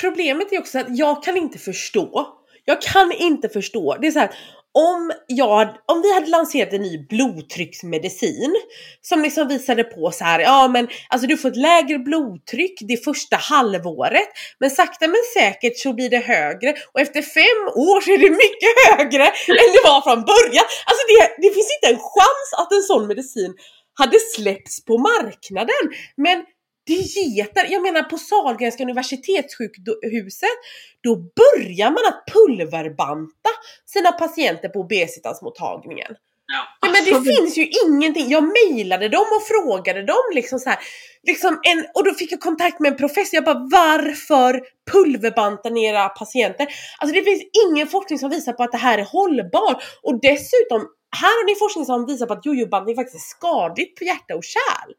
problemet 0.00 0.52
är 0.52 0.58
också 0.58 0.78
att 0.78 0.98
jag 0.98 1.22
kan 1.22 1.36
inte 1.36 1.58
förstå. 1.58 2.38
Jag 2.64 2.82
kan 2.82 3.12
inte 3.12 3.48
förstå. 3.48 3.96
Det 4.00 4.06
är 4.06 4.10
så 4.10 4.18
här, 4.18 4.30
om, 4.74 5.12
jag, 5.26 5.68
om 5.86 6.02
vi 6.02 6.14
hade 6.14 6.26
lanserat 6.26 6.72
en 6.72 6.82
ny 6.82 7.06
blodtrycksmedicin 7.06 8.54
som 9.02 9.22
liksom 9.22 9.48
visade 9.48 9.84
på 9.84 10.10
så 10.10 10.24
här, 10.24 10.40
ja 10.40 10.68
men 10.68 10.88
alltså 11.08 11.26
du 11.26 11.36
får 11.36 11.48
ett 11.48 11.56
lägre 11.56 11.98
blodtryck 11.98 12.78
det 12.80 13.04
första 13.04 13.36
halvåret 13.36 14.28
men 14.60 14.70
sakta 14.70 15.06
men 15.06 15.22
säkert 15.34 15.78
så 15.78 15.92
blir 15.92 16.10
det 16.10 16.18
högre 16.18 16.74
och 16.92 17.00
efter 17.00 17.22
fem 17.22 17.60
år 17.74 18.00
så 18.00 18.10
är 18.10 18.18
det 18.18 18.30
mycket 18.30 18.72
högre 18.88 19.24
än 19.62 19.72
det 19.76 19.82
var 19.84 20.00
från 20.00 20.24
början. 20.32 20.66
Alltså 20.88 21.02
det, 21.08 21.22
det 21.42 21.54
finns 21.54 21.70
inte 21.76 21.88
en 21.94 22.00
chans 22.14 22.48
att 22.58 22.72
en 22.72 22.82
sån 22.82 23.06
medicin 23.06 23.54
hade 23.98 24.18
släppts 24.34 24.84
på 24.84 24.98
marknaden. 24.98 25.84
Men 26.16 26.44
dieter, 26.88 27.66
jag 27.68 27.82
menar 27.82 28.02
på 28.02 28.18
Sahlgrenska 28.18 28.82
universitetssjukhuset, 28.82 30.58
då 31.02 31.16
börjar 31.16 31.90
man 31.90 32.04
att 32.08 32.22
pulverbanta 32.34 33.50
sina 33.86 34.12
patienter 34.12 34.68
på 34.68 34.80
obesitasmottagningen. 34.80 36.16
Ja, 36.52 36.64
ja, 36.80 36.92
men 36.92 37.04
det 37.04 37.14
alltså, 37.14 37.32
finns 37.32 37.58
ju 37.58 37.70
ingenting. 37.86 38.30
Jag 38.30 38.44
mejlade 38.58 39.08
dem 39.08 39.26
och 39.36 39.42
frågade 39.46 40.02
dem 40.02 40.24
liksom 40.34 40.58
så 40.58 40.70
här, 40.70 40.78
liksom 41.22 41.60
en, 41.62 41.86
och 41.94 42.04
då 42.04 42.14
fick 42.14 42.32
jag 42.32 42.40
kontakt 42.40 42.80
med 42.80 42.92
en 42.92 42.98
professor. 42.98 43.34
Jag 43.36 43.44
bara 43.44 43.68
varför 43.70 44.60
pulverbantar 44.92 45.70
ni 45.70 45.84
era 45.84 46.08
patienter? 46.08 46.66
Alltså 46.98 47.14
det 47.14 47.22
finns 47.22 47.42
ingen 47.66 47.86
forskning 47.86 48.18
som 48.18 48.30
visar 48.30 48.52
på 48.52 48.62
att 48.62 48.72
det 48.72 48.78
här 48.78 48.98
är 48.98 49.04
hållbart 49.04 49.82
och 50.02 50.20
dessutom 50.20 50.88
här 51.16 51.40
har 51.40 51.46
ni 51.46 51.54
forskning 51.54 51.84
som 51.84 52.06
visar 52.06 52.26
på 52.26 52.32
att 52.32 52.46
jojobandning 52.46 52.96
faktiskt 52.96 53.16
är 53.16 53.28
skadligt 53.36 53.98
på 53.98 54.04
hjärta 54.04 54.34
och 54.34 54.44
kärl. 54.44 54.90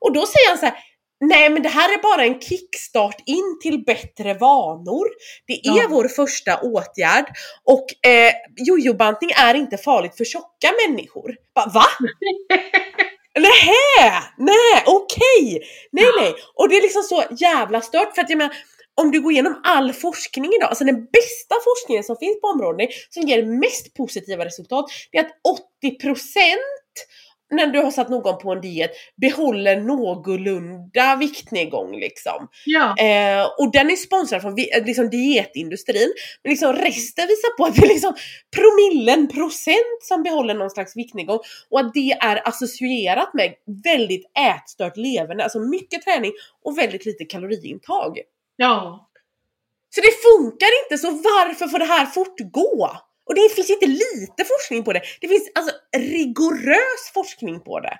Och 0.00 0.12
då 0.12 0.26
säger 0.26 0.48
han 0.48 0.58
så 0.58 0.66
här, 0.66 0.76
Nej 1.20 1.50
men 1.50 1.62
det 1.62 1.68
här 1.68 1.88
är 1.88 2.02
bara 2.02 2.24
en 2.24 2.40
kickstart 2.40 3.22
in 3.26 3.58
till 3.62 3.84
bättre 3.84 4.34
vanor. 4.34 5.08
Det 5.46 5.52
är 5.52 5.82
ja. 5.82 5.86
vår 5.90 6.08
första 6.08 6.60
åtgärd 6.60 7.26
och 7.64 8.08
eh, 8.10 8.32
jojobantning 8.56 9.30
är 9.36 9.54
inte 9.54 9.76
farligt 9.76 10.16
för 10.16 10.24
tjocka 10.24 10.72
människor. 10.86 11.34
Va? 11.54 11.70
va? 11.74 11.84
Nähä! 13.38 14.22
Nej, 14.38 14.82
okej! 14.86 15.56
Okay. 15.56 15.68
Nej 15.92 16.06
nej! 16.20 16.34
Och 16.54 16.68
det 16.68 16.76
är 16.76 16.82
liksom 16.82 17.02
så 17.02 17.24
jävla 17.38 17.80
stört 17.80 18.14
för 18.14 18.22
att 18.22 18.30
jag 18.30 18.38
menar 18.38 18.56
om 19.00 19.10
du 19.10 19.20
går 19.20 19.32
igenom 19.32 19.60
all 19.64 19.92
forskning 19.92 20.52
idag, 20.54 20.68
alltså 20.68 20.84
den 20.84 21.04
bästa 21.04 21.54
forskningen 21.64 22.04
som 22.04 22.16
finns 22.16 22.40
på 22.40 22.46
området 22.46 22.88
som 23.10 23.22
ger 23.22 23.42
mest 23.42 23.94
positiva 23.94 24.44
resultat, 24.44 24.84
det 25.12 25.18
är 25.18 25.24
att 25.24 25.32
80% 25.82 26.56
när 27.50 27.66
du 27.66 27.80
har 27.80 27.90
satt 27.90 28.08
någon 28.08 28.38
på 28.38 28.52
en 28.52 28.60
diet 28.60 28.90
behåller 29.16 29.80
någorlunda 29.80 31.16
viktnedgång 31.16 31.96
liksom. 31.96 32.48
Ja. 32.64 32.96
Eh, 32.98 33.46
och 33.58 33.72
den 33.72 33.90
är 33.90 33.96
sponsrad 33.96 34.42
från 34.42 34.58
eh, 34.58 34.84
liksom, 34.84 35.10
dietindustrin. 35.10 36.12
Men 36.42 36.50
liksom 36.50 36.72
resten 36.72 37.26
visar 37.26 37.56
på 37.56 37.64
att 37.64 37.74
det 37.74 37.82
är 37.82 37.88
liksom 37.88 38.14
promillen, 38.56 39.28
procent 39.28 40.02
som 40.02 40.22
behåller 40.22 40.54
någon 40.54 40.70
slags 40.70 40.96
viktnedgång. 40.96 41.38
Och 41.70 41.80
att 41.80 41.94
det 41.94 42.12
är 42.12 42.48
associerat 42.48 43.34
med 43.34 43.54
väldigt 43.84 44.24
ätstört 44.38 44.96
leverne, 44.96 45.42
alltså 45.42 45.60
mycket 45.60 46.02
träning 46.02 46.32
och 46.64 46.78
väldigt 46.78 47.06
lite 47.06 47.24
kaloriintag. 47.24 48.18
Ja. 48.56 49.08
Så 49.94 50.00
det 50.00 50.12
funkar 50.22 50.68
inte, 50.84 50.98
så 50.98 51.10
varför 51.10 51.66
får 51.66 51.78
det 51.78 51.84
här 51.84 52.06
fortgå? 52.06 52.90
Och 53.28 53.34
det 53.34 53.54
finns 53.54 53.70
inte 53.70 53.86
lite 53.86 54.44
forskning 54.44 54.84
på 54.84 54.92
det. 54.92 55.02
Det 55.20 55.28
finns 55.28 55.50
alltså 55.54 55.74
rigorös 55.96 57.12
forskning 57.14 57.60
på 57.60 57.80
det. 57.80 57.98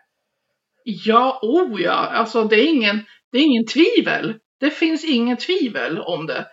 Ja, 0.85 1.39
oh 1.43 1.83
ja, 1.83 1.93
alltså 1.93 2.45
det 2.45 2.57
är 2.57 2.69
ingen, 2.69 3.05
det 3.33 3.39
är 3.39 3.43
ingen 3.43 3.67
tvivel. 3.67 4.39
Det 4.61 4.71
finns 4.71 5.05
ingen 5.05 5.37
tvivel 5.37 5.99
om 5.99 6.27
det. 6.27 6.47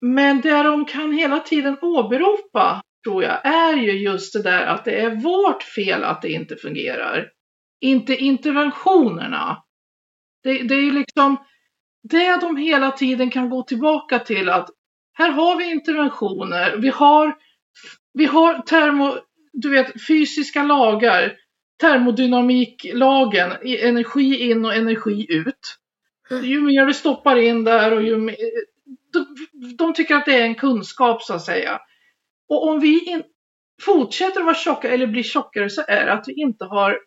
Men 0.00 0.40
det 0.40 0.62
de 0.62 0.84
kan 0.84 1.12
hela 1.12 1.40
tiden 1.40 1.76
åberopa, 1.82 2.82
tror 3.04 3.22
jag, 3.22 3.46
är 3.46 3.76
ju 3.76 3.92
just 3.92 4.32
det 4.32 4.42
där 4.42 4.66
att 4.66 4.84
det 4.84 5.00
är 5.00 5.10
vårt 5.10 5.62
fel 5.62 6.04
att 6.04 6.22
det 6.22 6.32
inte 6.32 6.56
fungerar. 6.56 7.28
Inte 7.80 8.16
interventionerna. 8.16 9.62
Det, 10.42 10.62
det 10.62 10.74
är 10.74 10.92
liksom 10.92 11.36
det 12.02 12.40
de 12.40 12.56
hela 12.56 12.90
tiden 12.90 13.30
kan 13.30 13.50
gå 13.50 13.62
tillbaka 13.62 14.18
till 14.18 14.48
att 14.48 14.68
här 15.12 15.30
har 15.30 15.56
vi 15.56 15.70
interventioner, 15.70 16.76
vi 16.76 16.88
har 16.88 17.36
vi 18.14 18.24
har 18.24 18.58
termo, 18.58 19.18
du 19.52 19.70
vet, 19.70 20.06
fysiska 20.06 20.62
lagar, 20.62 21.36
termodynamiklagen, 21.80 23.52
energi 23.62 24.50
in 24.50 24.64
och 24.64 24.74
energi 24.74 25.26
ut. 25.28 25.78
Ju 26.42 26.60
mer 26.60 26.86
du 26.86 26.94
stoppar 26.94 27.36
in 27.36 27.64
där 27.64 27.92
och 27.92 28.02
ju 28.02 28.16
mer, 28.16 28.36
de, 29.12 29.26
de 29.76 29.94
tycker 29.94 30.14
att 30.14 30.24
det 30.24 30.34
är 30.34 30.44
en 30.44 30.54
kunskap 30.54 31.22
så 31.22 31.34
att 31.34 31.44
säga. 31.44 31.80
Och 32.48 32.68
om 32.68 32.80
vi 32.80 33.10
in, 33.10 33.22
fortsätter 33.82 34.40
att 34.40 34.46
vara 34.46 34.54
tjocka 34.54 34.90
eller 34.90 35.06
blir 35.06 35.22
tjockare 35.22 35.70
så 35.70 35.82
är 35.88 36.06
det 36.06 36.12
att 36.12 36.28
vi 36.28 36.40
inte 36.40 36.64
har 36.64 36.98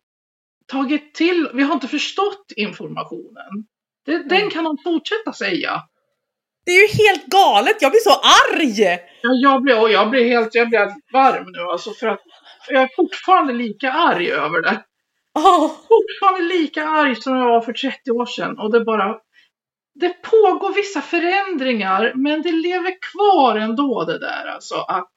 tagit 0.67 1.13
till, 1.13 1.49
vi 1.53 1.63
har 1.63 1.73
inte 1.73 1.87
förstått 1.87 2.51
informationen. 2.55 3.65
Det, 4.05 4.17
Den 4.17 4.37
mm. 4.37 4.49
kan 4.49 4.63
de 4.63 4.77
fortsätta 4.83 5.33
säga. 5.33 5.81
Det 6.65 6.71
är 6.71 6.81
ju 6.81 7.05
helt 7.05 7.25
galet, 7.25 7.81
jag 7.81 7.91
blir 7.91 8.01
så 8.01 8.13
arg! 8.13 8.99
Ja, 9.21 9.29
jag 9.33 9.61
blir, 9.61 9.81
och 9.81 9.91
jag 9.91 10.09
blir 10.09 10.23
helt, 10.23 10.55
jag 10.55 10.69
blir 10.69 10.93
varm 11.13 11.51
nu 11.51 11.59
alltså 11.59 11.91
för 11.91 12.07
att 12.07 12.21
jag 12.69 12.83
är 12.83 12.89
fortfarande 12.95 13.53
lika 13.53 13.91
arg 13.91 14.31
över 14.31 14.61
det. 14.61 14.83
Oh. 15.33 15.67
Fortfarande 15.67 16.53
lika 16.53 16.87
arg 16.87 17.15
som 17.15 17.37
jag 17.37 17.45
var 17.45 17.61
för 17.61 17.73
30 17.73 18.11
år 18.11 18.25
sedan 18.25 18.59
och 18.59 18.71
det 18.71 18.85
bara 18.85 19.17
det 19.99 20.21
pågår 20.21 20.73
vissa 20.73 21.01
förändringar 21.01 22.13
men 22.15 22.41
det 22.41 22.51
lever 22.51 22.93
kvar 23.11 23.55
ändå 23.55 24.05
det 24.05 24.19
där 24.19 24.45
alltså 24.45 24.75
att 24.75 25.11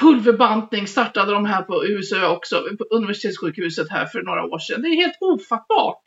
pulverbantning 0.00 0.86
startade 0.86 1.32
de 1.32 1.44
här 1.44 1.62
på 1.62 1.86
USA 1.86 2.36
också, 2.36 2.64
på 2.78 2.84
universitetssjukhuset 2.84 3.90
här 3.90 4.06
för 4.06 4.22
några 4.22 4.44
år 4.44 4.58
sedan. 4.58 4.82
Det 4.82 4.88
är 4.88 4.96
helt 4.96 5.18
ofattbart. 5.20 6.02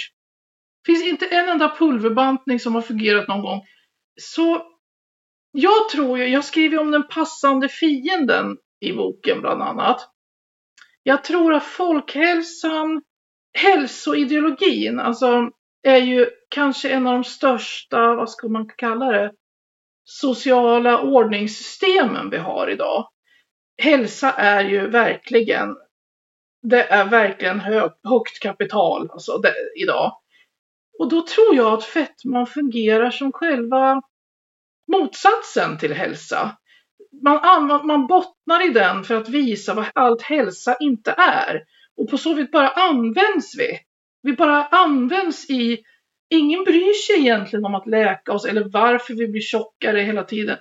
Finns 0.85 1.03
inte 1.03 1.25
en 1.25 1.49
enda 1.49 1.75
pulverbantning 1.75 2.59
som 2.59 2.75
har 2.75 2.81
fungerat 2.81 3.27
någon 3.27 3.41
gång. 3.41 3.61
Så 4.21 4.71
jag 5.51 5.89
tror 5.89 6.17
ju, 6.17 6.27
jag 6.27 6.45
skriver 6.45 6.79
om 6.79 6.91
den 6.91 7.07
passande 7.07 7.69
fienden 7.69 8.57
i 8.79 8.93
boken 8.93 9.41
bland 9.41 9.61
annat. 9.61 10.09
Jag 11.03 11.23
tror 11.23 11.53
att 11.53 11.63
folkhälsan, 11.63 13.01
hälsoideologin, 13.53 14.99
alltså 14.99 15.49
är 15.83 15.97
ju 15.97 16.29
kanske 16.49 16.89
en 16.89 17.07
av 17.07 17.13
de 17.13 17.23
största, 17.23 18.15
vad 18.15 18.29
ska 18.29 18.47
man 18.47 18.69
kalla 18.77 19.05
det, 19.05 19.31
sociala 20.03 21.01
ordningssystemen 21.01 22.29
vi 22.29 22.37
har 22.37 22.69
idag. 22.69 23.07
Hälsa 23.77 24.31
är 24.31 24.63
ju 24.63 24.89
verkligen, 24.89 25.75
det 26.61 26.83
är 26.83 27.05
verkligen 27.05 27.59
hög, 27.59 27.91
högt 28.03 28.39
kapital 28.41 29.09
alltså 29.11 29.37
det, 29.37 29.53
idag. 29.83 30.17
Och 31.01 31.09
då 31.09 31.21
tror 31.21 31.55
jag 31.55 31.73
att 31.73 31.83
fetman 31.83 32.47
fungerar 32.47 33.11
som 33.11 33.31
själva 33.31 34.01
motsatsen 34.91 35.77
till 35.77 35.93
hälsa. 35.93 36.57
Man, 37.23 37.87
man 37.87 38.07
bottnar 38.07 38.69
i 38.69 38.73
den 38.73 39.03
för 39.03 39.15
att 39.15 39.29
visa 39.29 39.73
vad 39.73 39.85
allt 39.95 40.21
hälsa 40.21 40.75
inte 40.79 41.11
är. 41.17 41.63
Och 41.97 42.09
på 42.09 42.17
så 42.17 42.33
vis 42.33 42.51
bara 42.51 42.69
används 42.69 43.57
vi. 43.57 43.79
Vi 44.21 44.33
bara 44.33 44.65
används 44.65 45.49
i... 45.49 45.83
Ingen 46.29 46.63
bryr 46.63 46.93
sig 46.93 47.15
egentligen 47.15 47.65
om 47.65 47.75
att 47.75 47.87
läka 47.87 48.33
oss 48.33 48.45
eller 48.45 48.69
varför 48.69 49.13
vi 49.13 49.27
blir 49.27 49.41
tjockare 49.41 49.99
hela 49.99 50.23
tiden. 50.23 50.57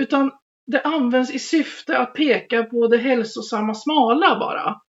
Utan 0.00 0.30
det 0.66 0.80
används 0.80 1.34
i 1.34 1.38
syfte 1.38 1.98
att 1.98 2.14
peka 2.14 2.64
på 2.64 2.88
det 2.88 2.98
hälsosamma 2.98 3.74
smala 3.74 4.38
bara 4.38 4.80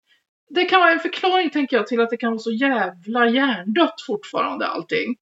det 0.50 0.64
kan 0.64 0.80
vara 0.80 0.92
en 0.92 1.00
förklaring 1.00 1.50
tänker 1.50 1.76
jag 1.76 1.86
till 1.86 2.00
att 2.00 2.10
det 2.10 2.16
kan 2.16 2.30
vara 2.30 2.38
så 2.38 2.52
jävla 2.52 3.28
hjärndött 3.28 4.00
fortfarande 4.06 4.66
allting. 4.66 5.16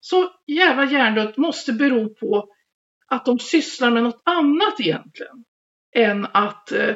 Så 0.00 0.30
jävla 0.46 0.84
hjärndött 0.84 1.36
måste 1.36 1.72
bero 1.72 2.14
på 2.14 2.48
att 3.06 3.24
de 3.24 3.38
sysslar 3.38 3.90
med 3.90 4.02
något 4.02 4.22
annat 4.24 4.80
egentligen 4.80 5.44
än 5.94 6.26
att 6.32 6.72
eh, 6.72 6.94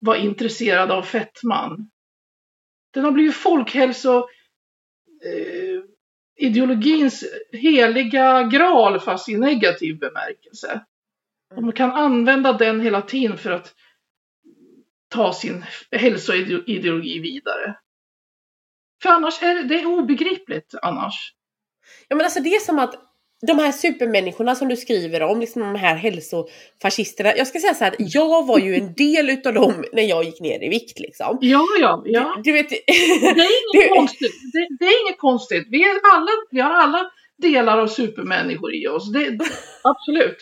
vara 0.00 0.16
intresserade 0.16 0.94
av 0.94 1.02
fettman. 1.02 1.90
Den 2.94 3.04
har 3.04 3.12
blivit 3.12 3.36
folkhälso 3.36 4.18
eh, 5.24 5.82
ideologins 6.36 7.24
heliga 7.52 8.42
graal 8.42 9.00
fast 9.00 9.28
i 9.28 9.36
negativ 9.36 9.98
bemärkelse. 9.98 10.84
Och 11.54 11.62
man 11.62 11.72
kan 11.72 11.92
använda 11.92 12.52
den 12.52 12.80
hela 12.80 13.02
tiden 13.02 13.38
för 13.38 13.50
att 13.50 13.74
ta 15.16 15.32
sin 15.32 15.64
hälsoideologi 15.92 17.18
vidare. 17.18 17.76
För 19.02 19.10
annars 19.10 19.42
är 19.42 19.54
det, 19.54 19.62
det 19.62 19.80
är 19.80 19.86
obegripligt 19.86 20.74
annars. 20.82 21.32
Ja 22.08 22.16
men 22.16 22.24
alltså 22.24 22.40
det 22.40 22.54
är 22.54 22.60
som 22.60 22.78
att 22.78 22.94
de 23.46 23.58
här 23.58 23.72
supermänniskorna 23.72 24.54
som 24.54 24.68
du 24.68 24.76
skriver 24.76 25.22
om, 25.22 25.40
liksom 25.40 25.62
de 25.62 25.74
här 25.74 25.96
hälsofascisterna. 25.96 27.36
Jag 27.36 27.46
ska 27.46 27.58
säga 27.58 27.74
så 27.74 27.84
här, 27.84 27.94
jag 27.98 28.46
var 28.46 28.58
ju 28.58 28.74
en 28.74 28.94
del 28.94 29.30
utav 29.30 29.54
dem 29.54 29.84
när 29.92 30.02
jag 30.02 30.24
gick 30.24 30.40
ner 30.40 30.64
i 30.64 30.68
vikt 30.68 30.98
liksom. 30.98 31.38
Ja, 31.40 31.64
ja, 31.80 32.02
ja. 32.04 32.34
Du, 32.36 32.42
du 32.42 32.52
vet... 32.52 32.68
Det 32.68 32.90
är 33.40 33.76
inget 33.76 33.90
konstigt. 33.96 34.32
Det, 34.52 34.66
det, 34.78 34.84
är 34.84 35.06
inget 35.06 35.18
konstigt. 35.18 35.66
Vi, 35.70 35.82
är 35.82 36.00
alla, 36.12 36.30
vi 36.50 36.60
har 36.60 36.70
alla 36.70 37.10
delar 37.38 37.78
av 37.78 37.86
supermänniskor 37.86 38.74
i 38.74 38.88
oss. 38.88 39.12
Det, 39.12 39.38
absolut. 39.82 40.36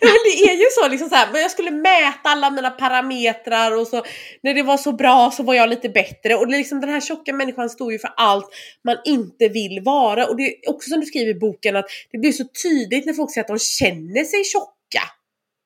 Ja, 0.00 0.06
men 0.06 0.18
det 0.24 0.52
är 0.52 0.56
ju 0.56 0.66
så 0.70 0.88
liksom 0.88 1.08
så 1.08 1.14
här, 1.14 1.38
jag 1.38 1.50
skulle 1.50 1.70
mäta 1.70 2.28
alla 2.28 2.50
mina 2.50 2.70
parametrar 2.70 3.76
och 3.76 3.86
så 3.86 4.04
när 4.42 4.54
det 4.54 4.62
var 4.62 4.76
så 4.76 4.92
bra 4.92 5.30
så 5.30 5.42
var 5.42 5.54
jag 5.54 5.68
lite 5.68 5.88
bättre 5.88 6.34
och 6.34 6.48
liksom 6.48 6.80
den 6.80 6.90
här 6.90 7.00
tjocka 7.00 7.32
människan 7.32 7.70
står 7.70 7.92
ju 7.92 7.98
för 7.98 8.10
allt 8.16 8.48
man 8.84 8.96
inte 9.04 9.48
vill 9.48 9.80
vara 9.84 10.26
och 10.26 10.36
det 10.36 10.42
är 10.42 10.70
också 10.70 10.90
som 10.90 11.00
du 11.00 11.06
skriver 11.06 11.30
i 11.30 11.38
boken 11.38 11.76
att 11.76 11.86
det 12.12 12.18
blir 12.18 12.32
så 12.32 12.44
tydligt 12.62 13.06
när 13.06 13.12
folk 13.12 13.32
säger 13.32 13.44
att 13.44 13.48
de 13.48 13.58
känner 13.58 14.24
sig 14.24 14.44
tjocka. 14.44 15.02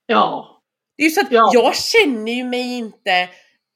Ja. 0.06 0.54
Det 0.96 1.02
är 1.02 1.09
ju 1.09 1.11
så 1.11 1.20
att 1.20 1.32
ja. 1.32 1.50
jag 1.54 1.76
känner 1.76 2.32
ju 2.32 2.44
mig 2.44 2.78
inte, 2.78 3.28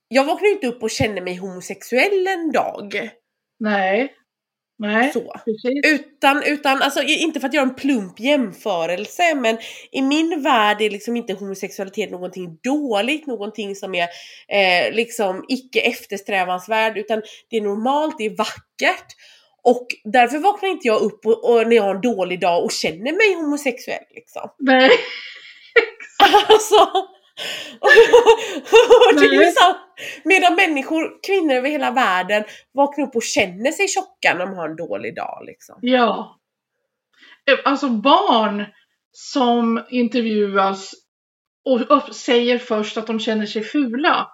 jag 0.09 0.25
vaknar 0.25 0.49
ju 0.49 0.55
inte 0.55 0.67
upp 0.67 0.83
och 0.83 0.91
känner 0.91 1.23
mig 1.23 1.37
homosexuell 1.37 2.27
en 2.27 2.53
dag. 2.53 3.11
Nej. 3.61 4.15
Nej, 4.83 5.13
så. 5.13 5.33
Utan, 5.85 6.43
utan, 6.43 6.83
alltså 6.83 7.03
inte 7.03 7.41
för 7.41 7.49
att 7.49 7.55
göra 7.55 7.65
en 7.65 7.75
plump 7.75 8.21
jämförelse 8.21 9.35
men 9.35 9.59
i 9.93 10.03
min 10.03 10.43
värld 10.43 10.81
är 10.81 10.91
liksom 10.91 11.17
inte 11.17 11.33
homosexualitet 11.33 12.11
någonting 12.11 12.59
dåligt, 12.63 13.27
någonting 13.27 13.75
som 13.75 13.95
är 13.95 14.09
eh, 14.49 14.95
liksom 14.95 15.45
icke 15.49 15.81
eftersträvansvärd 15.81 16.99
utan 16.99 17.23
det 17.51 17.57
är 17.57 17.61
normalt, 17.61 18.19
det 18.19 18.27
är 18.27 18.37
vackert. 18.37 19.07
Och 19.63 19.87
därför 20.05 20.39
vaknar 20.39 20.69
inte 20.69 20.89
jag 20.89 21.03
upp 21.03 21.27
och, 21.27 21.51
och 21.51 21.67
när 21.67 21.77
jag 21.77 21.83
har 21.83 21.95
en 21.95 22.01
dålig 22.01 22.41
dag 22.41 22.65
och 22.65 22.73
känner 22.73 23.13
mig 23.13 23.43
homosexuell 23.43 24.05
liksom. 24.11 24.51
Nej. 24.59 24.91
alltså, 26.49 26.91
det 29.21 29.25
är 29.25 29.39
liksom, 29.39 29.75
medan 30.25 30.55
människor, 30.55 31.23
kvinnor 31.27 31.55
över 31.55 31.69
hela 31.69 31.91
världen 31.91 32.45
vaknar 32.75 33.05
upp 33.05 33.17
och 33.17 33.23
känner 33.23 33.71
sig 33.71 33.89
tjocka 33.89 34.35
när 34.35 34.47
de 34.47 34.55
har 34.55 34.69
en 34.69 34.77
dålig 34.77 35.17
dag. 35.17 35.43
Liksom. 35.47 35.79
Ja. 35.81 36.39
Alltså 37.65 37.89
barn 37.89 38.67
som 39.13 39.85
intervjuas 39.91 40.93
och 41.65 42.15
säger 42.15 42.59
först 42.59 42.97
att 42.97 43.07
de 43.07 43.21
känner 43.21 43.47
sig 43.47 43.63
fula, 43.63 44.29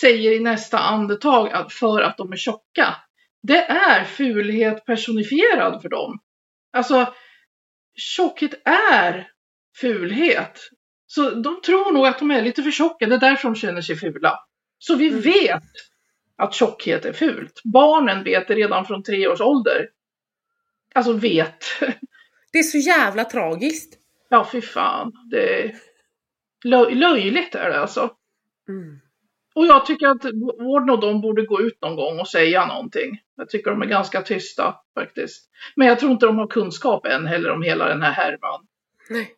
säger 0.00 0.32
i 0.32 0.40
nästa 0.40 0.78
andetag 0.78 1.72
för 1.72 2.00
att 2.00 2.16
de 2.16 2.32
är 2.32 2.36
tjocka. 2.36 2.96
Det 3.42 3.64
är 3.64 4.04
fulhet 4.04 4.84
personifierad 4.86 5.82
för 5.82 5.88
dem. 5.88 6.18
Alltså, 6.72 7.14
tjockhet 7.94 8.62
är 8.64 9.28
fulhet. 9.80 10.60
Så 11.06 11.30
de 11.30 11.60
tror 11.60 11.92
nog 11.92 12.06
att 12.06 12.18
de 12.18 12.30
är 12.30 12.42
lite 12.42 12.62
för 12.62 12.70
tjocka, 12.70 13.06
det 13.06 13.14
är 13.14 13.18
därför 13.18 13.48
de 13.48 13.54
känner 13.54 13.80
sig 13.80 13.96
fula. 13.96 14.38
Så 14.78 14.96
vi 14.96 15.08
mm. 15.08 15.20
vet 15.20 15.62
att 16.36 16.54
tjockhet 16.54 17.04
är 17.04 17.12
fult. 17.12 17.60
Barnen 17.64 18.24
vet 18.24 18.48
det 18.48 18.54
redan 18.54 18.86
från 18.86 19.02
tre 19.02 19.28
års 19.28 19.40
ålder. 19.40 19.88
Alltså 20.94 21.12
vet. 21.12 21.64
Det 22.52 22.58
är 22.58 22.62
så 22.62 22.78
jävla 22.78 23.24
tragiskt. 23.24 23.98
Ja, 24.28 24.48
fy 24.52 24.60
fan. 24.60 25.12
Det 25.30 25.64
är 25.64 25.74
löj 26.64 26.94
löjligt 26.94 27.54
är 27.54 27.70
det 27.70 27.80
alltså. 27.80 28.10
Mm. 28.68 29.00
Och 29.54 29.66
jag 29.66 29.86
tycker 29.86 30.06
att 30.06 30.24
vården 30.58 30.90
och 30.90 31.00
de 31.00 31.20
borde 31.20 31.46
gå 31.46 31.60
ut 31.60 31.78
någon 31.82 31.96
gång 31.96 32.20
och 32.20 32.28
säga 32.28 32.66
någonting. 32.66 33.20
Jag 33.36 33.48
tycker 33.48 33.70
de 33.70 33.82
är 33.82 33.86
ganska 33.86 34.22
tysta 34.22 34.74
faktiskt. 34.94 35.50
Men 35.76 35.86
jag 35.86 35.98
tror 35.98 36.12
inte 36.12 36.26
de 36.26 36.38
har 36.38 36.46
kunskap 36.46 37.06
än 37.06 37.26
heller 37.26 37.50
om 37.50 37.62
hela 37.62 37.88
den 37.88 38.02
här 38.02 38.12
härvan. 38.12 38.66
Nej. 39.10 39.34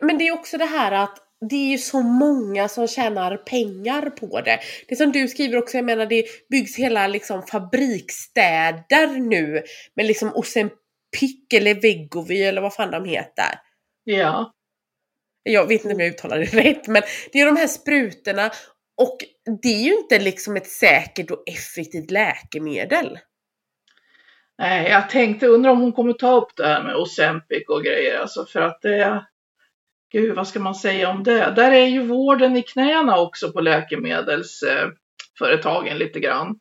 Men 0.00 0.18
det 0.18 0.28
är 0.28 0.32
också 0.32 0.58
det 0.58 0.64
här 0.64 0.92
att 0.92 1.18
det 1.50 1.56
är 1.56 1.70
ju 1.70 1.78
så 1.78 2.02
många 2.02 2.68
som 2.68 2.88
tjänar 2.88 3.36
pengar 3.36 4.10
på 4.10 4.40
det. 4.40 4.60
Det 4.88 4.96
som 4.96 5.12
du 5.12 5.28
skriver 5.28 5.58
också, 5.58 5.76
jag 5.76 5.84
menar 5.84 6.06
det 6.06 6.24
byggs 6.50 6.76
hela 6.76 7.06
liksom 7.06 7.42
fabriksstäder 7.42 9.06
nu 9.06 9.62
med 9.96 10.06
liksom 10.06 10.32
Ozempic 10.34 11.46
eller 11.54 11.74
Vegovi 11.74 12.42
eller 12.42 12.62
vad 12.62 12.74
fan 12.74 12.90
de 12.90 13.04
heter. 13.04 13.60
Ja. 14.04 14.52
Jag 15.42 15.66
vet 15.66 15.84
inte 15.84 15.94
om 15.94 16.00
jag 16.00 16.08
uttalar 16.08 16.38
det 16.38 16.44
rätt 16.64 16.86
men 16.86 17.02
det 17.32 17.40
är 17.40 17.46
de 17.46 17.56
här 17.56 17.66
sprutorna 17.66 18.50
och 18.96 19.16
det 19.62 19.68
är 19.68 19.82
ju 19.82 19.98
inte 19.98 20.18
liksom 20.18 20.56
ett 20.56 20.66
säkert 20.66 21.30
och 21.30 21.42
effektivt 21.46 22.10
läkemedel. 22.10 23.18
Nej, 24.58 24.90
jag 24.90 25.10
tänkte, 25.10 25.46
undra 25.46 25.70
om 25.70 25.80
hon 25.80 25.92
kommer 25.92 26.12
ta 26.12 26.36
upp 26.36 26.56
det 26.56 26.66
här 26.66 26.82
med 26.82 26.96
Ozempic 26.96 27.68
och 27.68 27.82
grejer 27.82 28.18
alltså 28.18 28.46
för 28.46 28.60
att 28.60 28.82
det 28.82 29.24
Gud, 30.12 30.36
vad 30.36 30.48
ska 30.48 30.60
man 30.60 30.74
säga 30.74 31.10
om 31.10 31.22
det? 31.22 31.52
Där 31.56 31.70
är 31.70 31.86
ju 31.86 32.06
vården 32.06 32.56
i 32.56 32.62
knäna 32.62 33.20
också 33.20 33.52
på 33.52 33.60
läkemedelsföretagen 33.60 35.98
lite 35.98 36.20
grann. 36.20 36.58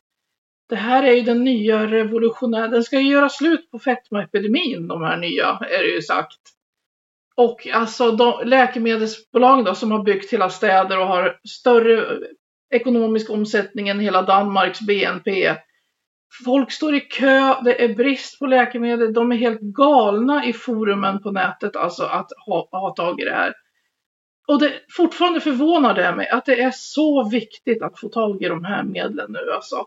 Det 0.70 0.76
här 0.76 1.04
är 1.04 1.12
ju 1.12 1.22
den 1.22 1.44
nya 1.44 1.88
revolutionära, 1.88 2.68
den 2.68 2.84
ska 2.84 3.00
ju 3.00 3.12
göra 3.12 3.30
slut 3.30 3.72
på 3.72 3.80
fetmaepidemin, 3.80 4.88
de 4.88 5.04
här 5.04 5.18
nya, 5.18 5.60
är 5.62 5.84
det 5.84 5.90
ju 5.90 6.02
sagt. 6.02 6.40
Och 7.36 7.68
alltså 7.68 8.12
de, 8.12 8.42
läkemedelsbolagen 8.46 9.66
då 9.66 9.76
som 9.76 9.92
har 9.92 10.04
byggt 10.04 10.34
hela 10.34 10.50
städer 10.50 11.00
och 11.00 11.08
har 11.08 11.40
större 11.48 12.20
ekonomisk 12.74 13.30
omsättning 13.30 13.90
än 13.90 14.00
hela 14.00 14.22
Danmarks 14.22 14.82
BNP. 14.82 15.56
Folk 16.46 16.72
står 16.72 16.96
i 16.96 17.00
kö, 17.00 17.56
det 17.64 17.84
är 17.84 17.96
brist 17.96 18.40
på 18.40 18.46
läkemedel, 18.46 19.14
de 19.14 19.32
är 19.32 19.36
helt 19.36 19.62
galna 19.62 20.46
i 20.46 20.54
forumen 20.54 21.22
på 21.22 21.32
nätet 21.32 21.76
alltså 21.76 22.04
att 22.04 22.32
ha, 22.46 22.70
ha 22.72 22.94
tag 22.96 23.22
i 23.22 23.26
det 23.26 23.36
här. 23.36 23.54
Och 24.48 24.60
det 24.60 24.74
fortfarande 24.90 25.40
förvånar 25.40 25.94
det 25.94 26.16
mig 26.16 26.30
att 26.30 26.46
det 26.46 26.62
är 26.62 26.72
så 26.72 27.30
viktigt 27.30 27.82
att 27.82 28.00
få 28.00 28.10
tag 28.10 28.44
i 28.44 28.48
de 28.48 28.64
här 28.64 28.84
medlen 28.84 29.32
nu 29.32 29.52
alltså. 29.52 29.86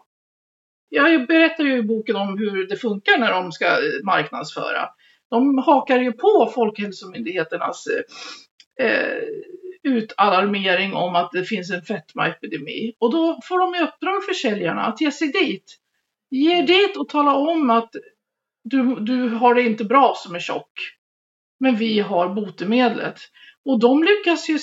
Jag 0.89 1.27
berättar 1.27 1.65
ju 1.65 1.77
i 1.77 1.83
boken 1.83 2.17
om 2.17 2.39
hur 2.39 2.69
det 2.69 2.77
funkar 2.77 3.19
när 3.19 3.31
de 3.31 3.53
ska 3.53 3.67
eh, 3.67 4.05
marknadsföra. 4.05 4.89
De 5.31 5.59
hakar 5.59 5.99
ju 5.99 6.13
på 6.13 6.53
Folkhälsomyndigheternas 6.55 7.87
eh, 7.87 8.87
eh 8.87 9.19
utalarmering 9.85 10.95
om 10.95 11.17
att 11.17 11.33
det 11.33 11.45
finns 11.45 11.71
en 11.71 11.83
fetmaepidemi. 11.83 12.95
Och 12.99 13.13
då 13.13 13.41
får 13.45 13.59
de 13.59 13.75
i 13.75 13.89
uppdrag 13.89 14.25
för 14.25 14.33
säljarna 14.33 14.83
att 14.83 15.01
ge 15.01 15.13
sig 15.13 15.29
dit 15.29 15.79
Ge 16.33 16.59
er 16.59 16.63
dit 16.63 16.97
och 16.97 17.09
tala 17.09 17.35
om 17.35 17.71
att 17.71 17.91
du, 18.65 18.95
du 19.01 19.29
har 19.29 19.55
det 19.55 19.63
inte 19.63 19.85
bra 19.85 20.15
som 20.17 20.35
är 20.35 20.39
tjock. 20.39 20.73
Men 21.61 21.77
vi 21.77 22.01
har 22.01 22.29
botemedlet. 22.29 23.21
Och 23.65 23.81
de 23.81 24.03
lyckas 24.03 24.49
ju 24.49 24.59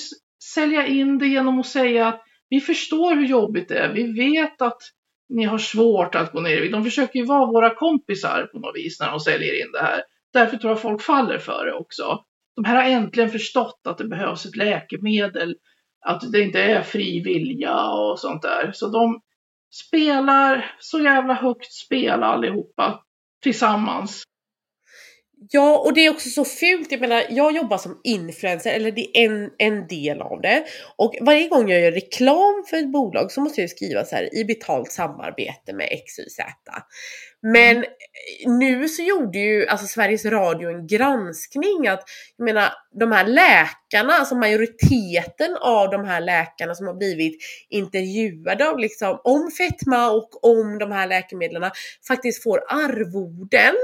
sälja 0.54 0.88
in 0.88 1.18
det 1.18 1.28
genom 1.28 1.60
att 1.60 1.68
säga 1.68 2.08
att 2.08 2.24
vi 2.50 2.62
förstår 2.62 3.16
hur 3.16 3.26
jobbigt 3.26 3.70
det 3.70 3.78
är. 3.78 3.94
Vi 3.94 4.12
vet 4.12 4.62
att 4.62 4.82
ni 5.30 5.44
har 5.44 5.58
svårt 5.58 6.16
att 6.16 6.32
gå 6.32 6.42
ner 6.42 6.58
i 6.58 6.62
vikt. 6.62 6.74
De 6.74 6.84
försöker 6.84 7.20
ju 7.20 7.26
vara 7.26 7.46
våra 7.46 7.76
kompisar 7.76 8.50
på 8.54 8.60
något 8.60 8.76
vis 8.76 9.00
när 9.00 9.12
de 9.12 9.20
säljer 9.20 9.66
in 9.66 9.72
det 9.72 9.82
här. 9.82 10.02
Därför 10.34 10.58
tror 10.58 10.72
jag 10.72 10.82
folk 10.82 11.02
faller 11.02 11.38
för 11.38 11.66
det 11.66 11.74
också. 11.74 12.24
De 12.56 12.66
här 12.66 12.76
har 12.76 12.84
äntligen 12.84 13.30
förstått 13.30 13.82
att 13.86 13.98
det 13.98 14.08
behövs 14.08 14.46
ett 14.46 14.56
läkemedel, 14.56 15.56
att 16.06 16.32
det 16.32 16.42
inte 16.42 16.62
är 16.62 16.82
fri 16.82 17.24
vilja 17.24 17.90
och 17.90 18.20
sånt 18.20 18.42
där. 18.42 18.72
Så 18.74 18.88
de 18.88 19.22
spelar 19.72 20.76
så 20.80 21.00
jävla 21.00 21.34
högt 21.34 21.74
spel 21.74 22.24
allihopa 22.24 23.04
tillsammans. 23.44 24.24
Ja, 25.52 25.78
och 25.78 25.94
det 25.94 26.06
är 26.06 26.10
också 26.10 26.30
så 26.30 26.46
fult. 26.46 26.92
Jag 26.92 27.02
menar, 27.02 27.24
jag 27.30 27.56
jobbar 27.56 27.78
som 27.78 28.02
influencer, 28.04 28.72
eller 28.72 28.92
det 28.92 29.18
är 29.18 29.26
en, 29.26 29.50
en 29.58 29.88
del 29.88 30.22
av 30.22 30.42
det. 30.42 30.64
Och 30.98 31.16
varje 31.22 31.48
gång 31.48 31.70
jag 31.70 31.82
gör 31.82 31.92
reklam 31.92 32.64
för 32.70 32.78
ett 32.78 32.92
bolag 32.92 33.32
så 33.32 33.42
måste 33.42 33.62
jag 33.62 33.70
skriva 33.70 34.06
så 34.06 34.16
här 34.16 34.36
i 34.36 34.46
betalt 34.46 34.92
samarbete 34.92 35.74
med 35.74 35.88
XYZ. 35.88 36.40
Men 37.42 37.78
mm. 37.78 38.60
nu 38.60 38.88
så 38.90 39.02
gjorde 39.02 39.40
ju 39.40 39.68
alltså 39.68 39.88
Sveriges 39.88 40.26
Radio 40.26 40.70
en 40.70 40.88
granskning 40.88 41.88
att, 41.88 42.04
jag 42.38 42.46
menar, 42.46 42.70
de 43.00 43.12
här 43.12 43.28
läkarna, 43.28 44.14
alltså 44.14 44.36
majoriteten 44.36 45.58
av 45.62 45.90
de 45.90 46.06
här 46.06 46.22
läkarna 46.22 46.76
som 46.76 46.88
har 46.88 46.94
blivit 46.94 47.42
intervjuade 47.70 48.70
av 48.70 48.80
liksom, 48.80 49.22
om 49.24 49.52
fetma 49.52 50.12
och 50.12 50.46
om 50.46 50.78
de 50.78 50.92
här 50.92 51.08
läkemedlen 51.08 51.72
faktiskt 52.08 52.44
får 52.44 52.60
arvoden 52.70 53.76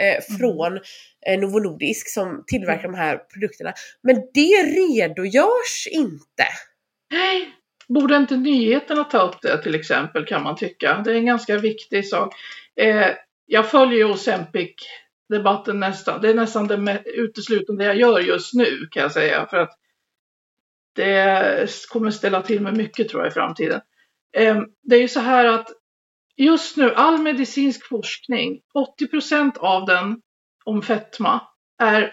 eh, 0.00 0.06
mm. 0.06 0.38
från 0.38 0.80
eh, 1.26 1.40
Novo 1.40 1.58
Nordisk 1.58 2.08
som 2.08 2.44
tillverkar 2.46 2.84
mm. 2.84 2.92
de 2.92 2.98
här 2.98 3.16
produkterna. 3.16 3.72
Men 4.02 4.16
det 4.34 4.62
redogörs 4.62 5.88
inte. 5.90 6.44
Nej, 7.12 7.48
borde 7.94 8.16
inte 8.16 8.36
nyheterna 8.36 9.04
ta 9.04 9.18
upp 9.18 9.42
det 9.42 9.62
till 9.62 9.74
exempel 9.74 10.26
kan 10.26 10.42
man 10.42 10.56
tycka. 10.56 11.02
Det 11.04 11.10
är 11.10 11.14
en 11.14 11.26
ganska 11.26 11.58
viktig 11.58 12.08
sak. 12.08 12.34
Eh, 12.80 13.16
jag 13.46 13.70
följer 13.70 13.98
ju 13.98 14.04
Ozempic 14.04 14.74
debatten 15.28 15.80
nästan. 15.80 16.20
Det 16.20 16.30
är 16.30 16.34
nästan 16.34 16.66
det 16.66 17.02
uteslutande 17.04 17.84
jag 17.84 17.96
gör 17.96 18.20
just 18.20 18.54
nu 18.54 18.88
kan 18.90 19.02
jag 19.02 19.12
säga. 19.12 19.46
För 19.46 19.56
att 19.56 19.70
det 20.94 21.70
kommer 21.88 22.10
ställa 22.10 22.42
till 22.42 22.62
med 22.62 22.76
mycket 22.76 23.08
tror 23.08 23.22
jag 23.22 23.30
i 23.30 23.34
framtiden. 23.34 23.80
Eh, 24.36 24.60
det 24.82 24.96
är 24.96 25.00
ju 25.00 25.08
så 25.08 25.20
här 25.20 25.44
att 25.44 25.68
just 26.36 26.76
nu, 26.76 26.94
all 26.94 27.18
medicinsk 27.18 27.88
forskning, 27.88 28.60
80 28.74 29.06
procent 29.06 29.58
av 29.58 29.86
den 29.86 30.20
om 30.64 30.82
fetma 30.82 31.40
är 31.78 32.10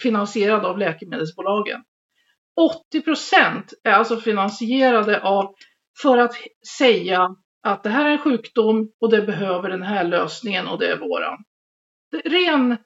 finansierad 0.00 0.64
av 0.64 0.78
läkemedelsbolagen. 0.78 1.80
80 2.88 3.02
procent 3.02 3.72
är 3.84 3.92
alltså 3.92 4.16
finansierade 4.16 5.20
av, 5.22 5.54
för 6.02 6.18
att 6.18 6.34
säga 6.78 7.36
att 7.62 7.82
det 7.82 7.90
här 7.90 8.04
är 8.04 8.12
en 8.12 8.18
sjukdom 8.18 8.92
och 9.00 9.10
det 9.10 9.22
behöver 9.22 9.70
den 9.70 9.82
här 9.82 10.04
lösningen 10.04 10.66
och 10.66 10.78
det 10.78 10.92
är 10.92 10.96
våran. 10.96 11.44
Ren, 12.24 12.76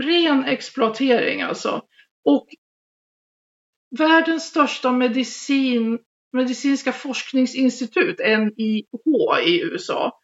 ren 0.00 0.44
exploatering 0.44 1.42
alltså. 1.42 1.82
Och 2.24 2.48
världens 3.98 4.44
största 4.44 4.92
medicin, 4.92 5.98
medicinska 6.32 6.92
forskningsinstitut, 6.92 8.18
NIH 8.18 9.46
i 9.46 9.62
USA, 9.62 10.18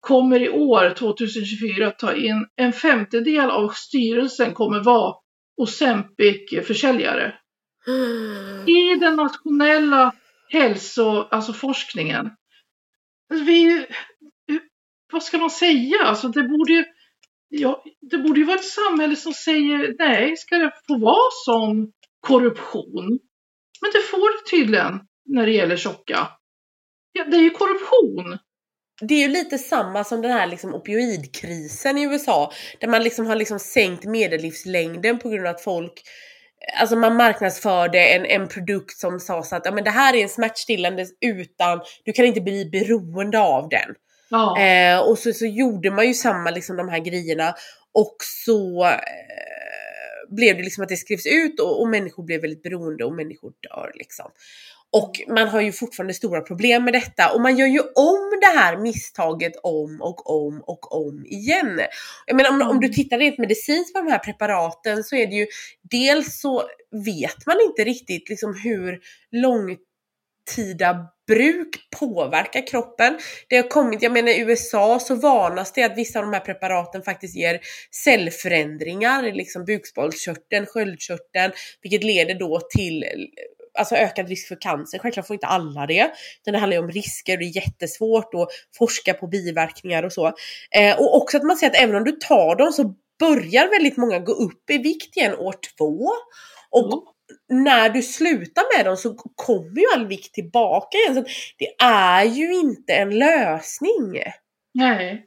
kommer 0.00 0.42
i 0.42 0.48
år 0.48 0.90
2024 0.90 1.90
ta 1.90 2.14
in 2.14 2.46
en 2.56 2.72
femtedel 2.72 3.50
av 3.50 3.68
styrelsen 3.68 4.54
kommer 4.54 4.80
vara 4.80 5.14
Ozempic-försäljare. 5.56 7.34
I 8.66 8.96
den 9.00 9.16
nationella 9.16 10.12
hälso, 10.48 11.28
alltså 11.30 11.52
forskningen. 11.52 12.30
Alltså, 13.30 13.44
vi, 13.44 13.86
vad 15.12 15.22
ska 15.22 15.38
man 15.38 15.50
säga? 15.50 16.02
Alltså 16.02 16.28
det 16.28 16.42
borde 16.42 16.72
ju, 16.72 16.84
ja, 17.48 17.84
det 18.10 18.18
borde 18.18 18.40
ju 18.40 18.46
vara 18.46 18.58
ett 18.58 18.64
samhälle 18.64 19.16
som 19.16 19.32
säger 19.32 19.94
nej, 19.98 20.36
ska 20.36 20.56
det 20.56 20.72
få 20.88 20.98
vara 20.98 21.30
sån 21.44 21.92
korruption? 22.20 23.18
Men 23.80 23.90
det 23.92 24.02
får 24.10 24.32
det 24.32 24.50
tydligen 24.50 25.00
när 25.24 25.46
det 25.46 25.52
gäller 25.52 25.76
tjocka. 25.76 26.28
Ja, 27.12 27.24
det 27.24 27.36
är 27.36 27.40
ju 27.40 27.50
korruption. 27.50 28.38
Det 29.00 29.14
är 29.14 29.18
ju 29.18 29.28
lite 29.28 29.58
samma 29.58 30.04
som 30.04 30.22
den 30.22 30.30
här 30.30 30.46
liksom 30.46 30.74
opioidkrisen 30.74 31.98
i 31.98 32.04
USA. 32.04 32.52
Där 32.80 32.88
man 32.88 33.02
liksom 33.02 33.26
har 33.26 33.36
liksom 33.36 33.58
sänkt 33.58 34.04
medellivslängden 34.04 35.18
på 35.18 35.28
grund 35.28 35.46
av 35.46 35.54
att 35.54 35.64
folk 35.64 36.02
Alltså 36.80 36.96
man 36.96 37.16
marknadsförde 37.16 37.98
en, 37.98 38.26
en 38.26 38.48
produkt 38.48 38.98
som 38.98 39.20
sa 39.20 39.42
så 39.42 39.56
att 39.56 39.62
ja, 39.64 39.72
men 39.72 39.84
det 39.84 39.90
här 39.90 40.14
är 40.14 40.22
en 40.22 40.28
smärtstillande 40.28 41.06
utan, 41.20 41.80
du 42.04 42.12
kan 42.12 42.24
inte 42.24 42.40
bli 42.40 42.64
beroende 42.64 43.38
av 43.38 43.68
den. 43.68 43.94
Ja. 44.28 44.60
Eh, 44.60 44.98
och 44.98 45.18
så, 45.18 45.32
så 45.32 45.46
gjorde 45.46 45.90
man 45.90 46.06
ju 46.06 46.14
samma 46.14 46.50
liksom 46.50 46.76
de 46.76 46.88
här 46.88 46.98
grejerna 46.98 47.54
och 47.94 48.16
så 48.44 48.84
eh, 48.84 48.96
blev 50.28 50.56
det 50.56 50.62
liksom 50.62 50.82
att 50.82 50.88
det 50.88 50.96
skrevs 50.96 51.26
ut 51.26 51.60
och, 51.60 51.80
och 51.80 51.88
människor 51.88 52.22
blev 52.22 52.40
väldigt 52.40 52.62
beroende 52.62 53.04
och 53.04 53.14
människor 53.14 53.52
dör 53.70 53.92
liksom. 53.94 54.30
Och 54.96 55.20
man 55.28 55.48
har 55.48 55.60
ju 55.60 55.72
fortfarande 55.72 56.14
stora 56.14 56.40
problem 56.40 56.84
med 56.84 56.92
detta 56.92 57.32
och 57.32 57.40
man 57.40 57.56
gör 57.56 57.66
ju 57.66 57.80
om 57.80 58.38
det 58.40 58.58
här 58.58 58.76
misstaget 58.76 59.52
om 59.62 60.02
och 60.02 60.30
om 60.30 60.62
och 60.66 60.92
om 60.92 61.26
igen. 61.26 61.80
Jag 62.26 62.36
menar 62.36 62.50
om, 62.50 62.62
om 62.62 62.80
du 62.80 62.86
mm. 62.86 62.94
tittar 62.94 63.18
rent 63.18 63.38
medicinskt 63.38 63.94
på 63.94 64.00
de 64.00 64.10
här 64.10 64.18
preparaten 64.18 65.04
så 65.04 65.16
är 65.16 65.26
det 65.26 65.34
ju 65.34 65.46
dels 65.90 66.40
så 66.40 66.62
vet 67.04 67.46
man 67.46 67.56
inte 67.68 67.84
riktigt 67.84 68.28
liksom 68.28 68.60
hur 68.64 69.00
långtida 69.32 71.06
bruk 71.26 71.68
påverkar 71.98 72.66
kroppen. 72.66 73.18
Det 73.48 73.56
har 73.56 73.68
kommit, 73.68 74.02
jag 74.02 74.12
menar 74.12 74.28
i 74.28 74.40
USA 74.40 74.98
så 74.98 75.14
varnas 75.14 75.72
det 75.72 75.82
att 75.82 75.98
vissa 75.98 76.18
av 76.18 76.24
de 76.24 76.32
här 76.32 76.40
preparaten 76.40 77.02
faktiskt 77.02 77.36
ger 77.36 77.60
cellförändringar 78.04 79.22
liksom 79.22 79.64
bukspottkörteln, 79.64 80.66
sköldkörteln, 80.66 81.52
vilket 81.82 82.04
leder 82.04 82.34
då 82.34 82.60
till 82.70 83.04
alltså 83.76 83.94
ökad 83.94 84.28
risk 84.28 84.48
för 84.48 84.60
cancer. 84.60 84.98
Självklart 84.98 85.26
får 85.26 85.34
inte 85.34 85.46
alla 85.46 85.86
det. 85.86 86.10
Utan 86.42 86.52
det 86.52 86.58
handlar 86.58 86.76
ju 86.76 86.82
om 86.82 86.90
risker 86.90 87.32
och 87.32 87.38
det 87.38 87.44
är 87.44 87.56
jättesvårt 87.56 88.34
att 88.34 88.48
forska 88.78 89.14
på 89.14 89.26
biverkningar 89.26 90.02
och 90.02 90.12
så. 90.12 90.26
Eh, 90.70 90.98
och 90.98 91.16
också 91.16 91.36
att 91.36 91.42
man 91.42 91.56
ser 91.56 91.66
att 91.66 91.76
även 91.76 91.96
om 91.96 92.04
du 92.04 92.12
tar 92.12 92.56
dem 92.56 92.72
så 92.72 92.94
börjar 93.18 93.68
väldigt 93.68 93.96
många 93.96 94.18
gå 94.18 94.32
upp 94.32 94.70
i 94.70 94.78
vikt 94.78 95.16
igen 95.16 95.34
år 95.34 95.54
två. 95.78 96.10
Och 96.70 96.92
mm. 96.92 97.64
när 97.64 97.90
du 97.90 98.02
slutar 98.02 98.76
med 98.76 98.86
dem 98.86 98.96
så 98.96 99.14
kommer 99.14 99.80
ju 99.80 99.86
all 99.94 100.06
vikt 100.06 100.34
tillbaka 100.34 100.98
igen. 100.98 101.14
Så 101.14 101.24
det 101.58 101.84
är 101.84 102.24
ju 102.24 102.54
inte 102.54 102.92
en 102.92 103.18
lösning. 103.18 104.22
Nej. 104.74 105.26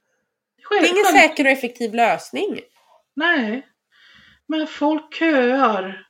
Själv, 0.63 0.81
det 0.81 0.87
är 0.87 0.91
ingen 0.91 1.21
säker 1.21 1.45
och 1.45 1.51
effektiv 1.51 1.93
lösning. 1.93 2.59
Nej. 3.15 3.65
Men 4.47 4.67
folk 4.67 5.15
köar 5.15 6.07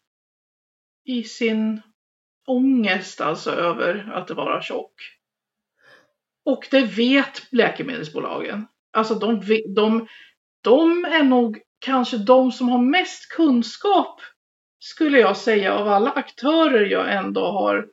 i 1.05 1.23
sin 1.23 1.81
ångest 2.49 3.21
alltså 3.21 3.51
över 3.51 4.11
att 4.13 4.31
vara 4.31 4.61
tjock. 4.61 4.93
Och 6.45 6.67
det 6.71 6.81
vet 6.81 7.47
läkemedelsbolagen. 7.51 8.67
Alltså 8.93 9.15
de, 9.15 9.41
de, 9.75 10.07
de 10.63 11.05
är 11.05 11.23
nog 11.23 11.59
kanske 11.79 12.17
de 12.17 12.51
som 12.51 12.69
har 12.69 12.81
mest 12.81 13.29
kunskap 13.29 14.21
skulle 14.79 15.19
jag 15.19 15.37
säga 15.37 15.73
av 15.73 15.87
alla 15.87 16.11
aktörer 16.11 16.85
jag 16.85 17.13
ändå 17.13 17.41
har 17.41 17.87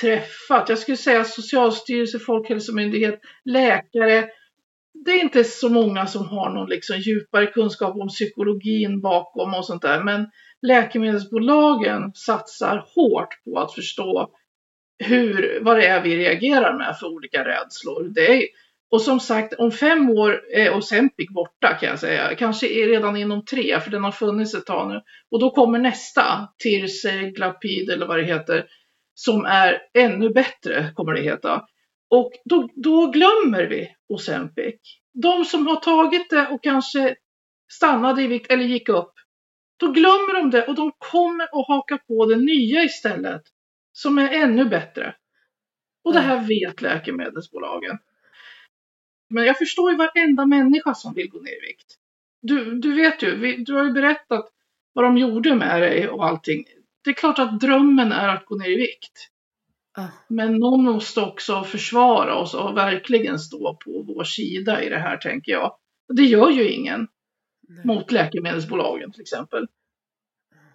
träffat. 0.00 0.68
Jag 0.68 0.78
skulle 0.78 0.96
säga 0.96 1.24
Socialstyrelsen, 1.24 2.20
Folkhälsomyndighet, 2.20 3.20
läkare. 3.44 4.28
Det 5.04 5.10
är 5.10 5.22
inte 5.22 5.44
så 5.44 5.68
många 5.68 6.06
som 6.06 6.28
har 6.28 6.50
någon 6.50 6.68
liksom 6.68 6.98
djupare 6.98 7.46
kunskap 7.46 7.96
om 7.96 8.08
psykologin 8.08 9.00
bakom 9.00 9.54
och 9.54 9.66
sånt 9.66 9.82
där. 9.82 10.02
Men 10.02 10.26
läkemedelsbolagen 10.62 12.12
satsar 12.14 12.84
hårt 12.94 13.44
på 13.44 13.58
att 13.58 13.74
förstå 13.74 14.30
hur, 15.04 15.60
vad 15.62 15.76
det 15.76 15.86
är 15.86 16.02
vi 16.02 16.16
reagerar 16.16 16.78
med 16.78 16.96
för 17.00 17.06
olika 17.06 17.44
rädslor. 17.44 18.08
Det 18.14 18.36
är, 18.36 18.42
och 18.90 19.02
som 19.02 19.20
sagt, 19.20 19.54
om 19.54 19.72
fem 19.72 20.10
år 20.10 20.42
eh, 20.54 20.66
är 20.66 20.76
Ozempic 20.76 21.30
borta 21.30 21.74
kan 21.74 21.88
jag 21.88 21.98
säga. 21.98 22.34
Kanske 22.34 22.66
redan 22.66 23.16
inom 23.16 23.44
tre, 23.44 23.80
för 23.80 23.90
den 23.90 24.04
har 24.04 24.12
funnits 24.12 24.54
ett 24.54 24.66
tag 24.66 24.88
nu. 24.88 25.00
Och 25.30 25.40
då 25.40 25.50
kommer 25.50 25.78
nästa, 25.78 26.48
Tirse, 26.62 27.30
Glapid 27.30 27.90
eller 27.90 28.06
vad 28.06 28.18
det 28.18 28.24
heter, 28.24 28.66
som 29.14 29.44
är 29.44 29.78
ännu 29.94 30.30
bättre, 30.30 30.92
kommer 30.94 31.12
det 31.12 31.22
heta. 31.22 31.66
Och 32.10 32.32
då, 32.44 32.68
då 32.74 33.06
glömmer 33.06 33.66
vi 33.66 33.94
Ozempic. 34.08 34.80
De 35.12 35.44
som 35.44 35.66
har 35.66 35.76
tagit 35.76 36.30
det 36.30 36.48
och 36.48 36.62
kanske 36.62 37.16
stannade 37.72 38.22
i 38.22 38.26
vikt 38.26 38.50
eller 38.50 38.64
gick 38.64 38.88
upp, 38.88 39.12
då 39.76 39.92
glömmer 39.92 40.34
de 40.34 40.50
det 40.50 40.66
och 40.66 40.74
de 40.74 40.92
kommer 40.98 41.44
att 41.44 41.68
haka 41.68 41.98
på 41.98 42.26
det 42.26 42.36
nya 42.36 42.84
istället. 42.84 43.42
Som 43.92 44.18
är 44.18 44.32
ännu 44.32 44.64
bättre. 44.64 45.14
Och 46.04 46.12
det 46.12 46.20
här 46.20 46.46
vet 46.46 46.82
läkemedelsbolagen. 46.82 47.98
Men 49.30 49.44
jag 49.44 49.58
förstår 49.58 49.90
ju 49.90 49.96
varenda 49.96 50.46
människa 50.46 50.94
som 50.94 51.14
vill 51.14 51.30
gå 51.30 51.40
ner 51.40 51.64
i 51.64 51.66
vikt. 51.66 51.96
Du, 52.42 52.74
du 52.74 52.94
vet 52.94 53.22
ju, 53.22 53.56
du 53.56 53.74
har 53.74 53.84
ju 53.84 53.92
berättat 53.92 54.52
vad 54.92 55.04
de 55.04 55.18
gjorde 55.18 55.54
med 55.54 55.82
dig 55.82 56.08
och 56.08 56.26
allting. 56.26 56.64
Det 57.04 57.10
är 57.10 57.14
klart 57.14 57.38
att 57.38 57.60
drömmen 57.60 58.12
är 58.12 58.28
att 58.28 58.46
gå 58.46 58.56
ner 58.56 58.68
i 58.68 58.76
vikt. 58.76 59.30
Men 60.28 60.56
någon 60.56 60.84
måste 60.84 61.20
också 61.20 61.64
försvara 61.64 62.34
oss 62.34 62.54
och 62.54 62.76
verkligen 62.76 63.38
stå 63.38 63.78
på 63.84 64.04
vår 64.06 64.24
sida 64.24 64.82
i 64.82 64.88
det 64.88 64.98
här 64.98 65.16
tänker 65.16 65.52
jag. 65.52 65.76
Det 66.08 66.24
gör 66.24 66.50
ju 66.50 66.70
ingen. 66.70 67.08
Nej. 67.70 67.86
mot 67.86 68.12
läkemedelsbolagen 68.12 69.12
till 69.12 69.20
exempel. 69.20 69.66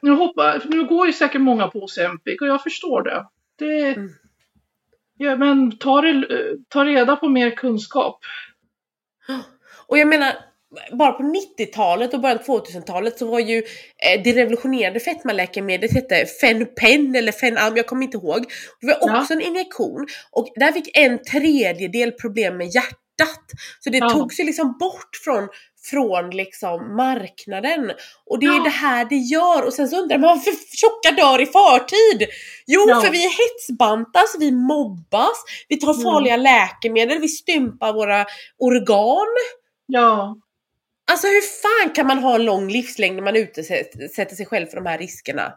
Nu, 0.01 0.11
hoppar, 0.11 0.61
nu 0.65 0.85
går 0.85 1.07
ju 1.07 1.13
säkert 1.13 1.41
många 1.41 1.67
på 1.67 1.83
Ozempic 1.83 2.41
och 2.41 2.47
jag 2.47 2.63
förstår 2.63 3.03
det. 3.03 3.27
det 3.55 3.87
mm. 3.87 4.09
ja, 5.17 5.35
men 5.35 5.77
ta, 5.77 6.03
ta 6.67 6.85
reda 6.85 7.15
på 7.15 7.29
mer 7.29 7.51
kunskap. 7.51 8.19
Och 9.87 9.97
jag 9.97 10.07
menar, 10.07 10.33
bara 10.91 11.11
på 11.11 11.23
90-talet 11.23 12.13
och 12.13 12.21
början 12.21 12.37
av 12.37 12.45
2000-talet 12.45 13.19
så 13.19 13.25
var 13.25 13.39
ju 13.39 13.57
eh, 13.57 14.23
det 14.23 14.33
revolutionerande 14.33 14.99
fetmaläkemedlet 14.99 15.93
hette 15.93 16.25
Fenpen 16.25 17.15
eller 17.15 17.31
Fenam, 17.31 17.77
jag 17.77 17.87
kommer 17.87 18.03
inte 18.03 18.17
ihåg. 18.17 18.45
Det 18.81 18.87
var 18.87 18.95
också 18.95 19.33
ja. 19.33 19.39
en 19.39 19.41
injektion 19.41 20.07
och 20.31 20.47
där 20.55 20.71
fick 20.71 20.97
en 20.97 21.23
tredjedel 21.23 22.11
problem 22.11 22.57
med 22.57 22.67
hjärtat. 22.67 23.45
Så 23.79 23.89
det 23.89 23.97
ja. 23.97 24.09
togs 24.09 24.39
ju 24.39 24.43
liksom 24.43 24.77
bort 24.79 25.09
från 25.23 25.47
från 25.89 26.29
liksom 26.29 26.95
marknaden. 26.95 27.91
Och 28.25 28.39
det 28.39 28.45
är 28.45 28.57
ja. 28.57 28.63
det 28.63 28.69
här 28.69 29.05
det 29.05 29.15
gör. 29.15 29.65
Och 29.65 29.73
sen 29.73 29.87
så 29.89 30.01
undrar 30.01 30.17
man 30.17 30.27
varför 30.37 30.51
tjocka 30.77 31.21
dör 31.21 31.41
i 31.41 31.45
förtid? 31.45 32.29
Jo, 32.67 32.85
ja. 32.87 33.01
för 33.01 33.11
vi 33.11 33.21
hetsbantas, 33.21 34.35
vi 34.39 34.51
mobbas, 34.51 35.43
vi 35.67 35.77
tar 35.77 36.03
farliga 36.03 36.33
mm. 36.33 36.43
läkemedel, 36.43 37.21
vi 37.21 37.27
stympar 37.27 37.93
våra 37.93 38.25
organ. 38.59 39.27
Ja. 39.87 40.37
Alltså 41.11 41.27
hur 41.27 41.41
fan 41.61 41.93
kan 41.93 42.07
man 42.07 42.19
ha 42.19 42.35
en 42.35 42.45
lång 42.45 42.67
livslängd 42.67 43.15
när 43.15 43.23
man 43.23 43.35
utsätter 43.35 44.35
sig 44.35 44.45
själv 44.45 44.65
för 44.67 44.75
de 44.75 44.85
här 44.85 44.97
riskerna? 44.97 45.53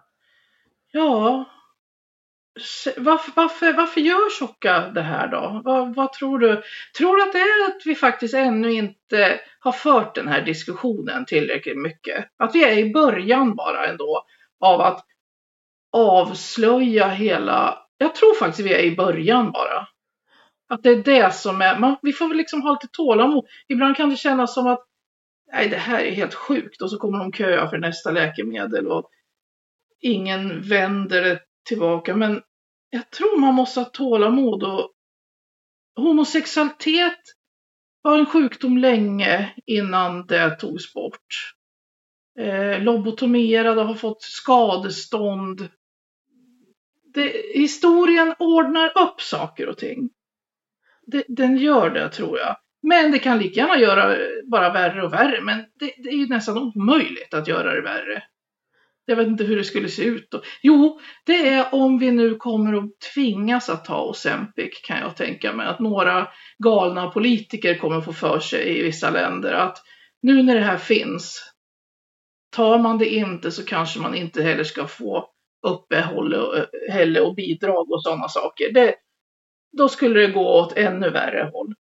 Ja, 0.93 1.45
varför, 2.97 3.33
varför, 3.37 3.73
varför 3.73 4.01
gör 4.01 4.39
tjocka 4.39 4.89
det 4.89 5.03
här 5.03 5.29
då? 5.29 5.61
Vad, 5.65 5.95
vad, 5.95 6.13
tror 6.13 6.39
du? 6.39 6.63
Tror 6.99 7.17
du 7.17 7.23
att 7.23 7.33
det 7.33 7.39
är 7.39 7.69
att 7.69 7.83
vi 7.85 7.95
faktiskt 7.95 8.35
ännu 8.35 8.73
inte 8.73 9.41
har 9.61 9.73
fört 9.73 10.15
den 10.15 10.29
här 10.29 10.43
diskussionen 10.43 11.27
tillräckligt 11.27 11.79
mycket? 11.79 12.25
Att 12.37 12.55
vi 12.55 12.65
är 12.65 12.79
i 12.79 12.93
början 12.93 13.55
bara 13.55 13.87
ändå 13.87 14.25
av 14.61 14.81
att 14.81 15.05
avslöja 15.93 17.09
hela... 17.09 17.79
Jag 17.99 18.15
tror 18.15 18.35
faktiskt 18.35 18.69
vi 18.69 18.75
är 18.75 18.83
i 18.83 18.97
början 18.97 19.53
bara. 19.53 19.89
Att 20.69 20.83
det 20.83 20.91
är 20.91 21.03
det 21.03 21.35
som 21.35 21.63
är... 21.63 21.79
Man, 21.79 21.97
vi 22.03 22.13
får 22.13 22.29
väl 22.29 22.37
liksom 22.37 22.63
ha 22.63 22.73
lite 22.73 22.89
tålamod. 22.93 23.47
Ibland 23.69 23.97
kan 23.97 24.11
det 24.11 24.17
kännas 24.17 24.55
som 24.55 24.67
att 24.67 24.88
nej, 25.53 25.69
det 25.69 25.77
här 25.77 26.05
är 26.05 26.11
helt 26.11 26.35
sjukt 26.35 26.83
och 26.83 26.91
så 26.91 26.99
kommer 26.99 27.19
de 27.19 27.33
köa 27.33 27.71
för 27.71 27.79
nästa 27.79 28.11
läkemedel 28.11 28.87
och 28.87 29.11
ingen 30.01 30.63
vänder 30.63 31.23
det 31.23 31.41
tillbaka. 31.69 32.17
Men 32.17 32.43
jag 32.91 33.11
tror 33.11 33.41
man 33.41 33.55
måste 33.55 33.81
ha 33.81 33.85
tålamod 33.85 34.63
och 34.63 34.93
homosexualitet 35.97 37.19
var 38.03 38.19
en 38.19 38.27
sjukdom 38.27 38.79
länge 38.79 39.55
innan 39.67 40.27
det 40.27 40.57
togs 40.57 40.95
bort. 40.95 41.55
Eh, 42.39 42.83
lobotomerade 42.83 43.83
har 43.83 43.95
fått 43.95 44.23
skadestånd. 44.23 45.69
Det, 47.15 47.33
historien 47.55 48.35
ordnar 48.39 48.87
upp 48.87 49.21
saker 49.21 49.69
och 49.69 49.79
ting. 49.79 50.11
Det, 51.07 51.25
den 51.29 51.57
gör 51.57 51.91
det 51.91 52.09
tror 52.09 52.39
jag. 52.39 52.57
Men 52.83 53.13
det 53.13 53.19
kan 53.19 53.39
lika 53.39 53.61
gärna 53.61 53.79
göra 53.79 54.17
bara 54.51 54.73
värre 54.73 55.03
och 55.03 55.13
värre. 55.13 55.41
Men 55.41 55.59
det, 55.59 55.93
det 55.99 56.09
är 56.09 56.17
ju 56.17 56.27
nästan 56.27 56.59
omöjligt 56.59 57.35
att 57.35 57.49
göra 57.49 57.75
det 57.75 57.83
värre. 57.83 58.23
Jag 59.05 59.17
vet 59.17 59.27
inte 59.27 59.45
hur 59.45 59.57
det 59.57 59.65
skulle 59.65 59.89
se 59.89 60.05
ut 60.05 60.31
då. 60.31 60.43
Jo, 60.63 61.01
det 61.27 61.49
är 61.49 61.75
om 61.75 61.99
vi 61.99 62.11
nu 62.11 62.35
kommer 62.35 62.75
att 62.75 63.01
tvingas 63.15 63.69
att 63.69 63.85
ta 63.85 64.05
Ozempic 64.05 64.81
kan 64.85 65.01
jag 65.01 65.17
tänka 65.17 65.53
mig. 65.53 65.67
Att 65.67 65.81
några 65.81 66.29
galna 66.59 67.11
politiker 67.11 67.79
kommer 67.79 68.01
få 68.01 68.13
för 68.13 68.39
sig 68.39 68.79
i 68.79 68.83
vissa 68.83 69.11
länder 69.11 69.53
att 69.53 69.83
nu 70.23 70.43
när 70.43 70.55
det 70.55 70.61
här 70.61 70.77
finns, 70.77 71.53
tar 72.57 72.79
man 72.79 72.99
det 72.99 73.09
inte 73.09 73.51
så 73.51 73.65
kanske 73.65 74.01
man 74.01 74.15
inte 74.15 74.43
heller 74.43 74.65
ska 74.65 74.87
få 74.87 75.31
uppehåll 75.67 76.35
och 76.35 76.57
eh, 76.91 77.35
bidrag 77.35 77.93
och 77.93 78.03
sådana 78.03 78.29
saker. 78.29 78.73
Det, 78.73 78.95
då 79.77 79.89
skulle 79.89 80.21
det 80.21 80.33
gå 80.33 80.61
åt 80.61 80.77
ännu 80.77 81.11
värre 81.11 81.51
håll. 81.53 81.75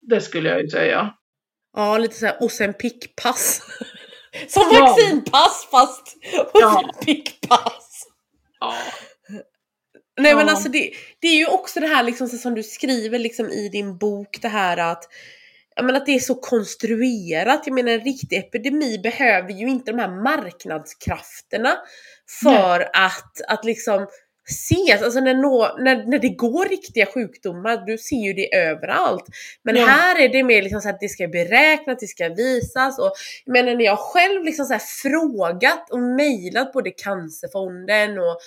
Det 0.00 0.20
skulle 0.20 0.48
jag 0.48 0.62
ju 0.62 0.68
säga. 0.68 1.14
Ja, 1.76 1.98
lite 1.98 2.14
såhär 2.14 2.36
Ozempic-pass. 2.40 3.62
Som 4.48 4.70
ja. 4.72 4.80
vaccinpass 4.80 5.68
fast 5.70 6.16
ja. 6.54 6.90
pickpass. 7.04 8.06
Ja. 8.60 8.74
Nej 10.20 10.34
men 10.34 10.48
alltså 10.48 10.68
det, 10.68 10.92
det 11.20 11.26
är 11.26 11.36
ju 11.36 11.46
också 11.46 11.80
det 11.80 11.86
här 11.86 12.02
liksom 12.02 12.28
som 12.28 12.54
du 12.54 12.62
skriver 12.62 13.18
liksom 13.18 13.50
i 13.50 13.68
din 13.68 13.98
bok 13.98 14.38
det 14.42 14.48
här 14.48 14.76
att 14.76 15.04
jag 15.76 15.84
menar 15.84 16.00
att 16.00 16.06
det 16.06 16.14
är 16.14 16.20
så 16.20 16.34
konstruerat. 16.34 17.62
Jag 17.66 17.74
menar 17.74 17.92
en 17.92 18.00
riktig 18.00 18.38
epidemi 18.38 18.98
behöver 18.98 19.52
ju 19.52 19.68
inte 19.68 19.92
de 19.92 19.98
här 19.98 20.22
marknadskrafterna 20.22 21.76
för 22.42 22.78
Nej. 22.78 22.90
att, 22.92 23.40
att 23.48 23.64
liksom 23.64 24.06
ses, 24.50 25.02
alltså 25.02 25.20
när, 25.20 25.34
nå, 25.34 25.76
när, 25.78 26.04
när 26.06 26.18
det 26.18 26.28
går 26.28 26.68
riktiga 26.68 27.06
sjukdomar, 27.06 27.86
du 27.86 27.98
ser 27.98 28.26
ju 28.26 28.32
det 28.32 28.54
överallt. 28.56 29.24
Men 29.62 29.76
ja. 29.76 29.86
här 29.86 30.20
är 30.20 30.28
det 30.28 30.42
mer 30.42 30.62
liksom 30.62 30.80
så 30.80 30.88
att 30.88 31.00
det 31.00 31.08
ska 31.08 31.28
beräknas, 31.28 31.98
det 32.00 32.06
ska 32.06 32.28
visas 32.28 32.98
och 32.98 33.12
jag 33.44 33.52
menar 33.52 33.74
när 33.74 33.84
jag 33.84 33.98
själv 33.98 34.44
liksom 34.44 34.66
så 34.66 34.78
frågat 35.02 35.90
och 35.90 36.00
mejlat 36.00 36.72
både 36.72 36.90
Cancerfonden 36.90 38.18
och 38.18 38.40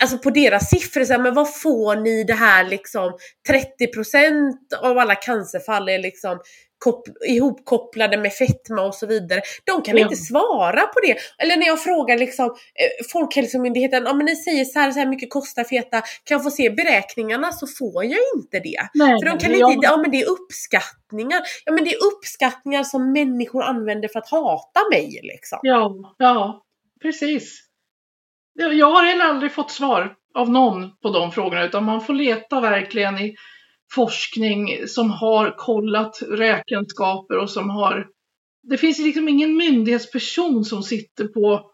alltså 0.00 0.18
på 0.18 0.30
deras 0.30 0.70
siffror, 0.70 1.04
så 1.04 1.12
här, 1.12 1.20
men 1.20 1.34
vad 1.34 1.54
får 1.54 1.96
ni 1.96 2.24
det 2.24 2.34
här 2.34 2.64
liksom 2.64 3.12
30% 3.48 4.52
av 4.80 4.98
alla 4.98 5.14
cancerfall 5.14 5.88
är 5.88 5.98
liksom 5.98 6.40
ihopkopplade 7.26 8.16
med 8.16 8.32
fetma 8.32 8.82
och 8.82 8.94
så 8.94 9.06
vidare. 9.06 9.40
De 9.64 9.82
kan 9.82 9.96
ja. 9.96 10.02
inte 10.02 10.16
svara 10.16 10.80
på 10.80 11.00
det. 11.00 11.16
Eller 11.42 11.56
när 11.56 11.66
jag 11.66 11.82
frågar 11.82 12.18
liksom 12.18 12.46
eh, 12.46 13.06
Folkhälsomyndigheten, 13.12 14.06
om 14.06 14.18
ni 14.18 14.36
säger 14.36 14.64
så 14.64 14.78
här, 14.78 14.92
så 14.92 14.98
här 14.98 15.06
mycket 15.06 15.30
kostar 15.30 15.64
feta, 15.64 16.00
kan 16.00 16.34
jag 16.34 16.44
få 16.44 16.50
se 16.50 16.70
beräkningarna 16.70 17.52
så 17.52 17.66
får 17.66 18.04
jag 18.04 18.20
inte 18.36 18.60
det. 18.60 18.88
Nej, 18.94 19.14
För 19.22 19.30
de 19.30 19.38
kan 19.38 19.58
jag... 19.58 19.72
inte, 19.72 19.86
ja 19.86 19.96
men 19.96 20.10
det 20.10 20.20
är 20.20 20.30
uppskattningar. 20.30 21.40
Ja 21.64 21.72
men 21.72 21.84
det 21.84 21.94
är 21.94 21.98
uppskattningar 22.06 22.84
som 22.84 23.12
människor 23.12 23.62
använder 23.62 24.08
för 24.08 24.18
att 24.18 24.30
hata 24.30 24.80
mig 24.90 25.20
liksom. 25.22 25.58
Ja, 25.62 26.14
ja 26.18 26.62
precis. 27.02 27.66
Jag 28.54 28.90
har 28.90 29.04
heller 29.04 29.24
aldrig 29.24 29.52
fått 29.52 29.70
svar 29.70 30.14
av 30.34 30.50
någon 30.50 30.96
på 31.02 31.10
de 31.10 31.32
frågorna 31.32 31.64
utan 31.64 31.84
man 31.84 32.00
får 32.00 32.14
leta 32.14 32.60
verkligen 32.60 33.18
i 33.18 33.36
forskning 33.94 34.88
som 34.88 35.10
har 35.10 35.56
kollat 35.56 36.22
räkenskaper 36.22 37.38
och 37.38 37.50
som 37.50 37.70
har... 37.70 38.08
Det 38.62 38.78
finns 38.78 38.98
liksom 38.98 39.28
ingen 39.28 39.56
myndighetsperson 39.56 40.64
som 40.64 40.82
sitter 40.82 41.24
på... 41.24 41.70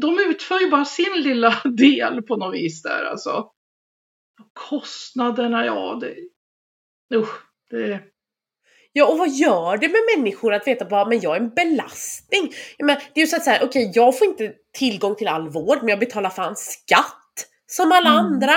De 0.00 0.18
utför 0.18 0.60
ju 0.60 0.70
bara 0.70 0.84
sin 0.84 1.12
lilla 1.22 1.60
del 1.64 2.22
på 2.22 2.36
något 2.36 2.54
vis 2.54 2.82
där 2.82 3.04
alltså. 3.04 3.50
Kostnaderna, 4.52 5.66
ja 5.66 5.98
det... 6.00 6.16
Usch, 7.16 7.42
det... 7.70 8.00
Ja, 8.92 9.06
och 9.06 9.18
vad 9.18 9.28
gör 9.28 9.76
det 9.76 9.88
med 9.88 10.00
människor 10.16 10.54
att 10.54 10.66
veta 10.66 10.84
bara, 10.84 11.08
men 11.08 11.20
jag 11.20 11.36
är 11.36 11.40
en 11.40 11.54
belastning? 11.54 12.52
Men, 12.78 12.96
det 13.14 13.20
är 13.20 13.24
ju 13.24 13.26
så 13.26 13.36
att 13.36 13.44
säga, 13.44 13.56
okej, 13.56 13.68
okay, 13.68 13.92
jag 13.94 14.18
får 14.18 14.26
inte 14.26 14.52
tillgång 14.72 15.14
till 15.14 15.28
all 15.28 15.48
vård, 15.48 15.78
men 15.80 15.88
jag 15.88 15.98
betalar 15.98 16.30
fan 16.30 16.56
skatt 16.56 17.48
som 17.66 17.92
alla 17.92 18.10
mm. 18.10 18.24
andra. 18.24 18.54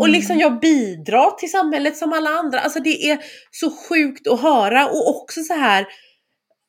Och 0.00 0.08
liksom 0.08 0.32
mm. 0.32 0.40
jag 0.40 0.60
bidrar 0.60 1.30
till 1.30 1.50
samhället 1.50 1.96
som 1.96 2.12
alla 2.12 2.30
andra. 2.30 2.60
Alltså 2.60 2.80
det 2.80 3.10
är 3.10 3.18
så 3.50 3.70
sjukt 3.70 4.26
att 4.26 4.40
höra 4.40 4.86
och 4.86 5.08
också 5.08 5.42
så 5.42 5.54
här, 5.54 5.86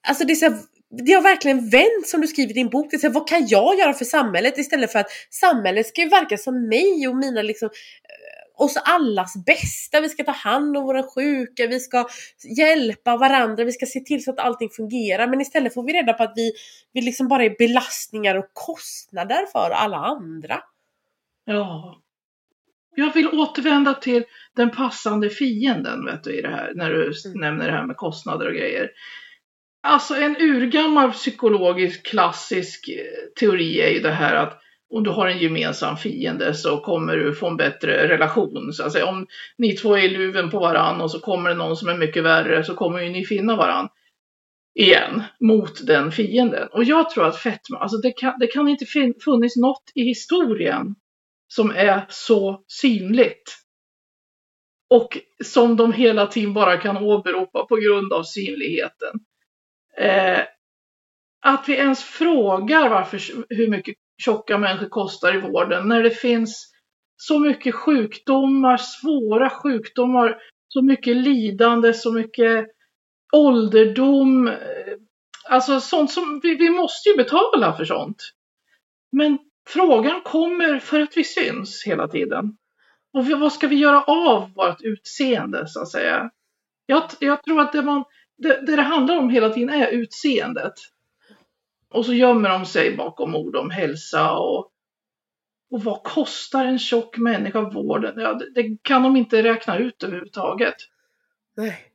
alltså 0.07 0.25
det 0.25 0.33
är 0.33 0.35
så 0.35 0.45
här, 0.45 0.57
det 1.05 1.13
har 1.13 1.21
verkligen 1.21 1.69
vänt 1.69 2.07
som 2.07 2.21
du 2.21 2.27
skriver 2.27 2.51
i 2.51 2.53
din 2.53 2.69
bok. 2.69 2.91
Det 2.91 3.03
är 3.03 3.09
vad 3.09 3.27
kan 3.27 3.47
jag 3.47 3.79
göra 3.79 3.93
för 3.93 4.05
samhället 4.05 4.57
istället 4.57 4.91
för 4.91 4.99
att 4.99 5.09
samhället 5.29 5.87
ska 5.87 6.01
ju 6.01 6.09
verka 6.09 6.37
som 6.37 6.67
mig 6.67 7.07
och 7.07 7.15
mina 7.15 7.41
liksom 7.41 7.69
eh, 7.69 8.63
oss 8.63 8.77
allas 8.77 9.45
bästa. 9.45 10.01
Vi 10.01 10.09
ska 10.09 10.23
ta 10.23 10.31
hand 10.31 10.77
om 10.77 10.83
våra 10.83 11.03
sjuka, 11.03 11.67
vi 11.67 11.79
ska 11.79 12.07
hjälpa 12.57 13.17
varandra, 13.17 13.63
vi 13.63 13.71
ska 13.71 13.85
se 13.85 13.99
till 13.99 14.23
så 14.23 14.31
att 14.31 14.39
allting 14.39 14.69
fungerar. 14.69 15.27
Men 15.27 15.41
istället 15.41 15.73
får 15.73 15.83
vi 15.83 15.93
reda 15.93 16.13
på 16.13 16.23
att 16.23 16.33
vi, 16.35 16.51
vi 16.93 17.01
liksom 17.01 17.27
bara 17.27 17.43
är 17.43 17.55
belastningar 17.57 18.35
och 18.35 18.49
kostnader 18.53 19.45
för 19.51 19.71
alla 19.71 19.97
andra. 19.97 20.63
Ja, 21.45 22.01
jag 22.99 23.13
vill 23.13 23.27
återvända 23.27 23.93
till 23.93 24.23
den 24.55 24.69
passande 24.69 25.29
fienden 25.29 26.05
vet 26.05 26.23
du, 26.23 26.33
i 26.33 26.41
det 26.41 26.49
här, 26.49 26.71
när 26.75 26.89
du 26.89 27.03
mm. 27.03 27.39
nämner 27.39 27.65
det 27.65 27.71
här 27.71 27.85
med 27.85 27.97
kostnader 27.97 28.47
och 28.47 28.53
grejer. 28.53 28.89
Alltså 29.83 30.15
en 30.15 30.35
urgammal 30.39 31.11
psykologisk 31.11 32.05
klassisk 32.05 32.89
eh, 32.89 33.39
teori 33.39 33.81
är 33.81 33.89
ju 33.89 33.99
det 33.99 34.11
här 34.11 34.35
att 34.35 34.61
om 34.93 35.03
du 35.03 35.09
har 35.09 35.27
en 35.27 35.39
gemensam 35.39 35.97
fiende 35.97 36.53
så 36.53 36.77
kommer 36.77 37.15
du 37.15 37.35
få 37.35 37.47
en 37.47 37.57
bättre 37.57 38.07
relation. 38.07 38.73
Så 38.73 38.89
säga. 38.89 39.05
Om 39.05 39.27
ni 39.57 39.75
två 39.75 39.97
är 39.97 40.01
i 40.01 40.09
luven 40.09 40.49
på 40.49 40.59
varann 40.59 41.01
och 41.01 41.11
så 41.11 41.19
kommer 41.19 41.49
det 41.49 41.55
någon 41.55 41.75
som 41.75 41.89
är 41.89 41.97
mycket 41.97 42.23
värre 42.23 42.63
så 42.63 42.75
kommer 42.75 43.01
ju 43.01 43.09
ni 43.09 43.25
finna 43.25 43.55
varann 43.55 43.89
igen 44.75 45.23
mot 45.39 45.87
den 45.87 46.11
fienden. 46.11 46.67
Och 46.71 46.83
jag 46.83 47.09
tror 47.09 47.27
att 47.27 47.37
fetma, 47.37 47.77
alltså 47.77 47.97
det 47.97 48.11
kan, 48.11 48.33
det 48.39 48.47
kan 48.47 48.67
inte 48.67 48.85
funnits 49.25 49.55
något 49.55 49.91
i 49.95 50.03
historien 50.03 50.95
som 51.53 51.71
är 51.71 52.05
så 52.09 52.63
synligt. 52.67 53.57
Och 54.89 55.17
som 55.43 55.75
de 55.75 55.93
hela 55.93 56.27
tiden 56.27 56.53
bara 56.53 56.77
kan 56.77 56.97
åberopa 56.97 57.65
på 57.65 57.75
grund 57.75 58.13
av 58.13 58.23
synligheten. 58.23 59.19
Eh, 59.97 60.39
att 61.41 61.69
vi 61.69 61.73
ens 61.73 62.03
frågar 62.03 62.89
varför, 62.89 63.19
hur 63.49 63.67
mycket 63.67 63.95
tjocka 64.21 64.57
människor 64.57 64.89
kostar 64.89 65.35
i 65.35 65.41
vården 65.41 65.87
när 65.87 66.03
det 66.03 66.11
finns 66.11 66.71
så 67.17 67.39
mycket 67.39 67.75
sjukdomar, 67.75 68.77
svåra 68.77 69.49
sjukdomar, 69.49 70.41
så 70.67 70.81
mycket 70.81 71.17
lidande, 71.17 71.93
så 71.93 72.11
mycket 72.13 72.67
ålderdom, 73.33 74.47
eh, 74.47 74.55
Alltså 75.49 75.79
sånt 75.81 76.11
som, 76.11 76.39
vi, 76.43 76.55
vi 76.55 76.69
måste 76.69 77.09
ju 77.09 77.15
betala 77.15 77.77
för 77.77 77.85
sånt. 77.85 78.17
Men 79.11 79.37
frågan 79.69 80.21
kommer 80.21 80.79
för 80.79 80.99
att 80.99 81.17
vi 81.17 81.23
syns 81.23 81.83
hela 81.85 82.07
tiden. 82.07 82.57
Och 83.13 83.25
vad 83.25 83.53
ska 83.53 83.67
vi 83.67 83.75
göra 83.75 84.03
av 84.03 84.53
vårt 84.53 84.81
utseende 84.81 85.67
så 85.67 85.81
att 85.81 85.91
säga? 85.91 86.29
Jag, 86.85 87.03
jag 87.19 87.43
tror 87.43 87.61
att 87.61 87.71
det, 87.71 87.81
man, 87.81 88.03
det, 88.37 88.65
det 88.65 88.75
det 88.75 88.81
handlar 88.81 89.17
om 89.17 89.29
hela 89.29 89.49
tiden 89.49 89.69
är 89.69 89.87
utseendet. 89.87 90.73
Och 91.89 92.05
så 92.05 92.13
gömmer 92.13 92.49
de 92.49 92.65
sig 92.65 92.97
bakom 92.97 93.35
ord 93.35 93.55
om 93.55 93.69
hälsa 93.69 94.31
och, 94.31 94.71
och 95.71 95.83
vad 95.83 96.03
kostar 96.03 96.65
en 96.65 96.79
tjock 96.79 97.17
människa 97.17 97.69
vården? 97.69 98.13
Ja, 98.17 98.33
det, 98.33 98.53
det 98.53 98.77
kan 98.81 99.03
de 99.03 99.15
inte 99.15 99.43
räkna 99.43 99.77
ut 99.77 100.03
överhuvudtaget. 100.03 100.75
Nej. 101.57 101.88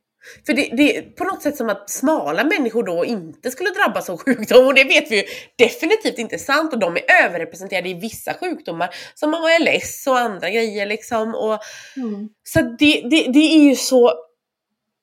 För 0.45 0.53
det, 0.53 0.69
det 0.77 0.97
är 0.97 1.01
på 1.01 1.23
något 1.23 1.41
sätt 1.41 1.57
som 1.57 1.69
att 1.69 1.89
smala 1.89 2.43
människor 2.43 2.83
då 2.83 3.05
inte 3.05 3.51
skulle 3.51 3.69
drabbas 3.69 4.09
av 4.09 4.17
sjukdom 4.17 4.67
och 4.67 4.73
det 4.73 4.83
vet 4.83 5.11
vi 5.11 5.15
ju 5.15 5.23
definitivt 5.57 6.17
inte 6.17 6.37
sant 6.37 6.73
och 6.73 6.79
de 6.79 6.97
är 6.97 7.25
överrepresenterade 7.25 7.89
i 7.89 7.93
vissa 7.93 8.33
sjukdomar 8.33 8.89
som 9.15 9.33
ALS 9.33 10.07
och 10.07 10.19
andra 10.19 10.49
grejer 10.49 10.85
liksom. 10.85 11.35
Och, 11.35 11.59
Mm. 11.97 12.29
Så 12.43 12.61
det, 12.61 13.01
det, 13.09 13.31
det 13.33 13.55
är 13.55 13.69
ju 13.69 13.75
så, 13.75 14.13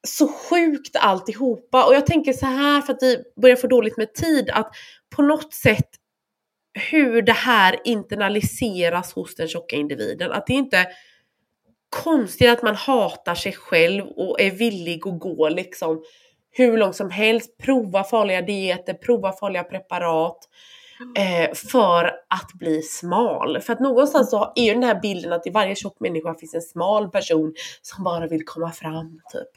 så 0.08 0.28
sjukt 0.28 0.96
alltihopa 0.96 1.84
och 1.84 1.94
jag 1.94 2.06
tänker 2.06 2.32
så 2.32 2.46
här 2.46 2.80
för 2.82 2.92
att 2.92 3.02
vi 3.02 3.22
börjar 3.40 3.56
få 3.56 3.66
dåligt 3.66 3.96
med 3.96 4.14
tid 4.14 4.50
att 4.50 4.70
på 5.16 5.22
något 5.22 5.54
sätt 5.54 5.88
hur 6.90 7.22
det 7.22 7.32
här 7.32 7.80
internaliseras 7.84 9.12
hos 9.12 9.34
den 9.34 9.48
tjocka 9.48 9.76
individen. 9.76 10.32
Att 10.32 10.46
det 10.46 10.52
inte 10.52 10.76
är 10.76 10.86
konstigt 11.92 12.50
att 12.50 12.62
man 12.62 12.74
hatar 12.74 13.34
sig 13.34 13.52
själv 13.52 14.04
och 14.06 14.40
är 14.40 14.50
villig 14.50 15.08
att 15.08 15.20
gå 15.20 15.48
liksom 15.48 16.02
hur 16.50 16.76
långt 16.76 16.96
som 16.96 17.10
helst, 17.10 17.58
prova 17.58 18.04
farliga 18.04 18.42
dieter, 18.42 18.94
prova 18.94 19.32
farliga 19.32 19.64
preparat 19.64 20.48
eh, 21.18 21.54
för 21.54 22.04
att 22.04 22.52
bli 22.54 22.82
smal. 22.82 23.60
För 23.60 23.72
att 23.72 23.80
någonstans 23.80 24.30
så 24.30 24.52
är 24.54 24.64
ju 24.64 24.74
den 24.74 24.82
här 24.82 25.00
bilden 25.00 25.32
att 25.32 25.46
i 25.46 25.50
varje 25.50 25.74
tjock 25.74 26.00
människa 26.00 26.34
finns 26.34 26.54
en 26.54 26.62
smal 26.62 27.10
person 27.10 27.54
som 27.82 28.04
bara 28.04 28.26
vill 28.26 28.44
komma 28.44 28.70
fram 28.70 29.20
typ. 29.32 29.48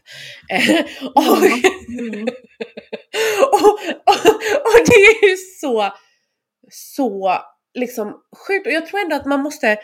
Eh, 0.49 0.85
och, 1.15 1.37
Mm. 1.89 2.23
och, 3.51 3.63
och, 4.05 4.25
och 4.65 4.85
det 4.85 4.95
är 4.95 5.29
ju 5.29 5.37
så, 5.61 5.93
så 6.71 7.37
liksom 7.73 8.21
sjukt. 8.47 8.67
Och 8.67 8.73
jag 8.73 8.85
tror 8.85 8.99
ändå 8.99 9.15
att 9.15 9.25
man 9.25 9.41
måste 9.41 9.77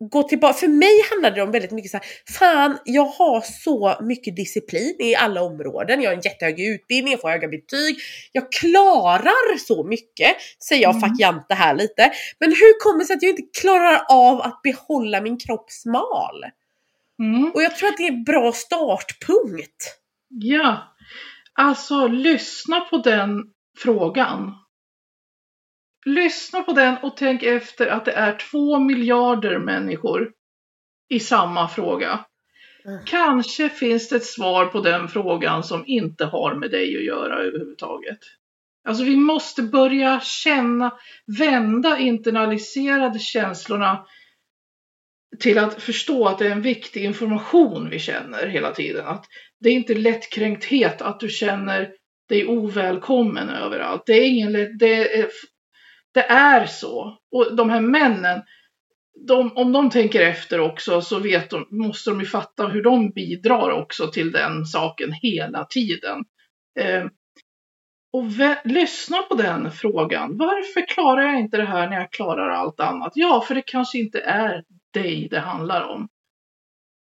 gå 0.00 0.22
tillbaka. 0.22 0.54
För 0.54 0.68
mig 0.68 1.02
handlar 1.10 1.30
det 1.30 1.42
om 1.42 1.50
väldigt 1.50 1.70
mycket 1.70 1.90
så 1.90 1.96
här, 1.96 2.06
fan 2.38 2.78
jag 2.84 3.04
har 3.04 3.40
så 3.40 3.96
mycket 4.00 4.36
disciplin 4.36 4.96
i 4.98 5.14
alla 5.14 5.42
områden. 5.42 6.02
Jag 6.02 6.10
har 6.10 6.14
en 6.14 6.20
jättehög 6.20 6.60
utbildning, 6.60 7.12
jag 7.12 7.20
får 7.20 7.28
höga 7.28 7.48
betyg. 7.48 7.98
Jag 8.32 8.52
klarar 8.52 9.58
så 9.58 9.84
mycket, 9.84 10.36
säger 10.68 10.82
jag 10.82 10.96
Mm. 10.96 11.00
fuck 11.10 11.20
Jante 11.20 11.54
här 11.54 11.74
lite. 11.74 12.12
Men 12.38 12.50
hur 12.50 12.80
kommer 12.80 12.98
det 12.98 13.04
sig 13.04 13.16
att 13.16 13.22
jag 13.22 13.30
inte 13.30 13.60
klarar 13.60 14.02
av 14.08 14.40
att 14.40 14.62
behålla 14.62 15.20
min 15.20 15.38
kropp 15.38 15.70
smal? 15.70 16.44
Mm. 17.18 17.50
Och 17.54 17.62
jag 17.62 17.76
tror 17.76 17.88
att 17.88 17.96
det 17.96 18.02
är 18.02 18.12
en 18.12 18.24
bra 18.24 18.52
startpunkt. 18.52 19.96
Ja, 20.28 20.94
alltså 21.52 22.06
lyssna 22.06 22.80
på 22.80 22.98
den 22.98 23.30
frågan. 23.78 24.54
Lyssna 26.06 26.62
på 26.62 26.72
den 26.72 26.96
och 27.02 27.16
tänk 27.16 27.42
efter 27.42 27.86
att 27.86 28.04
det 28.04 28.12
är 28.12 28.38
två 28.50 28.78
miljarder 28.78 29.58
människor 29.58 30.32
i 31.08 31.20
samma 31.20 31.68
fråga. 31.68 32.24
Mm. 32.84 33.04
Kanske 33.06 33.68
finns 33.68 34.08
det 34.08 34.16
ett 34.16 34.24
svar 34.24 34.66
på 34.66 34.80
den 34.80 35.08
frågan 35.08 35.64
som 35.64 35.84
inte 35.86 36.24
har 36.24 36.54
med 36.54 36.70
dig 36.70 36.96
att 36.96 37.04
göra 37.04 37.38
överhuvudtaget. 37.38 38.18
Alltså 38.84 39.04
vi 39.04 39.16
måste 39.16 39.62
börja 39.62 40.20
känna, 40.20 40.92
vända 41.38 41.98
internaliserade 41.98 43.18
känslorna 43.18 44.06
till 45.38 45.58
att 45.58 45.82
förstå 45.82 46.28
att 46.28 46.38
det 46.38 46.46
är 46.46 46.52
en 46.52 46.62
viktig 46.62 47.04
information 47.04 47.90
vi 47.90 47.98
känner 47.98 48.46
hela 48.46 48.72
tiden. 48.72 49.06
Att 49.06 49.24
det 49.60 49.68
är 49.68 49.72
inte 49.72 49.94
lättkränkthet 49.94 51.02
att 51.02 51.20
du 51.20 51.28
känner 51.28 51.92
dig 52.28 52.46
ovälkommen 52.46 53.48
överallt. 53.48 54.02
Det 54.06 54.12
är 54.12 54.26
ingen 54.26 54.52
det 54.78 55.18
är, 55.18 55.28
det 56.14 56.24
är 56.24 56.66
så. 56.66 57.18
Och 57.32 57.56
de 57.56 57.70
här 57.70 57.80
männen, 57.80 58.42
de, 59.28 59.52
om 59.56 59.72
de 59.72 59.90
tänker 59.90 60.20
efter 60.20 60.60
också 60.60 61.00
så 61.00 61.18
vet 61.18 61.50
de, 61.50 61.66
måste 61.70 62.10
de 62.10 62.20
ju 62.20 62.26
fatta 62.26 62.66
hur 62.66 62.82
de 62.82 63.10
bidrar 63.10 63.70
också 63.70 64.06
till 64.06 64.32
den 64.32 64.64
saken 64.64 65.12
hela 65.12 65.64
tiden. 65.64 66.24
Eh, 66.80 67.04
och 68.12 68.24
vä- 68.24 68.60
lyssna 68.64 69.22
på 69.22 69.34
den 69.34 69.70
frågan. 69.72 70.36
Varför 70.36 70.86
klarar 70.88 71.22
jag 71.22 71.40
inte 71.40 71.56
det 71.56 71.66
här 71.66 71.88
när 71.90 71.96
jag 71.96 72.12
klarar 72.12 72.48
allt 72.48 72.80
annat? 72.80 73.12
Ja, 73.14 73.44
för 73.48 73.54
det 73.54 73.62
kanske 73.62 73.98
inte 73.98 74.20
är 74.20 74.64
dig 74.94 75.28
det 75.30 75.40
handlar 75.40 75.88
om. 75.88 76.08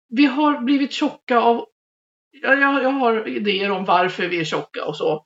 Vi 0.10 0.26
har 0.26 0.60
blivit 0.60 0.92
tjocka 0.92 1.40
av... 1.40 1.66
Jag, 2.42 2.60
jag, 2.62 2.84
jag 2.84 2.90
har 2.90 3.28
idéer 3.28 3.72
om 3.72 3.86
varför 3.86 4.28
vi 4.28 4.40
är 4.40 4.44
tjocka 4.44 4.86
och 4.86 4.98
så. 4.98 5.26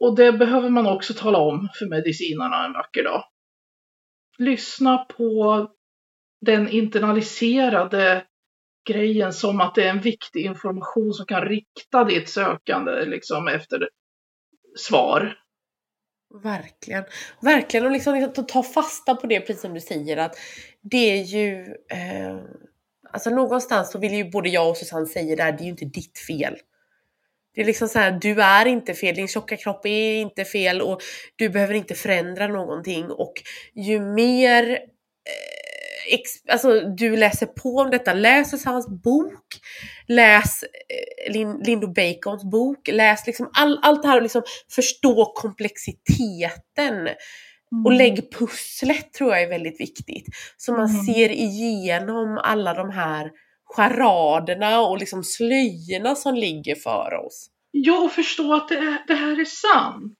Och 0.00 0.16
det 0.16 0.32
behöver 0.32 0.70
man 0.70 0.86
också 0.86 1.14
tala 1.14 1.38
om 1.38 1.68
för 1.78 1.86
medicinarna 1.86 2.66
en 2.66 2.72
vacker 2.72 3.04
dag. 3.04 3.24
Lyssna 4.38 4.98
på 4.98 5.68
den 6.40 6.68
internaliserade 6.68 8.24
grejen 8.88 9.32
som 9.32 9.60
att 9.60 9.74
det 9.74 9.84
är 9.84 9.90
en 9.90 10.00
viktig 10.00 10.44
information 10.44 11.12
som 11.12 11.26
kan 11.26 11.42
rikta 11.42 12.04
ditt 12.04 12.28
sökande 12.28 13.04
liksom 13.04 13.48
efter 13.48 13.88
svar. 14.76 15.38
Verkligen. 16.42 17.04
Verkligen 17.42 17.86
och 17.86 17.92
liksom, 17.92 18.14
liksom 18.14 18.46
ta 18.46 18.62
fasta 18.62 19.14
på 19.14 19.26
det 19.26 19.40
precis 19.40 19.62
som 19.62 19.74
du 19.74 19.80
säger 19.80 20.16
att 20.16 20.36
det 20.82 21.20
är 21.20 21.22
ju 21.22 21.76
eh, 21.90 22.38
Alltså 23.14 23.30
någonstans 23.30 23.90
så 23.90 23.98
vill 23.98 24.12
ju 24.12 24.30
både 24.30 24.48
jag 24.48 24.70
och 24.70 24.76
Susanne 24.76 25.06
säga 25.06 25.36
det 25.36 25.42
här, 25.42 25.52
det 25.52 25.58
är 25.58 25.64
ju 25.64 25.70
inte 25.70 25.84
ditt 25.84 26.18
fel. 26.18 26.56
Det 27.54 27.60
är 27.60 27.64
liksom 27.64 27.88
så 27.88 27.98
här, 27.98 28.10
du 28.10 28.42
är 28.42 28.66
inte 28.66 28.94
fel, 28.94 29.14
din 29.14 29.28
tjocka 29.28 29.56
kropp 29.56 29.86
är 29.86 30.14
inte 30.20 30.44
fel 30.44 30.82
och 30.82 31.00
du 31.36 31.48
behöver 31.48 31.74
inte 31.74 31.94
förändra 31.94 32.46
någonting 32.48 33.10
och 33.10 33.32
ju 33.74 34.00
mer 34.00 34.70
eh, 34.70 36.14
ex, 36.14 36.30
alltså, 36.48 36.80
du 36.80 37.16
läser 37.16 37.46
på 37.46 37.76
om 37.76 37.90
detta, 37.90 38.12
läs 38.14 38.50
Susannes 38.50 38.88
bok, 38.88 39.44
läs 40.08 40.62
eh, 40.62 41.32
Lin, 41.32 41.58
Lindo 41.64 41.86
Bacons 41.92 42.44
bok, 42.44 42.88
läs 42.92 43.26
liksom 43.26 43.50
all, 43.54 43.78
allt 43.82 44.02
det 44.02 44.08
här 44.08 44.16
och 44.16 44.22
liksom 44.22 44.42
förstå 44.74 45.32
komplexiteten 45.34 47.08
och 47.84 47.92
lägg 47.92 48.32
pusslet 48.38 49.12
tror 49.12 49.30
jag 49.32 49.42
är 49.42 49.48
väldigt 49.48 49.80
viktigt. 49.80 50.26
Så 50.56 50.72
man 50.72 50.90
Mm. 50.90 51.02
ser 51.04 51.30
igenom 51.30 52.38
alla 52.42 52.74
de 52.74 52.90
här 52.90 53.30
charaderna 53.64 54.80
och 54.80 54.98
liksom 54.98 55.24
slöjorna 55.24 56.14
som 56.14 56.34
ligger 56.34 56.74
för 56.74 57.26
oss. 57.26 57.50
Ja, 57.70 58.04
och 58.04 58.12
förstå 58.12 58.54
att 58.54 58.68
det, 58.68 58.76
är, 58.76 58.98
det 59.06 59.14
här 59.14 59.40
är 59.40 59.44
sant. 59.44 60.18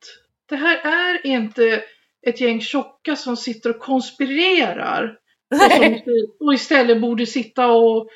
Det 0.48 0.56
här 0.56 0.76
är 0.86 1.26
inte 1.26 1.82
ett 2.26 2.40
gäng 2.40 2.60
tjocka 2.60 3.16
som 3.16 3.36
sitter 3.36 3.70
och 3.70 3.78
konspirerar. 3.78 5.16
Och, 5.54 5.72
som, 5.72 6.00
och 6.46 6.54
istället 6.54 7.00
borde 7.00 7.26
sitta 7.26 7.66
och, 7.66 8.08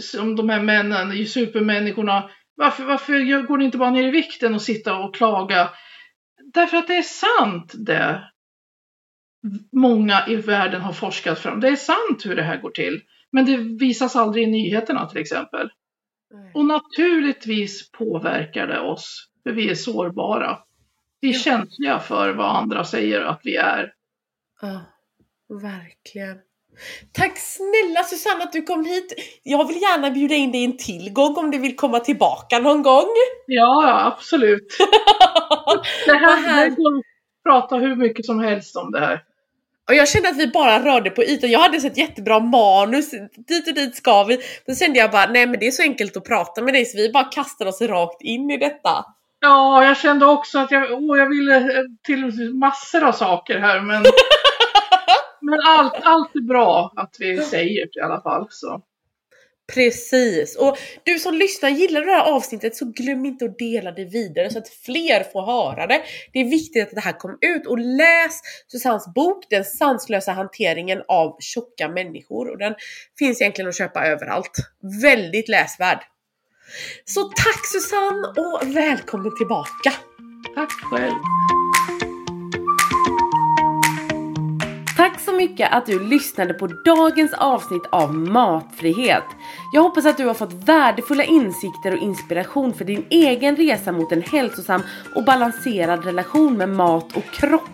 som 0.00 0.36
de 0.36 0.48
här 0.48 0.62
männen, 0.62 1.26
supermänniskorna, 1.26 2.30
varför, 2.56 2.84
varför 2.84 3.46
går 3.46 3.58
ni 3.58 3.64
inte 3.64 3.78
bara 3.78 3.90
ner 3.90 4.08
i 4.08 4.10
vikten 4.10 4.54
och 4.54 4.62
sitta 4.62 4.96
och 4.96 5.14
klaga? 5.14 5.70
Därför 6.54 6.76
att 6.76 6.86
det 6.86 6.96
är 6.96 7.02
sant 7.02 7.72
det 7.74 8.30
många 9.72 10.26
i 10.28 10.36
världen 10.36 10.80
har 10.80 10.92
forskat 10.92 11.38
fram. 11.38 11.60
Det 11.60 11.68
är 11.68 11.76
sant 11.76 12.26
hur 12.26 12.36
det 12.36 12.42
här 12.42 12.60
går 12.60 12.70
till. 12.70 13.00
Men 13.34 13.44
det 13.46 13.56
visas 13.56 14.16
aldrig 14.16 14.44
i 14.44 14.50
nyheterna 14.50 15.06
till 15.08 15.20
exempel. 15.20 15.68
Och 16.54 16.64
naturligtvis 16.64 17.90
påverkar 17.90 18.66
det 18.66 18.80
oss, 18.80 19.28
för 19.42 19.50
vi 19.52 19.70
är 19.70 19.74
sårbara. 19.74 20.58
Vi 21.20 21.28
är 21.28 21.32
Ja. 21.32 21.38
känsliga 21.38 21.98
för 21.98 22.32
vad 22.34 22.56
andra 22.56 22.84
säger 22.84 23.20
att 23.20 23.40
vi 23.44 23.56
är. 23.56 23.92
Ja, 24.60 24.80
verkligen. 25.62 26.36
Tack 27.12 27.32
snälla 27.38 28.04
Susanne 28.04 28.42
att 28.44 28.52
du 28.52 28.62
kom 28.62 28.84
hit. 28.84 29.14
Jag 29.42 29.68
vill 29.68 29.76
gärna 29.76 30.10
bjuda 30.10 30.34
in 30.34 30.52
dig 30.52 30.64
en 30.64 30.76
till 30.76 31.12
gång 31.12 31.36
om 31.36 31.50
du 31.50 31.58
vill 31.58 31.76
komma 31.76 32.00
tillbaka 32.00 32.58
någon 32.58 32.82
gång. 32.82 33.06
Ja, 33.46 34.02
absolut. 34.16 34.66
Det 36.06 36.12
här, 36.16 36.36
här- 36.42 36.70
går 36.70 36.98
att 36.98 37.04
prata 37.48 37.76
hur 37.76 37.96
mycket 37.96 38.26
som 38.26 38.40
helst 38.40 38.76
om 38.76 38.90
det 38.92 39.00
här. 39.00 39.22
Och 39.88 39.94
jag 39.94 40.08
kände 40.08 40.28
att 40.28 40.36
vi 40.36 40.46
bara 40.46 40.84
rörde 40.84 41.10
på 41.10 41.22
ytan. 41.22 41.50
Jag 41.50 41.60
hade 41.60 41.76
ett 41.76 41.96
jättebra 41.96 42.40
manus, 42.40 43.10
dit 43.48 43.68
och 43.68 43.74
dit 43.74 43.96
ska 43.96 44.24
vi. 44.24 44.38
Då 44.66 44.74
kände 44.74 44.98
jag 44.98 45.10
bara, 45.10 45.26
nej 45.26 45.46
men 45.46 45.60
det 45.60 45.66
är 45.66 45.70
så 45.70 45.82
enkelt 45.82 46.16
att 46.16 46.24
prata 46.24 46.62
med 46.62 46.74
dig 46.74 46.84
så 46.84 46.96
vi 46.96 47.12
bara 47.12 47.24
kastar 47.24 47.66
oss 47.66 47.80
rakt 47.82 48.22
in 48.22 48.50
i 48.50 48.56
detta. 48.56 49.04
Ja, 49.40 49.84
jag 49.84 49.96
kände 49.96 50.26
också 50.26 50.58
att 50.58 50.70
jag, 50.70 50.92
åh, 50.92 51.18
jag 51.18 51.28
ville 51.28 51.56
eh, 51.56 51.84
till 52.06 52.54
massor 52.54 53.04
av 53.04 53.12
saker 53.12 53.58
här, 53.58 53.80
men, 53.80 54.02
men 55.40 55.60
allt, 55.66 55.94
allt 56.02 56.34
är 56.34 56.48
bra 56.48 56.92
att 56.96 57.16
vi 57.18 57.40
säger 57.40 57.98
i 57.98 58.00
alla 58.00 58.20
fall. 58.20 58.46
Så. 58.50 58.82
Precis! 59.72 60.56
Och 60.56 60.78
du 61.04 61.18
som 61.18 61.34
lyssnar, 61.34 61.70
gillar 61.70 62.00
du 62.00 62.06
det 62.06 62.12
här 62.12 62.32
avsnittet 62.32 62.76
så 62.76 62.84
glöm 62.84 63.24
inte 63.24 63.44
att 63.44 63.58
dela 63.58 63.92
det 63.92 64.04
vidare 64.04 64.50
så 64.50 64.58
att 64.58 64.68
fler 64.68 65.24
får 65.32 65.46
höra 65.46 65.86
det. 65.86 66.02
Det 66.32 66.38
är 66.38 66.44
viktigt 66.44 66.82
att 66.82 66.94
det 66.94 67.00
här 67.00 67.18
kommer 67.18 67.36
ut 67.40 67.66
och 67.66 67.78
läs 67.78 68.40
Susannes 68.72 69.14
bok 69.14 69.44
Den 69.50 69.64
sanslösa 69.64 70.32
hanteringen 70.32 71.02
av 71.08 71.36
tjocka 71.40 71.88
människor 71.88 72.50
och 72.50 72.58
den 72.58 72.74
finns 73.18 73.40
egentligen 73.40 73.68
att 73.68 73.76
köpa 73.76 74.06
överallt. 74.06 74.56
Väldigt 75.02 75.48
läsvärd! 75.48 75.98
Så 77.04 77.22
tack 77.22 77.66
Susanne 77.72 78.28
och 78.28 78.76
välkommen 78.76 79.36
tillbaka! 79.36 79.92
Tack 80.54 80.70
själv! 80.70 81.43
Tack 85.04 85.20
så 85.20 85.32
mycket 85.32 85.72
att 85.72 85.86
du 85.86 86.08
lyssnade 86.08 86.54
på 86.54 86.66
dagens 86.66 87.32
avsnitt 87.32 87.86
av 87.90 88.14
Matfrihet. 88.14 89.24
Jag 89.72 89.82
hoppas 89.82 90.06
att 90.06 90.16
du 90.16 90.26
har 90.26 90.34
fått 90.34 90.52
värdefulla 90.52 91.24
insikter 91.24 91.92
och 91.92 91.98
inspiration 91.98 92.74
för 92.74 92.84
din 92.84 93.04
egen 93.10 93.56
resa 93.56 93.92
mot 93.92 94.12
en 94.12 94.22
hälsosam 94.22 94.82
och 95.14 95.24
balanserad 95.24 96.04
relation 96.04 96.56
med 96.56 96.68
mat 96.68 97.16
och 97.16 97.24
kropp. 97.24 97.70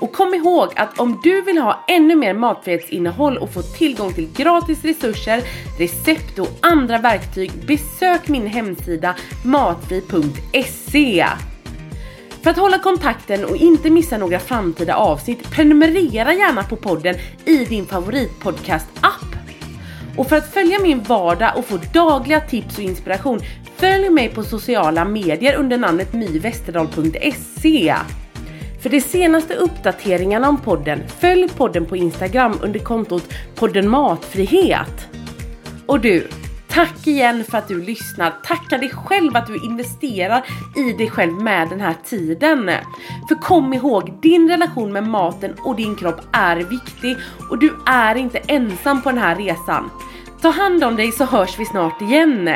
Och 0.00 0.12
kom 0.12 0.34
ihåg 0.34 0.68
att 0.76 1.00
om 1.00 1.20
du 1.22 1.42
vill 1.42 1.58
ha 1.58 1.84
ännu 1.88 2.16
mer 2.16 2.34
matfrihetsinnehåll 2.34 3.36
och 3.36 3.52
få 3.54 3.62
tillgång 3.62 4.12
till 4.12 4.32
gratis 4.36 4.84
resurser, 4.84 5.42
recept 5.78 6.38
och 6.38 6.48
andra 6.60 6.98
verktyg, 6.98 7.52
besök 7.66 8.28
min 8.28 8.46
hemsida 8.46 9.14
matfri.se. 9.44 11.26
För 12.42 12.50
att 12.50 12.56
hålla 12.56 12.78
kontakten 12.78 13.44
och 13.44 13.56
inte 13.56 13.90
missa 13.90 14.18
några 14.18 14.38
framtida 14.38 14.94
avsnitt, 14.94 15.50
prenumerera 15.50 16.34
gärna 16.34 16.62
på 16.62 16.76
podden 16.76 17.14
i 17.44 17.64
din 17.64 17.86
favoritpodcast-app. 17.86 19.36
Och 20.16 20.28
för 20.28 20.36
att 20.36 20.54
följa 20.54 20.78
min 20.78 21.02
vardag 21.02 21.52
och 21.56 21.64
få 21.64 21.78
dagliga 21.94 22.40
tips 22.40 22.78
och 22.78 22.84
inspiration, 22.84 23.40
följ 23.76 24.10
mig 24.10 24.28
på 24.28 24.44
sociala 24.44 25.04
medier 25.04 25.54
under 25.54 25.78
namnet 25.78 26.12
myvesterdal.se. 26.12 27.94
För 28.82 28.90
de 28.90 29.00
senaste 29.00 29.54
uppdateringarna 29.54 30.48
om 30.48 30.60
podden, 30.60 31.02
följ 31.20 31.48
podden 31.48 31.86
på 31.86 31.96
Instagram 31.96 32.58
under 32.62 32.80
kontot 32.80 33.24
podden 33.54 33.88
Matfrihet. 33.88 35.08
Och 35.86 36.00
du, 36.00 36.28
Tack 36.72 37.06
igen 37.06 37.44
för 37.44 37.58
att 37.58 37.68
du 37.68 37.82
lyssnar. 37.82 38.30
Tacka 38.30 38.78
dig 38.78 38.90
själv 38.90 39.36
att 39.36 39.46
du 39.46 39.56
investerar 39.56 40.44
i 40.76 40.92
dig 40.92 41.10
själv 41.10 41.32
med 41.32 41.68
den 41.68 41.80
här 41.80 41.94
tiden. 42.04 42.70
För 43.28 43.34
kom 43.34 43.72
ihåg, 43.72 44.18
din 44.22 44.48
relation 44.48 44.92
med 44.92 45.08
maten 45.08 45.54
och 45.64 45.76
din 45.76 45.96
kropp 45.96 46.20
är 46.32 46.56
viktig 46.56 47.16
och 47.50 47.58
du 47.58 47.74
är 47.86 48.14
inte 48.14 48.38
ensam 48.38 49.02
på 49.02 49.10
den 49.10 49.18
här 49.18 49.36
resan. 49.36 49.90
Ta 50.42 50.48
hand 50.48 50.84
om 50.84 50.96
dig 50.96 51.12
så 51.12 51.24
hörs 51.24 51.58
vi 51.58 51.64
snart 51.64 52.02
igen. 52.02 52.50